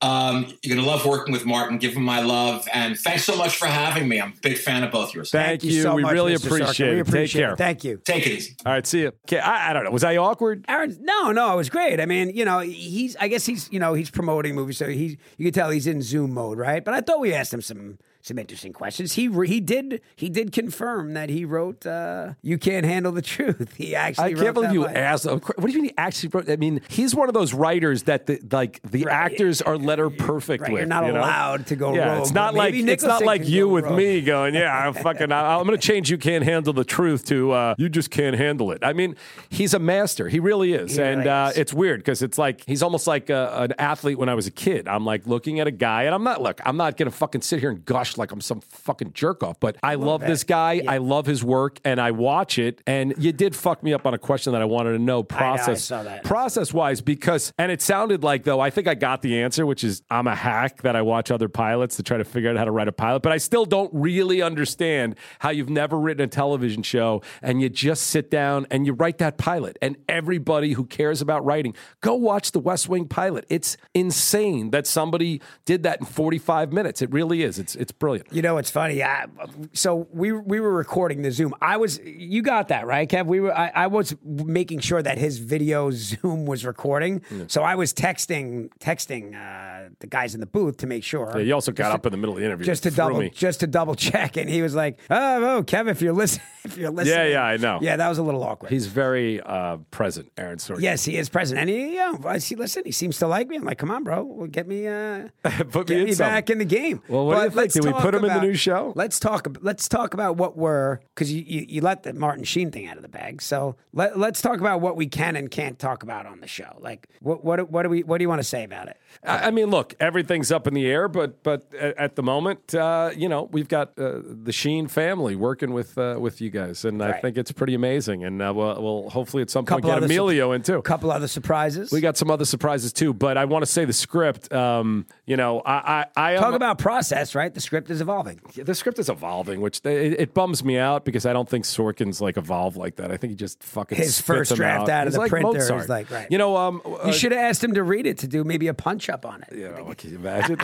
Um, 0.01 0.45
you're 0.63 0.75
going 0.75 0.85
to 0.85 0.89
love 0.89 1.05
working 1.05 1.33
with 1.33 1.45
Martin. 1.45 1.77
Give 1.77 1.93
him 1.93 2.03
my 2.03 2.21
love. 2.21 2.65
And 2.73 2.97
thanks 2.97 3.25
so 3.25 3.35
much 3.35 3.57
for 3.57 3.65
having 3.67 4.07
me. 4.07 4.21
I'm 4.21 4.31
a 4.31 4.41
big 4.41 4.57
fan 4.57 4.83
of 4.83 4.91
both 4.91 5.13
yours. 5.13 5.29
Thank, 5.31 5.61
Thank 5.61 5.63
you 5.73 5.81
so 5.81 5.95
we 5.95 6.03
much, 6.03 6.13
really 6.13 6.33
Mr. 6.35 6.45
appreciate 6.45 6.87
Sorkin. 6.87 6.93
We 6.93 6.99
it. 6.99 7.07
appreciate 7.07 7.41
Take 7.41 7.45
care. 7.47 7.53
it. 7.53 7.57
Thank 7.57 7.83
you. 7.83 8.01
Take 8.05 8.25
it 8.27 8.31
easy. 8.31 8.55
All 8.65 8.71
right, 8.71 8.87
see 8.87 9.01
you. 9.01 9.07
Okay, 9.27 9.39
I, 9.39 9.71
I 9.71 9.73
don't 9.73 9.83
know. 9.83 9.91
Was 9.91 10.05
I 10.05 10.15
awkward? 10.15 10.63
Aaron, 10.69 10.97
no, 11.01 11.31
no, 11.33 11.51
it 11.53 11.57
was 11.57 11.69
great. 11.69 11.99
I 11.99 12.05
mean, 12.05 12.29
you 12.35 12.45
know, 12.45 12.59
he's, 12.59 13.17
I 13.17 13.27
guess 13.27 13.45
he's, 13.45 13.69
you 13.73 13.79
know, 13.79 13.93
he's 13.93 14.09
promoting 14.09 14.55
movies, 14.55 14.77
so 14.77 14.87
he's, 14.87 15.17
you 15.37 15.45
can 15.45 15.53
tell 15.53 15.69
he's 15.69 15.87
in 15.87 16.01
Zoom 16.01 16.33
mode, 16.33 16.57
right? 16.57 16.83
But 16.83 16.93
I 16.93 17.01
thought 17.01 17.19
we 17.19 17.33
asked 17.33 17.53
him 17.53 17.61
some, 17.61 17.97
some 18.21 18.37
interesting 18.37 18.73
questions. 18.73 19.13
He, 19.13 19.27
re- 19.29 19.47
he 19.47 19.59
did, 19.61 20.01
he 20.15 20.27
did 20.29 20.51
confirm 20.51 21.13
that 21.13 21.29
he 21.29 21.45
wrote, 21.45 21.85
uh, 21.85 22.33
"You 22.41 22.57
Can't 22.57 22.85
Handle 22.85 23.11
the 23.13 23.21
Truth." 23.21 23.73
He 23.77 23.95
actually, 23.95 24.31
I 24.31 24.33
can't 24.33 24.53
believe 24.53 24.73
you 24.73 24.83
line. 24.83 24.97
asked. 24.97 25.25
What 25.25 25.45
do 25.61 25.67
you 25.69 25.75
mean 25.81 25.85
he 25.85 25.93
actually 25.97 26.29
wrote? 26.33 26.49
I 26.49 26.57
mean, 26.57 26.81
he's 26.89 27.15
one 27.15 27.29
of 27.29 27.33
those 27.33 27.53
writers 27.53 28.03
that 28.03 28.25
the 28.25 28.39
like 28.51 28.81
the 28.83 29.05
actors 29.07 29.61
are 29.61 29.77
letter 29.77 30.09
perfect 30.09 30.63
Right, 30.63 30.71
with. 30.73 30.79
you're 30.81 30.87
not 30.87 31.05
you 31.05 31.13
know? 31.13 31.21
allowed 31.21 31.67
to 31.67 31.75
go 31.77 31.93
Yeah, 31.95 32.13
rogue, 32.13 32.21
it's 32.23 32.31
not 32.33 32.53
like 32.55 32.73
it's 32.73 33.03
not 33.03 33.23
like 33.23 33.47
you 33.47 33.69
with 33.69 33.85
rogue. 33.85 33.95
me 33.97 34.21
going, 34.21 34.53
yeah, 34.53 34.85
I'm 34.87 34.93
fucking. 35.05 35.31
I'm 35.31 35.65
going 35.65 35.79
to 35.79 35.87
change. 35.87 36.09
You 36.09 36.17
can't 36.17 36.43
handle 36.43 36.73
the 36.73 36.83
truth 36.83 37.23
to 37.25 37.51
uh, 37.53 37.75
you 37.77 37.87
just 37.87 38.11
can't 38.11 38.35
handle 38.35 38.71
it. 38.71 38.83
I 38.83 38.91
mean, 38.93 39.15
he's 39.49 39.73
a 39.73 39.79
master. 39.79 40.27
He 40.27 40.39
really 40.41 40.73
is, 40.73 40.95
He 40.97 41.01
and 41.01 41.19
really 41.19 41.29
uh, 41.29 41.49
is. 41.51 41.57
it's 41.57 41.73
weird 41.73 42.01
because 42.01 42.21
it's 42.21 42.37
like 42.37 42.63
he's 42.67 42.83
almost 42.83 43.07
like 43.07 43.29
a, 43.29 43.61
an 43.63 43.73
athlete 43.79 44.17
when 44.17 44.27
I 44.27 44.33
was 44.35 44.45
a 44.47 44.51
kid. 44.51 44.87
I'm 44.89 45.05
like 45.05 45.25
looking 45.25 45.61
at 45.61 45.67
a 45.67 45.71
guy, 45.71 46.03
and 46.03 46.13
I'm 46.13 46.23
not 46.25 46.41
look. 46.41 46.59
I'm 46.65 46.75
not 46.77 46.97
going 46.97 47.09
to 47.09 47.15
fucking 47.15 47.41
sit 47.43 47.61
here 47.61 47.69
and 47.69 47.85
gush 47.85 48.08
like 48.17 48.31
I'm 48.31 48.41
some 48.41 48.61
fucking 48.61 49.13
jerk 49.13 49.43
off. 49.43 49.59
But 49.59 49.77
I 49.83 49.95
love 49.95 50.21
this 50.21 50.43
guy. 50.43 50.81
I 50.87 50.97
love 50.97 51.25
his 51.25 51.43
work, 51.43 51.79
and 51.83 51.99
I 51.99 52.11
watch 52.11 52.59
it. 52.59 52.81
And 52.87 53.13
you 53.17 53.31
did 53.31 53.55
fuck 53.55 53.83
me 53.83 53.93
up 53.93 54.05
on 54.05 54.13
a 54.13 54.17
question 54.17 54.53
that 54.53 54.61
I 54.61 54.65
wanted 54.65 54.93
to 54.93 54.99
know. 54.99 55.23
Process, 55.23 55.87
that. 55.89 56.23
process 56.23 56.73
wise, 56.73 57.01
because 57.01 57.53
and 57.57 57.71
it 57.71 57.81
sounded 57.81 58.23
like 58.23 58.43
though 58.43 58.59
I 58.59 58.69
think 58.69 58.87
I 58.87 58.95
got 58.95 59.21
the 59.21 59.41
answer, 59.41 59.65
which 59.65 59.83
is 59.83 60.01
I'm 60.09 60.27
a 60.27 60.35
hack 60.35 60.81
that 60.81 60.95
I 60.95 61.01
watch 61.01 61.31
other 61.31 61.49
pilots 61.49 61.95
to 61.97 62.03
try 62.03 62.17
to 62.17 62.23
figure 62.23 62.49
out 62.49 62.57
how 62.57 62.65
to 62.65 62.71
write 62.71 62.87
a 62.87 62.91
pilot. 62.91 63.21
But 63.21 63.31
I 63.31 63.37
still 63.37 63.65
don't 63.65 63.91
really 63.93 64.41
understand 64.41 65.15
how 65.39 65.49
you've 65.49 65.69
never 65.69 65.99
written 65.99 66.23
a 66.23 66.27
television 66.27 66.83
show 66.83 67.21
and 67.41 67.61
you 67.61 67.69
just 67.69 68.07
sit 68.07 68.31
down 68.31 68.65
and 68.71 68.85
you 68.85 68.93
write 68.93 69.17
that 69.19 69.37
pilot. 69.37 69.77
And 69.81 69.97
everybody 70.07 70.73
who 70.73 70.85
cares 70.85 71.21
about 71.21 71.45
writing, 71.45 71.75
go 72.01 72.15
watch 72.15 72.51
the 72.51 72.59
West 72.59 72.89
Wing 72.89 73.07
pilot. 73.07 73.45
It's 73.49 73.77
insane 73.93 74.71
that 74.71 74.87
somebody 74.87 75.41
did 75.65 75.83
that 75.83 75.99
in 75.99 76.05
45 76.05 76.71
minutes. 76.71 77.01
It 77.01 77.11
really 77.11 77.43
is. 77.43 77.59
It's 77.59 77.75
it's 77.75 77.91
brilliant. 77.99 78.33
You 78.33 78.41
know, 78.41 78.57
it's 78.57 78.71
funny. 78.71 79.03
I, 79.03 79.27
so 79.73 80.07
we 80.11 80.31
we 80.31 80.59
were 80.59 80.73
recording 80.73 81.21
the 81.21 81.31
Zoom. 81.31 81.53
I 81.61 81.77
was, 81.77 81.99
you 81.99 82.41
got 82.41 82.69
that 82.69 82.87
right, 82.87 83.07
Kev. 83.07 83.25
We 83.25 83.39
were. 83.39 83.55
I, 83.55 83.71
I 83.75 83.87
was 83.87 84.15
making 84.23 84.79
sure 84.79 85.01
that 85.01 85.17
his 85.17 85.37
video 85.37 85.91
Zoom 85.91 86.45
was 86.45 86.65
recording. 86.65 87.21
So 87.47 87.63
I 87.63 87.75
was 87.75 87.93
texting 87.93 88.69
texting 88.79 89.35
uh, 89.35 89.89
the 89.99 90.07
guys 90.07 90.33
in 90.33 90.39
the 90.39 90.47
booth 90.47 90.77
to 90.77 90.87
make 90.87 91.03
sure. 91.03 91.31
Yeah, 91.35 91.41
you 91.41 91.53
also 91.53 91.71
got 91.71 91.91
up 91.91 92.05
in 92.05 92.11
the 92.11 92.17
middle 92.17 92.35
of 92.35 92.39
the 92.39 92.45
interview. 92.45 92.65
just 92.65 92.83
to 92.83 92.91
double 92.91 93.19
me. 93.19 93.29
just 93.29 93.59
to 93.59 93.67
double 93.67 93.95
check, 93.95 94.37
and 94.37 94.49
he 94.49 94.61
was 94.61 94.73
like, 94.75 94.99
"Oh, 95.09 95.57
oh 95.57 95.63
Kev, 95.63 95.89
if 95.89 96.01
you're 96.01 96.13
listening, 96.13 96.45
if 96.63 96.77
you're 96.77 96.91
listening, 96.91 97.17
Yeah, 97.17 97.25
yeah, 97.25 97.43
I 97.43 97.57
know. 97.57 97.79
Yeah, 97.81 97.97
that 97.97 98.07
was 98.07 98.17
a 98.17 98.23
little 98.23 98.43
awkward. 98.43 98.71
He's 98.71 98.87
very 98.87 99.41
uh, 99.41 99.77
present, 99.91 100.31
Aaron 100.37 100.57
Sorkin. 100.57 100.81
Yes, 100.81 101.03
he 101.03 101.17
is 101.17 101.29
present, 101.29 101.59
And 101.59 101.69
he, 101.69 101.95
yeah, 101.95 102.15
I 102.25 102.37
see. 102.37 102.55
Listen, 102.55 102.83
he 102.85 102.91
seems 102.91 103.17
to 103.19 103.27
like 103.27 103.47
me. 103.47 103.57
I'm 103.57 103.63
like, 103.63 103.77
come 103.77 103.91
on, 103.91 104.03
bro, 104.03 104.23
well, 104.23 104.47
get 104.47 104.67
me, 104.67 104.87
uh, 104.87 105.27
Put 105.43 105.89
me 105.89 105.95
get 105.95 105.99
in 105.99 106.05
me 106.05 106.15
back 106.15 106.49
in 106.49 106.57
the 106.57 106.65
game. 106.65 107.01
Well, 107.07 107.25
what 107.25 107.35
do 107.35 107.39
you 107.39 107.49
think? 107.49 107.55
let's 107.55 107.73
Did 107.73 107.85
we 107.85 107.88
talk 107.91 108.01
put 108.01 108.15
him 108.15 108.25
in 108.25 108.33
the 108.33 108.41
new 108.41 108.53
show? 108.55 108.93
Let's 108.95 109.19
talk. 109.19 109.47
Let's 109.61 109.87
talk 109.87 110.13
about 110.13 110.37
what 110.37 110.57
we're 110.57 110.99
because 111.15 111.31
you, 111.31 111.43
you 111.45 111.65
you 111.67 111.81
let 111.81 112.03
the 112.03 112.13
Martin 112.13 112.43
Sheen 112.43 112.71
thing 112.71 112.87
out 112.87 112.97
of 112.97 113.03
the 113.03 113.09
bag. 113.09 113.41
So 113.41 113.75
let 113.93 114.17
let's 114.17 114.41
talk 114.41 114.59
about 114.59 114.81
what 114.81 114.95
we 114.95 115.07
can 115.07 115.35
and 115.35 115.49
can't 115.49 115.77
talk 115.79 116.03
about 116.03 116.25
on 116.25 116.41
the 116.41 116.47
show. 116.47 116.77
Like 116.79 117.07
what 117.21 117.43
what 117.43 117.69
what 117.69 117.83
do 117.83 117.89
we 117.89 118.03
what 118.03 118.17
do 118.17 118.23
you 118.23 118.29
want 118.29 118.39
to 118.39 118.47
say 118.47 118.63
about 118.63 118.87
it? 118.87 118.97
I 119.23 119.47
I 119.47 119.51
mean, 119.51 119.69
look, 119.69 119.95
everything's 119.99 120.51
up 120.51 120.67
in 120.67 120.73
the 120.73 120.85
air, 120.85 121.07
but 121.07 121.43
but 121.43 121.73
at 121.73 122.15
the 122.15 122.23
moment, 122.23 122.73
uh, 122.75 123.11
you 123.15 123.27
know, 123.27 123.49
we've 123.51 123.67
got 123.67 123.97
uh, 123.97 124.19
the 124.23 124.51
Sheen 124.51 124.87
family 124.87 125.35
working 125.35 125.73
with 125.73 125.97
uh, 125.97 126.17
with 126.19 126.41
you 126.41 126.49
guys, 126.49 126.85
and 126.85 127.01
I 127.01 127.13
think 127.19 127.37
it's 127.37 127.51
pretty 127.51 127.73
amazing. 127.73 128.23
And 128.23 128.41
uh, 128.41 128.53
we'll, 128.55 128.81
we'll 128.81 129.09
hopefully 129.09 129.41
at 129.41 129.49
some 129.49 129.65
point 129.65 129.83
get 129.83 130.03
Emilio 130.03 130.51
in 130.51 130.61
too. 130.61 130.77
A 130.77 130.81
couple 130.81 131.11
other 131.11 131.27
surprises. 131.27 131.91
We 131.91 132.01
got 132.01 132.17
some 132.17 132.29
other 132.29 132.45
surprises 132.45 132.93
too, 132.93 133.13
but 133.13 133.37
I 133.37 133.45
want 133.45 133.63
to 133.63 133.71
say 133.71 133.85
the 133.85 133.93
script. 133.93 134.51
Um, 134.53 135.05
you 135.25 135.37
know, 135.37 135.61
I 135.65 135.79
I, 135.79 136.05
I 136.15 136.31
am, 136.33 136.41
talk 136.41 136.53
about 136.53 136.77
process, 136.77 137.35
right? 137.35 137.53
The 137.53 137.61
script 137.61 137.89
is 137.89 138.01
evolving. 138.01 138.39
the 138.55 138.75
script 138.75 138.99
is 138.99 139.09
evolving, 139.09 139.61
which 139.61 139.81
it, 139.85 140.19
it 140.19 140.33
bums 140.33 140.63
me 140.63 140.77
out 140.77 141.05
because 141.05 141.25
I 141.25 141.33
don't 141.33 141.49
think 141.49 141.65
Sorkin's 141.65 142.21
like 142.21 142.37
evolved 142.37 142.77
like 142.77 142.95
that. 142.97 143.11
I 143.11 143.17
think 143.17 143.31
he 143.31 143.35
just 143.35 143.63
fucking 143.63 143.97
His 143.97 144.15
spits 144.15 144.27
first 144.27 144.55
draft 144.55 144.89
out 144.89 145.07
of 145.07 145.07
He's 145.07 145.15
the 145.15 145.19
like 145.21 145.29
printer 145.29 145.77
is 145.77 145.89
like, 145.89 146.09
right. 146.11 146.27
You 146.29 146.37
know, 146.37 146.57
um, 146.57 146.81
You 146.85 146.95
uh, 146.95 147.11
should 147.11 147.31
have 147.31 147.41
asked 147.41 147.63
him 147.63 147.73
to 147.73 147.83
read 147.83 148.05
it 148.05 148.17
to 148.19 148.27
do 148.27 148.43
maybe 148.43 148.67
a 148.67 148.73
punch 148.73 148.98
up 149.07 149.25
on 149.25 149.43
it. 149.43 149.55
You 149.55 149.69
know, 149.69 149.93
can 149.95 150.09
you 150.09 150.17
imagine? 150.17 150.59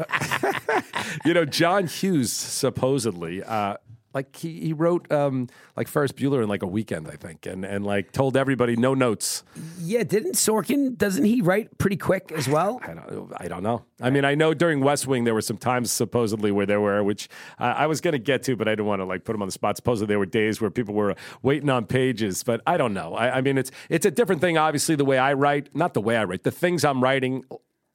you 1.26 1.34
know, 1.34 1.46
John 1.46 1.88
Hughes 1.88 2.34
supposedly, 2.34 3.44
uh, 3.44 3.78
like 4.16 4.36
he, 4.38 4.62
he 4.62 4.74
wrote 4.74 5.12
um, 5.12 5.50
like 5.76 5.90
Ferris 5.90 6.14
Bueller 6.14 6.42
in 6.42 6.48
like 6.48 6.64
a 6.64 6.68
weekend, 6.68 7.08
I 7.10 7.18
think, 7.18 7.46
and 7.46 7.66
and 7.66 7.86
like 7.86 8.14
told 8.14 8.38
everybody 8.38 8.78
no 8.78 8.94
notes. 8.94 9.44
Yeah, 9.78 10.04
didn't 10.04 10.36
Sorkin? 10.36 10.98
Doesn't 10.98 11.26
he 11.26 11.42
write 11.42 11.78
pretty 11.78 11.98
quick 11.98 12.32
as 12.32 12.48
well? 12.48 12.80
I 12.88 12.94
don't, 12.94 13.34
I 13.38 13.48
don't 13.50 13.62
know. 13.62 13.84
I 14.02 14.10
mean, 14.10 14.24
I 14.24 14.34
know 14.34 14.54
during 14.54 14.80
West 14.80 15.06
Wing 15.06 15.26
there 15.26 15.34
were 15.34 15.42
some 15.42 15.58
times 15.58 15.92
supposedly 15.92 16.50
where 16.50 16.66
there 16.66 16.80
were, 16.80 17.04
which 17.04 17.28
uh, 17.60 17.74
I 17.76 17.88
was 17.88 18.00
going 18.00 18.14
to 18.14 18.20
get 18.20 18.42
to, 18.44 18.56
but 18.56 18.70
I 18.70 18.72
didn't 18.72 18.86
want 18.86 19.02
to 19.02 19.06
like 19.06 19.26
put 19.26 19.36
him 19.36 19.42
on 19.42 19.50
the 19.50 19.52
spot. 19.52 19.76
Supposedly 19.76 20.08
there 20.08 20.20
were 20.20 20.26
days 20.26 20.62
where 20.62 20.72
people 20.72 20.96
were 20.96 21.16
waiting 21.42 21.70
on 21.70 21.86
pages, 21.86 22.42
but 22.42 22.62
I 22.66 22.78
don't 22.78 22.94
know. 22.94 23.16
I, 23.16 23.38
I 23.38 23.42
mean, 23.42 23.58
it's 23.58 23.72
it's 23.90 24.06
a 24.06 24.12
different 24.12 24.40
thing. 24.40 24.58
Obviously, 24.58 24.96
the 24.96 25.06
way 25.06 25.18
I 25.18 25.34
write, 25.34 25.76
not 25.76 25.94
the 25.94 26.02
way 26.02 26.16
I 26.16 26.24
write, 26.24 26.44
the 26.44 26.52
things 26.52 26.86
I'm 26.86 27.04
writing. 27.04 27.44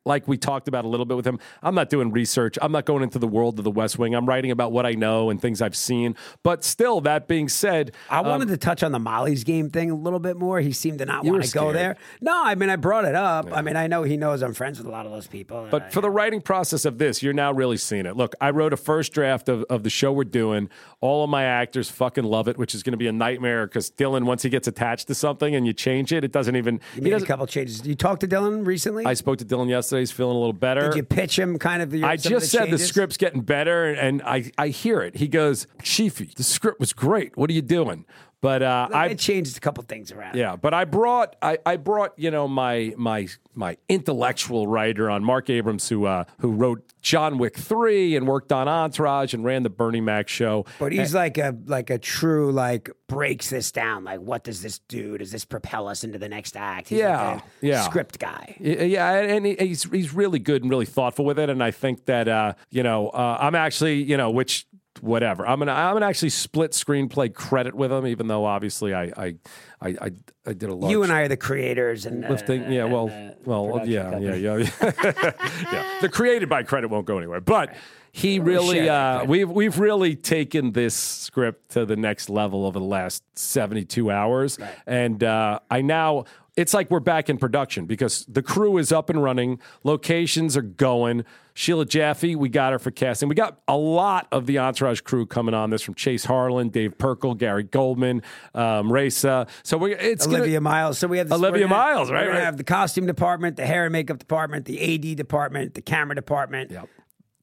Like 0.06 0.26
we 0.26 0.38
talked 0.38 0.66
about 0.66 0.86
a 0.86 0.88
little 0.88 1.04
bit 1.04 1.16
with 1.16 1.26
him, 1.26 1.38
I'm 1.62 1.74
not 1.74 1.90
doing 1.90 2.10
research. 2.10 2.56
I'm 2.62 2.72
not 2.72 2.86
going 2.86 3.02
into 3.02 3.18
the 3.18 3.28
world 3.28 3.58
of 3.58 3.64
the 3.64 3.70
West 3.70 3.98
Wing. 3.98 4.14
I'm 4.14 4.24
writing 4.26 4.50
about 4.50 4.72
what 4.72 4.86
I 4.86 4.92
know 4.92 5.28
and 5.28 5.40
things 5.40 5.60
I've 5.60 5.76
seen. 5.76 6.16
But 6.42 6.64
still, 6.64 7.02
that 7.02 7.28
being 7.28 7.50
said, 7.50 7.92
I 8.08 8.20
um, 8.20 8.26
wanted 8.26 8.48
to 8.48 8.56
touch 8.56 8.82
on 8.82 8.92
the 8.92 8.98
Molly's 8.98 9.44
game 9.44 9.68
thing 9.68 9.90
a 9.90 9.94
little 9.94 10.18
bit 10.18 10.38
more. 10.38 10.60
He 10.60 10.72
seemed 10.72 11.00
to 11.00 11.04
not 11.04 11.24
want 11.24 11.44
to 11.44 11.52
go 11.52 11.72
there. 11.74 11.96
No, 12.22 12.32
I 12.42 12.54
mean 12.54 12.70
I 12.70 12.76
brought 12.76 13.04
it 13.04 13.14
up. 13.14 13.48
I 13.52 13.60
mean 13.60 13.76
I 13.76 13.88
know 13.88 14.02
he 14.02 14.16
knows 14.16 14.40
I'm 14.42 14.54
friends 14.54 14.78
with 14.78 14.86
a 14.86 14.90
lot 14.90 15.04
of 15.04 15.12
those 15.12 15.26
people. 15.26 15.68
But 15.70 15.82
I- 15.82 15.88
for 15.90 16.00
the 16.00 16.10
writing 16.10 16.40
process 16.40 16.86
of 16.86 16.96
this, 16.96 17.22
you're 17.22 17.34
now 17.34 17.52
really 17.52 17.76
seeing 17.76 18.06
it. 18.06 18.16
Look, 18.16 18.34
I 18.40 18.50
wrote 18.50 18.72
a 18.72 18.78
first 18.78 19.12
draft 19.12 19.50
of, 19.50 19.64
of 19.64 19.82
the 19.82 19.90
show 19.90 20.12
we're 20.12 20.24
doing. 20.24 20.70
All 21.02 21.24
of 21.24 21.28
my 21.28 21.44
actors 21.44 21.90
fucking 21.90 22.24
love 22.24 22.48
it, 22.48 22.56
which 22.56 22.74
is 22.74 22.82
going 22.82 22.92
to 22.92 22.98
be 22.98 23.06
a 23.06 23.12
nightmare 23.12 23.66
because 23.66 23.90
Dillon, 23.90 24.24
once 24.24 24.42
he 24.42 24.48
gets 24.48 24.66
attached 24.66 25.08
to 25.08 25.14
something 25.14 25.54
and 25.54 25.66
you 25.66 25.74
change 25.74 26.10
it, 26.10 26.24
it 26.24 26.32
doesn't 26.32 26.56
even. 26.56 26.76
you 26.94 27.02
he 27.02 27.10
made 27.10 27.22
a 27.22 27.26
couple 27.26 27.46
changes. 27.46 27.86
You 27.86 27.94
talked 27.94 28.22
to 28.22 28.26
Dillon 28.26 28.64
recently. 28.64 29.04
I 29.04 29.12
spoke 29.12 29.36
to 29.38 29.44
Dillon 29.44 29.68
yesterday. 29.68 29.89
He's 29.98 30.12
feeling 30.12 30.36
a 30.36 30.38
little 30.38 30.52
better. 30.52 30.82
Did 30.82 30.96
you 30.96 31.02
pitch 31.02 31.38
him 31.38 31.58
kind 31.58 31.82
of 31.82 31.90
the? 31.90 32.04
I 32.04 32.16
just 32.16 32.28
the 32.28 32.40
said 32.40 32.70
the 32.70 32.78
script's 32.78 33.16
getting 33.16 33.42
better, 33.42 33.86
and 33.86 34.22
I, 34.22 34.50
I 34.56 34.68
hear 34.68 35.00
it. 35.00 35.16
He 35.16 35.28
goes, 35.28 35.66
Chiefy, 35.82 36.30
the 36.36 36.42
script 36.42 36.80
was 36.80 36.92
great. 36.92 37.36
What 37.36 37.50
are 37.50 37.52
you 37.52 37.62
doing? 37.62 38.04
But 38.42 38.62
uh, 38.62 38.88
I 38.92 39.14
changed 39.14 39.56
a 39.58 39.60
couple 39.60 39.84
things 39.84 40.10
around. 40.12 40.34
yeah, 40.34 40.56
but 40.56 40.72
I 40.72 40.84
brought 40.86 41.36
I, 41.42 41.58
I 41.66 41.76
brought 41.76 42.18
you 42.18 42.30
know 42.30 42.48
my 42.48 42.94
my 42.96 43.28
my 43.54 43.76
intellectual 43.88 44.66
writer 44.66 45.10
on 45.10 45.22
Marc 45.22 45.50
Abrams 45.50 45.88
who 45.90 46.06
uh, 46.06 46.24
who 46.38 46.50
wrote 46.52 46.82
John 47.02 47.36
Wick 47.38 47.56
three 47.58 48.16
and 48.16 48.26
worked 48.26 48.50
on 48.52 48.66
Entourage 48.66 49.34
and 49.34 49.44
ran 49.44 49.62
the 49.62 49.68
Bernie 49.70 50.00
Mac 50.00 50.28
show. 50.28 50.64
But 50.78 50.92
he's 50.92 51.14
like 51.14 51.36
a 51.36 51.54
like 51.66 51.90
a 51.90 51.98
true 51.98 52.50
like 52.50 52.90
breaks 53.08 53.50
this 53.50 53.72
down. 53.72 54.04
Like, 54.04 54.20
what 54.20 54.44
does 54.44 54.62
this 54.62 54.78
do? 54.88 55.18
Does 55.18 55.32
this 55.32 55.44
propel 55.44 55.88
us 55.88 56.04
into 56.04 56.16
the 56.18 56.28
next 56.28 56.56
act? 56.56 56.88
He's 56.88 57.00
Yeah, 57.00 57.32
like 57.34 57.42
a 57.42 57.66
yeah. 57.66 57.82
script 57.82 58.18
guy. 58.18 58.56
Yeah, 58.60 59.12
and 59.16 59.44
he- 59.44 59.56
he's 59.58 59.82
he's 59.84 60.14
really 60.14 60.38
good 60.38 60.62
and 60.62 60.70
really 60.70 60.86
thoughtful 60.86 61.24
with 61.26 61.38
it, 61.38 61.50
and 61.50 61.62
I 61.62 61.72
think 61.72 62.06
that 62.06 62.26
uh, 62.28 62.54
you 62.70 62.82
know 62.82 63.08
uh, 63.10 63.36
I'm 63.38 63.54
actually 63.54 64.02
you 64.02 64.16
know 64.16 64.30
which 64.30 64.66
whatever. 65.00 65.46
I'm 65.46 65.58
gonna 65.58 65.72
I'm 65.72 65.94
gonna 65.94 66.06
actually 66.06 66.30
split 66.30 66.72
screenplay 66.72 67.32
credit 67.32 67.74
with 67.74 67.92
him, 67.92 68.06
even 68.06 68.26
though 68.26 68.44
obviously 68.44 68.94
I 68.94 69.04
I 69.16 69.34
I, 69.80 69.88
I, 69.88 70.10
I 70.46 70.52
did 70.52 70.68
a 70.68 70.74
lot. 70.74 70.90
You 70.90 71.02
and 71.02 71.12
I 71.12 71.22
are 71.22 71.28
the 71.28 71.36
creators 71.36 72.06
and 72.06 72.24
uh, 72.24 72.28
lifting. 72.28 72.70
Yeah, 72.70 72.84
well, 72.84 73.08
uh, 73.08 73.34
well, 73.44 73.78
production 73.78 73.92
yeah, 73.92 74.34
yeah, 74.34 74.56
yeah, 74.56 74.70
yeah. 75.72 75.98
The 76.00 76.08
created 76.08 76.48
by 76.48 76.62
credit 76.62 76.88
won't 76.88 77.06
go 77.06 77.18
anywhere, 77.18 77.40
but 77.40 77.74
he 78.12 78.38
really 78.38 78.88
uh, 78.88 79.24
we've 79.24 79.48
we've 79.48 79.78
really 79.78 80.16
taken 80.16 80.72
this 80.72 80.94
script 80.94 81.70
to 81.70 81.86
the 81.86 81.96
next 81.96 82.28
level 82.28 82.66
over 82.66 82.78
the 82.78 82.84
last 82.84 83.22
72 83.38 84.10
hours 84.10 84.58
and 84.86 85.22
uh, 85.22 85.60
i 85.70 85.80
now 85.80 86.24
it's 86.56 86.74
like 86.74 86.90
we're 86.90 87.00
back 87.00 87.28
in 87.30 87.38
production 87.38 87.86
because 87.86 88.24
the 88.26 88.42
crew 88.42 88.76
is 88.78 88.92
up 88.92 89.08
and 89.10 89.22
running 89.22 89.58
locations 89.84 90.56
are 90.56 90.62
going 90.62 91.24
sheila 91.54 91.84
jaffe 91.84 92.34
we 92.36 92.48
got 92.48 92.72
her 92.72 92.78
for 92.78 92.90
casting 92.90 93.28
we 93.28 93.34
got 93.34 93.60
a 93.68 93.76
lot 93.76 94.26
of 94.32 94.46
the 94.46 94.58
entourage 94.58 95.00
crew 95.00 95.26
coming 95.26 95.54
on 95.54 95.70
this 95.70 95.82
from 95.82 95.94
chase 95.94 96.24
harlan 96.24 96.68
dave 96.68 96.96
perkle 96.98 97.34
gary 97.34 97.62
goldman 97.62 98.22
um, 98.54 98.88
so 98.90 99.46
we 99.78 99.94
it's 99.94 100.26
gonna- 100.26 100.38
Olivia 100.38 100.60
Miles. 100.60 100.98
So 100.98 101.06
we 101.08 101.18
have 101.18 101.28
this, 101.28 101.36
Olivia 101.38 101.68
gonna- 101.68 101.74
Miles, 101.74 102.10
right, 102.10 102.20
We're 102.22 102.26
gonna 102.26 102.38
right. 102.38 102.44
have 102.44 102.56
the 102.56 102.64
costume 102.64 103.06
department, 103.06 103.56
the 103.56 103.66
hair 103.66 103.84
and 103.86 103.92
makeup 103.92 104.18
department, 104.18 104.64
the 104.66 104.80
AD 104.80 105.14
department, 105.16 105.74
the 105.74 105.82
camera 105.82 106.14
department, 106.14 106.70
Yep. 106.70 106.88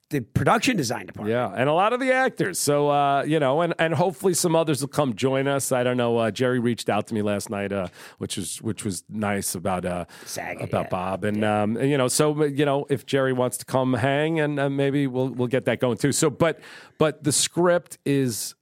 The 0.09 0.21
production 0.21 0.77
design 0.77 1.05
department. 1.05 1.33
Yeah, 1.33 1.53
and 1.53 1.69
a 1.69 1.73
lot 1.73 1.91
of 1.91 1.99
the 1.99 2.13
actors. 2.13 2.59
So 2.59 2.89
uh, 2.89 3.23
you 3.23 3.39
know, 3.39 3.61
and 3.61 3.73
and 3.77 3.93
hopefully 3.93 4.33
some 4.33 4.55
others 4.55 4.81
will 4.81 4.87
come 4.87 5.15
join 5.15 5.47
us. 5.47 5.71
I 5.71 5.83
don't 5.83 5.97
know. 5.97 6.17
Uh, 6.17 6.31
Jerry 6.31 6.59
reached 6.59 6.89
out 6.89 7.07
to 7.07 7.13
me 7.13 7.21
last 7.21 7.49
night, 7.49 7.71
uh, 7.71 7.87
which 8.17 8.37
was 8.37 8.61
which 8.61 8.85
was 8.85 9.03
nice 9.09 9.55
about 9.55 9.85
uh, 9.85 10.05
Saga, 10.25 10.63
about 10.63 10.85
yeah. 10.85 10.89
Bob, 10.89 11.23
and 11.23 11.43
um, 11.43 11.77
and, 11.77 11.89
you 11.89 11.97
know, 11.97 12.07
so 12.07 12.45
you 12.45 12.65
know, 12.65 12.85
if 12.89 13.05
Jerry 13.05 13.33
wants 13.33 13.57
to 13.57 13.65
come 13.65 13.93
hang, 13.93 14.39
and 14.39 14.59
uh, 14.59 14.69
maybe 14.69 15.07
we'll 15.07 15.29
we'll 15.29 15.47
get 15.47 15.65
that 15.65 15.79
going 15.79 15.97
too. 15.97 16.11
So, 16.11 16.29
but 16.29 16.59
but 16.97 17.23
the 17.23 17.31
script 17.31 17.97
is 18.05 18.55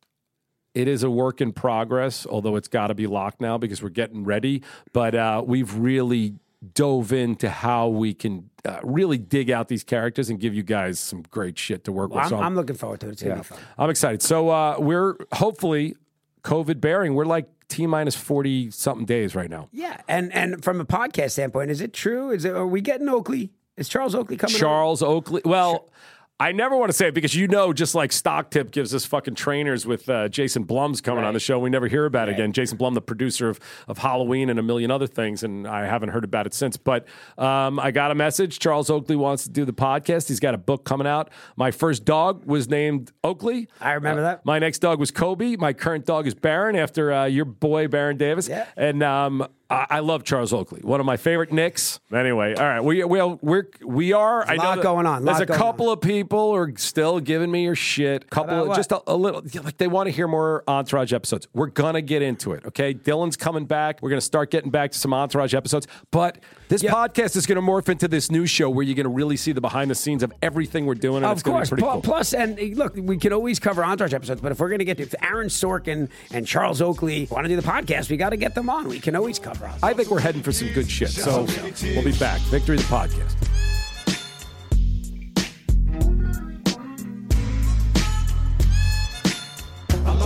it 0.73 0.87
is 0.87 1.03
a 1.03 1.09
work 1.09 1.41
in 1.41 1.53
progress, 1.53 2.25
although 2.25 2.55
it's 2.55 2.67
got 2.67 2.87
to 2.87 2.95
be 2.95 3.07
locked 3.07 3.39
now 3.39 3.57
because 3.57 3.81
we're 3.81 3.89
getting 3.89 4.25
ready. 4.25 4.61
But 4.93 5.15
uh, 5.15 5.43
we've 5.45 5.73
really 5.75 6.35
dove 6.73 7.13
into 7.13 7.49
how 7.49 7.87
we 7.87 8.13
can 8.13 8.49
uh, 8.65 8.79
really 8.83 9.17
dig 9.17 9.49
out 9.51 9.67
these 9.67 9.83
characters 9.83 10.29
and 10.29 10.39
give 10.39 10.53
you 10.53 10.63
guys 10.63 10.99
some 10.99 11.23
great 11.29 11.57
shit 11.57 11.83
to 11.85 11.91
work 11.91 12.09
Well, 12.11 12.23
with. 12.23 12.33
I'm, 12.33 12.39
So 12.39 12.43
I'm 12.43 12.55
looking 12.55 12.75
forward 12.75 12.99
to 13.01 13.07
it. 13.09 13.11
It's 13.13 13.21
gonna 13.23 13.35
yeah, 13.35 13.41
be 13.41 13.45
fun. 13.45 13.59
I'm 13.77 13.89
excited. 13.89 14.21
So 14.21 14.49
uh, 14.49 14.75
we're 14.79 15.15
hopefully 15.33 15.95
COVID 16.43 16.81
bearing. 16.81 17.13
We're 17.13 17.25
like 17.25 17.47
t 17.67 17.85
minus 17.87 18.15
forty 18.15 18.71
something 18.71 19.05
days 19.05 19.35
right 19.35 19.49
now. 19.49 19.69
Yeah, 19.71 20.01
and 20.07 20.33
and 20.33 20.63
from 20.63 20.79
a 20.81 20.85
podcast 20.85 21.31
standpoint, 21.31 21.71
is 21.71 21.81
it 21.81 21.93
true? 21.93 22.31
Is 22.31 22.45
it? 22.45 22.53
Are 22.53 22.67
we 22.67 22.81
getting 22.81 23.07
Oakley? 23.09 23.51
Is 23.77 23.89
Charles 23.89 24.15
Oakley 24.15 24.37
coming? 24.37 24.55
on? 24.55 24.59
Charles 24.59 25.01
Oakley. 25.03 25.41
Well. 25.45 25.89
I 26.37 26.51
never 26.51 26.75
want 26.75 26.89
to 26.89 26.93
say 26.93 27.07
it 27.07 27.13
because 27.13 27.33
you 27.33 27.47
know, 27.47 27.71
just 27.71 27.95
like 27.95 28.11
Stock 28.11 28.51
Tip 28.51 28.71
gives 28.71 28.93
us 28.93 29.05
fucking 29.05 29.35
trainers 29.35 29.85
with 29.85 30.09
uh, 30.09 30.27
Jason 30.27 30.63
Blum's 30.63 30.99
coming 30.99 31.23
on 31.23 31.33
the 31.33 31.39
show. 31.39 31.59
We 31.59 31.69
never 31.69 31.87
hear 31.87 32.05
about 32.05 32.27
it 32.27 32.33
again. 32.33 32.51
Jason 32.51 32.77
Blum, 32.77 32.93
the 32.93 33.01
producer 33.01 33.47
of, 33.47 33.57
of 33.87 33.99
Halloween 33.99 34.49
and 34.49 34.59
a 34.59 34.63
million 34.63 34.91
other 34.91 35.07
things, 35.07 35.43
and 35.43 35.65
I 35.65 35.85
haven't 35.85 36.09
heard 36.09 36.25
about 36.25 36.45
it 36.45 36.53
since. 36.53 36.75
But 36.75 37.07
um, 37.37 37.79
I 37.79 37.91
got 37.91 38.11
a 38.11 38.15
message. 38.15 38.59
Charles 38.59 38.89
Oakley 38.89 39.15
wants 39.15 39.45
to 39.45 39.49
do 39.49 39.63
the 39.63 39.71
podcast. 39.71 40.27
He's 40.27 40.41
got 40.41 40.53
a 40.53 40.57
book 40.57 40.83
coming 40.83 41.07
out. 41.07 41.29
My 41.55 41.71
first 41.71 42.03
dog 42.03 42.45
was 42.45 42.67
named 42.67 43.13
Oakley. 43.23 43.69
I 43.79 43.93
remember 43.93 44.23
that. 44.23 44.45
My 44.45 44.59
next 44.59 44.79
dog 44.79 44.99
was 44.99 45.11
Kobe. 45.11 45.55
My 45.55 45.71
current 45.71 46.05
dog 46.05 46.27
is 46.27 46.33
Baron 46.33 46.75
after 46.75 47.13
uh, 47.13 47.25
your 47.25 47.45
boy 47.45 47.87
Baron 47.87 48.17
Davis. 48.17 48.49
Yeah. 48.49 48.65
And 48.75 49.03
um, 49.03 49.47
I, 49.69 49.85
I 49.89 49.99
love 49.99 50.23
Charles 50.23 50.53
Oakley, 50.53 50.81
one 50.83 50.99
of 50.99 51.05
my 51.05 51.17
favorite 51.17 51.51
Knicks. 51.51 51.99
Anyway, 52.13 52.53
all 52.55 52.63
right, 52.65 52.81
we 52.81 53.03
we 53.03 53.21
we're 53.41 53.67
we 53.83 54.13
are. 54.13 54.47
I 54.47 54.53
a 54.53 54.57
know 54.57 54.63
lot 54.63 54.75
that 54.77 54.83
going 54.83 55.05
on, 55.05 55.25
There's 55.25 55.39
a 55.39 55.45
going 55.45 55.59
couple 55.59 55.89
of 55.91 56.01
people 56.01 56.53
are 56.55 56.71
still 56.77 57.19
giving 57.19 57.49
me 57.51 57.63
your 57.63 57.75
shit. 57.75 58.29
Couple, 58.29 58.69
of, 58.71 58.75
just 58.75 58.91
a, 58.91 59.01
a 59.07 59.15
little. 59.15 59.41
Like 59.63 59.77
they 59.77 59.87
want 59.87 60.07
to 60.07 60.11
hear 60.11 60.27
more 60.27 60.63
Entourage 60.67 61.13
episodes. 61.13 61.47
We're 61.53 61.67
gonna 61.67 62.01
get 62.01 62.21
into 62.21 62.51
it. 62.53 62.63
Okay, 62.65 62.93
Dillon's 62.93 63.37
coming 63.37 63.65
back. 63.65 64.01
We're 64.01 64.09
gonna 64.09 64.21
start 64.21 64.51
getting 64.51 64.71
back 64.71 64.91
to 64.91 64.99
some 64.99 65.13
Entourage 65.13 65.53
episodes. 65.53 65.87
But 66.11 66.39
this 66.67 66.83
Yeah. 66.83 66.91
podcast 66.93 67.35
is 67.35 67.45
gonna 67.45 67.61
morph 67.61 67.89
into 67.89 68.07
this 68.07 68.29
new 68.29 68.45
show 68.45 68.69
where 68.69 68.83
you're 68.83 68.95
gonna 68.95 69.09
really 69.09 69.37
see 69.37 69.51
the 69.51 69.61
behind 69.61 69.89
the 69.89 69.95
scenes 69.95 70.21
of 70.23 70.31
everything 70.41 70.85
we're 70.85 70.95
doing. 70.95 71.17
And 71.17 71.25
Of 71.25 71.33
it's 71.37 71.43
course. 71.43 71.69
be 71.69 71.77
pretty 71.77 71.83
cool. 71.91 72.01
Plus, 72.01 72.33
and 72.33 72.59
uh, 72.59 72.63
look, 72.75 72.95
we 72.95 73.17
can 73.17 73.33
always 73.33 73.59
cover 73.59 73.83
Entourage 73.83 74.13
episodes, 74.13 74.41
but 74.41 74.51
if 74.51 74.59
we're 74.59 74.69
going 74.69 74.79
to 74.79 74.85
get 74.85 74.97
to 74.97 75.03
if 75.03 75.15
Aaron 75.23 75.47
Sorkin 75.47 76.09
and 76.31 76.45
Charles 76.47 76.81
Oakley 76.81 77.27
want 77.31 77.45
to 77.45 77.49
do 77.49 77.55
the 77.55 77.61
podcast, 77.67 78.09
we 78.09 78.17
got 78.17 78.29
to 78.31 78.37
get 78.37 78.55
them 78.55 78.69
on. 78.69 78.87
We 78.87 78.99
can 78.99 79.15
always 79.15 79.37
cover 79.39 79.53
Entourage. 79.53 79.54
I 79.83 79.93
think 79.93 80.09
we're 80.09 80.19
heading 80.19 80.41
for 80.41 80.51
some 80.51 80.69
good 80.69 80.89
shit. 80.89 81.09
So 81.09 81.45
we'll 81.83 82.03
be 82.03 82.17
back. 82.17 82.39
Victory 82.41 82.77
the 82.77 82.83
podcast. 82.83 83.35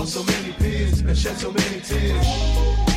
So 0.05 0.23
many 0.23 0.53
peers 0.53 1.01
and 1.01 1.15
shed 1.15 1.37
so 1.37 1.51
many 1.51 1.81
tears. 1.81 2.88